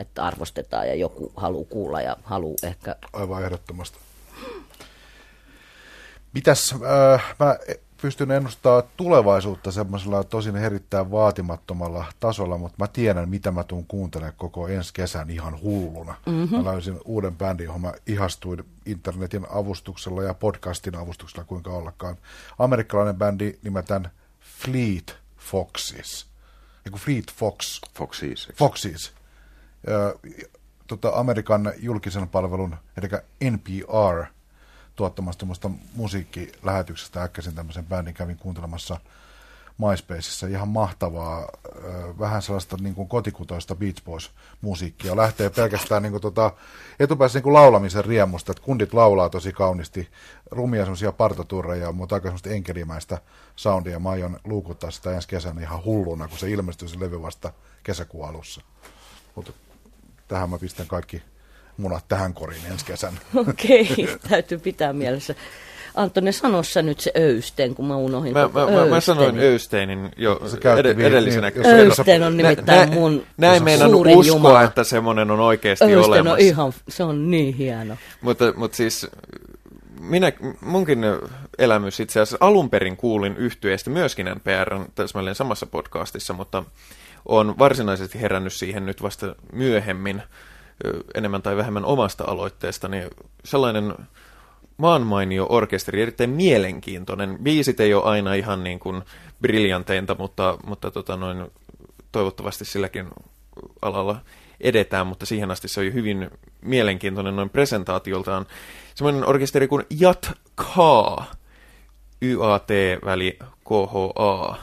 Että 0.00 0.24
arvostetaan 0.24 0.88
ja 0.88 0.94
joku 0.94 1.32
haluaa 1.36 1.66
kuulla 1.70 2.00
ja 2.00 2.16
haluaa 2.22 2.56
ehkä... 2.62 2.96
Aivan 3.12 3.44
ehdottomasti. 3.44 3.98
Mitäs, 6.34 6.74
äh, 6.74 7.34
mä 7.38 7.56
pystyn 8.02 8.30
ennustamaan 8.30 8.82
tulevaisuutta 8.96 9.72
semmoisella 9.72 10.24
tosin 10.24 10.56
erittäin 10.56 11.10
vaatimattomalla 11.10 12.04
tasolla, 12.20 12.58
mutta 12.58 12.76
mä 12.78 12.86
tiedän, 12.86 13.28
mitä 13.28 13.50
mä 13.50 13.64
tuun 13.64 13.86
kuuntelemaan 13.86 14.36
koko 14.36 14.68
ensi 14.68 14.94
kesän 14.94 15.30
ihan 15.30 15.60
hulluna. 15.60 16.14
Mm-hmm. 16.26 16.56
Mä 16.56 16.72
löysin 16.72 17.00
uuden 17.04 17.36
bändin, 17.36 17.64
johon 17.64 17.80
mä 17.80 17.92
ihastuin 18.06 18.64
internetin 18.86 19.46
avustuksella 19.50 20.22
ja 20.22 20.34
podcastin 20.34 20.96
avustuksella, 20.96 21.44
kuinka 21.44 21.70
ollakaan. 21.70 22.16
Amerikkalainen 22.58 23.16
bändi 23.16 23.58
nimeltään 23.62 24.10
Fleet 24.40 25.16
Foxes. 25.36 26.26
Eiku 26.86 26.98
Fleet 26.98 27.32
Fox. 27.32 27.80
Eikö? 28.22 28.52
Foxes. 28.54 29.12
Ö, 29.88 30.18
tota, 30.86 31.10
Amerikan 31.14 31.72
julkisen 31.78 32.28
palvelun, 32.28 32.76
eli 32.96 33.08
NPR, 33.50 34.37
tuottamasta 34.98 35.40
tämmöistä 35.40 35.70
musiikkilähetyksestä 35.94 37.22
äkkäsin 37.22 37.54
tämmöisen 37.54 37.86
bändin 37.86 38.14
kävin 38.14 38.36
kuuntelemassa 38.36 39.00
MySpaceissa. 39.78 40.46
Ihan 40.46 40.68
mahtavaa, 40.68 41.48
vähän 42.18 42.42
sellaista 42.42 42.76
niin 42.80 42.94
kuin 42.94 43.08
kotikutoista 43.08 43.74
Beach 43.74 44.04
Boys-musiikkia. 44.04 45.16
Lähtee 45.16 45.50
pelkästään 45.50 46.02
niin 46.02 46.10
kuin, 46.10 46.22
tota, 46.22 46.52
etupäässä 47.00 47.36
niin 47.36 47.42
kuin 47.42 47.52
laulamisen 47.52 48.04
riemusta, 48.04 48.52
että 48.52 48.62
kundit 48.62 48.94
laulaa 48.94 49.30
tosi 49.30 49.52
kauniisti, 49.52 50.08
rumia 50.50 50.82
semmoisia 50.82 51.12
partoturreja, 51.12 51.92
mutta 51.92 52.14
aika 52.14 52.28
semmoista 52.28 52.50
enkelimäistä 52.50 53.18
soundia. 53.56 53.98
Mä 53.98 54.10
aion 54.10 54.40
luukuttaa 54.44 54.90
sitä 54.90 55.14
ensi 55.14 55.28
kesänä 55.28 55.60
ihan 55.60 55.84
hulluna, 55.84 56.28
kun 56.28 56.38
se 56.38 56.50
ilmestyy 56.50 56.88
se 56.88 57.00
levy 57.00 57.22
vasta 57.22 57.52
kesäkuun 57.82 58.28
alussa. 58.28 58.60
Mutta 59.34 59.52
tähän 60.28 60.50
mä 60.50 60.58
pistän 60.58 60.86
kaikki 60.86 61.22
munat 61.78 62.04
tähän 62.08 62.34
koriin 62.34 62.62
ensi 62.70 62.84
kesänä. 62.84 63.16
Okei, 63.48 64.08
täytyy 64.28 64.58
pitää 64.58 64.92
mielessä. 64.92 65.34
Antoni, 65.94 66.32
sano 66.32 66.62
sä 66.62 66.82
nyt 66.82 67.00
se 67.00 67.12
Öysteen, 67.18 67.74
kun 67.74 67.86
mä 67.86 67.96
unohdin. 67.96 68.32
Mä, 68.32 68.48
mä, 68.54 68.70
mä, 68.70 68.86
mä 68.86 69.00
sanoin 69.00 69.38
Öysteinin.Öysteinin 69.38 70.10
jo 70.16 70.40
ed- 70.78 70.96
vi- 70.96 71.04
edellisenä. 71.04 71.48
niin, 71.48 71.56
jos- 71.56 71.66
Öystein 71.66 72.22
on 72.22 72.36
nimittäin 72.36 72.92
mun 72.92 73.22
Näin 73.36 73.62
suurin 73.90 74.16
uskoa, 74.16 74.36
jumala. 74.36 74.62
että 74.62 74.84
semmoinen 74.84 75.30
on 75.30 75.40
oikeasti 75.40 75.84
Öystein 75.84 76.04
olemassa. 76.06 76.32
on 76.32 76.38
ihan, 76.38 76.72
se 76.88 77.04
on 77.04 77.30
niin 77.30 77.54
hieno. 77.54 77.96
Mutta, 78.20 78.52
mutta 78.56 78.76
siis 78.76 79.06
minä, 80.00 80.32
munkin 80.60 80.98
elämys 81.58 82.00
itse 82.00 82.20
asiassa 82.20 82.36
alun 82.46 82.70
perin 82.70 82.96
kuulin 82.96 83.36
yhtyeestä 83.36 83.90
myöskin 83.90 84.26
NPRn 84.26 84.84
täsmälleen 84.94 85.36
samassa 85.36 85.66
podcastissa, 85.66 86.32
mutta 86.32 86.64
on 87.26 87.58
varsinaisesti 87.58 88.20
herännyt 88.20 88.52
siihen 88.52 88.86
nyt 88.86 89.02
vasta 89.02 89.34
myöhemmin 89.52 90.22
enemmän 91.14 91.42
tai 91.42 91.56
vähemmän 91.56 91.84
omasta 91.84 92.24
aloitteesta, 92.24 92.88
niin 92.88 93.10
sellainen 93.44 93.94
maanmainio 94.76 95.46
orkesteri, 95.48 96.02
erittäin 96.02 96.30
mielenkiintoinen. 96.30 97.38
Biisit 97.42 97.80
ei 97.80 97.94
ole 97.94 98.04
aina 98.04 98.34
ihan 98.34 98.64
niin 98.64 98.78
kuin 98.78 99.02
briljanteinta, 99.40 100.16
mutta, 100.18 100.58
mutta 100.66 100.90
tota 100.90 101.16
noin, 101.16 101.46
toivottavasti 102.12 102.64
silläkin 102.64 103.08
alalla 103.82 104.20
edetään, 104.60 105.06
mutta 105.06 105.26
siihen 105.26 105.50
asti 105.50 105.68
se 105.68 105.80
oli 105.80 105.92
hyvin 105.92 106.30
mielenkiintoinen 106.60 107.36
noin 107.36 107.50
presentaatioltaan. 107.50 108.46
Semmoinen 108.94 109.28
orkesteri 109.28 109.68
kuin 109.68 109.86
Jat 109.90 110.32
Kha, 110.56 111.24
YAT 112.22 112.68
väli 113.04 113.38
KHA, 113.64 114.56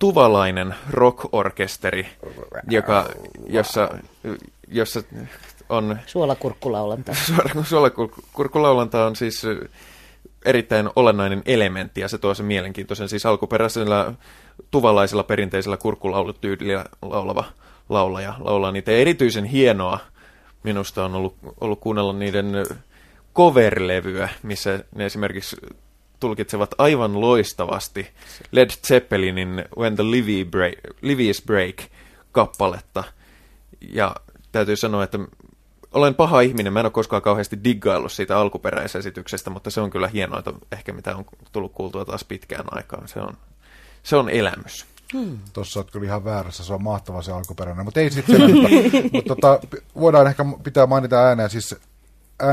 tuvalainen 0.00 0.74
rock-orkesteri, 0.90 2.06
joka, 2.68 3.08
jossa, 3.46 3.88
jossa 4.68 5.02
on 5.68 5.98
Suolakurkkulaulanta. 6.06 7.12
Suolakurkkulaulanta 7.62 9.06
on 9.06 9.16
siis 9.16 9.42
erittäin 10.44 10.90
olennainen 10.96 11.42
elementti 11.46 12.00
ja 12.00 12.08
se 12.08 12.18
tuo 12.18 12.34
sen 12.34 12.46
mielenkiintoisen. 12.46 13.08
Siis 13.08 13.26
alkuperäisellä 13.26 14.14
tuvalaisella 14.70 15.22
perinteisellä 15.22 15.76
kurkkulaulutyylillä 15.76 16.84
laulava 17.02 17.44
laulaja 17.88 18.34
laulaa 18.38 18.72
niitä. 18.72 18.92
Ja 18.92 18.98
erityisen 18.98 19.44
hienoa 19.44 19.98
minusta 20.62 21.04
on 21.04 21.14
ollut, 21.14 21.36
ollut 21.60 21.80
kuunnella 21.80 22.12
niiden 22.12 22.52
cover-levyä, 23.34 24.28
missä 24.42 24.84
ne 24.94 25.06
esimerkiksi 25.06 25.56
tulkitsevat 26.20 26.74
aivan 26.78 27.20
loistavasti 27.20 28.10
Led 28.52 28.70
Zeppelinin 28.86 29.64
When 29.78 29.94
the 29.94 30.04
Livy 30.04 30.44
Break, 30.44 30.74
Livies 31.02 31.42
Break 31.46 31.76
kappaletta. 32.32 33.04
Ja 33.80 34.16
täytyy 34.52 34.76
sanoa, 34.76 35.04
että 35.04 35.18
olen 35.92 36.14
paha 36.14 36.40
ihminen, 36.40 36.72
mä 36.72 36.80
en 36.80 36.86
ole 36.86 36.90
koskaan 36.90 37.22
kauheasti 37.22 37.64
diggaillut 37.64 38.12
siitä 38.12 38.38
alkuperäisesityksestä, 38.38 39.50
mutta 39.50 39.70
se 39.70 39.80
on 39.80 39.90
kyllä 39.90 40.08
hienoita, 40.08 40.52
ehkä 40.72 40.92
mitä 40.92 41.16
on 41.16 41.24
tullut 41.52 41.72
kuultua 41.72 42.04
taas 42.04 42.24
pitkään 42.24 42.64
aikaan. 42.70 43.08
Se 43.08 43.20
on, 43.20 43.36
se 44.02 44.16
on 44.16 44.30
elämys. 44.30 44.86
Tuossa 45.52 45.80
olet 45.80 45.90
kyllä 45.90 46.06
ihan 46.06 46.24
väärässä, 46.24 46.64
se 46.64 46.72
on 46.72 46.82
mahtava 46.82 47.22
se 47.22 47.32
alkuperäinen, 47.32 47.84
mutta 47.84 48.00
ei 48.00 48.10
sitten 48.10 48.40
Mutta 49.12 49.34
tota, 49.34 49.60
voidaan 50.00 50.26
ehkä 50.26 50.44
pitää 50.62 50.86
mainita 50.86 51.16
ääneen, 51.16 51.50
siis 51.50 51.76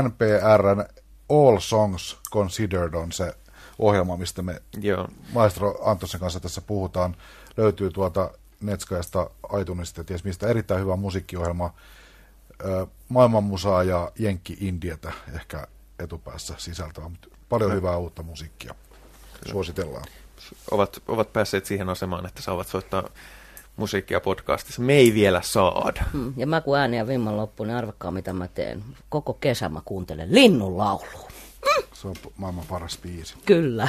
NPRn 0.02 0.84
All 1.28 1.58
Songs 1.58 2.16
Considered 2.32 2.94
on 2.94 3.12
se 3.12 3.34
ohjelma, 3.78 4.16
mistä 4.16 4.42
me 4.42 4.62
Joo. 4.80 5.08
maestro 5.32 5.78
Antosen 5.84 6.20
kanssa 6.20 6.40
tässä 6.40 6.60
puhutaan. 6.60 7.16
Löytyy 7.56 7.90
tuolta 7.90 8.30
Netskaista, 8.60 9.30
iTunesista 9.60 10.00
ja 10.00 10.04
ties 10.04 10.24
mistä. 10.24 10.46
Erittäin 10.48 10.80
hyvä 10.80 10.96
musiikkiohjelma. 10.96 11.74
Maailmanmusaa 13.08 13.82
ja 13.82 14.12
Jenkki 14.18 14.56
Indietä 14.60 15.12
ehkä 15.34 15.66
etupäässä 15.98 16.54
sisältää. 16.58 17.08
mutta 17.08 17.28
Paljon 17.48 17.72
hyvää 17.72 17.96
uutta 17.96 18.22
musiikkia. 18.22 18.74
Suositellaan. 19.50 20.04
Ovat, 20.70 21.02
ovat 21.08 21.32
päässeet 21.32 21.66
siihen 21.66 21.88
asemaan, 21.88 22.26
että 22.26 22.42
saavat 22.42 22.66
soittaa 22.66 23.08
musiikkia 23.76 24.20
podcastissa. 24.20 24.82
Me 24.82 24.92
ei 24.92 25.14
vielä 25.14 25.40
saada. 25.44 26.04
Mm, 26.12 26.32
Ja 26.36 26.46
mä 26.46 26.60
kun 26.60 26.78
ääni 26.78 26.96
ja 26.96 27.06
vimman 27.06 27.36
loppu, 27.36 27.64
niin 27.64 27.76
arvakkaa 27.76 28.10
mitä 28.10 28.32
mä 28.32 28.48
teen. 28.48 28.84
Koko 29.08 29.32
kesä 29.32 29.68
mä 29.68 29.80
kuuntelen 29.84 30.34
linnun 30.34 30.78
laulua. 30.78 31.27
Se 31.92 32.08
on 32.08 32.14
maailman 32.36 32.64
paras 32.66 32.98
biisi. 33.02 33.34
Kyllä. 33.44 33.88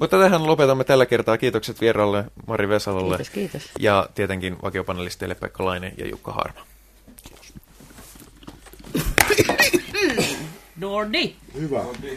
Mutta 0.00 0.18
tähän 0.18 0.46
lopetamme 0.46 0.84
tällä 0.84 1.06
kertaa. 1.06 1.38
Kiitokset 1.38 1.80
vieralle 1.80 2.24
Mari 2.46 2.68
Vesalolle. 2.68 3.16
Kiitos, 3.16 3.30
kiitos. 3.34 3.70
Ja 3.78 4.08
tietenkin 4.14 4.56
vakiopanelisteille 4.62 5.34
Pekka 5.34 5.64
Laine 5.64 5.94
ja 5.98 6.08
Jukka 6.08 6.32
Harma. 6.32 6.60
Nordi! 10.76 11.34
Hyvä. 11.54 11.84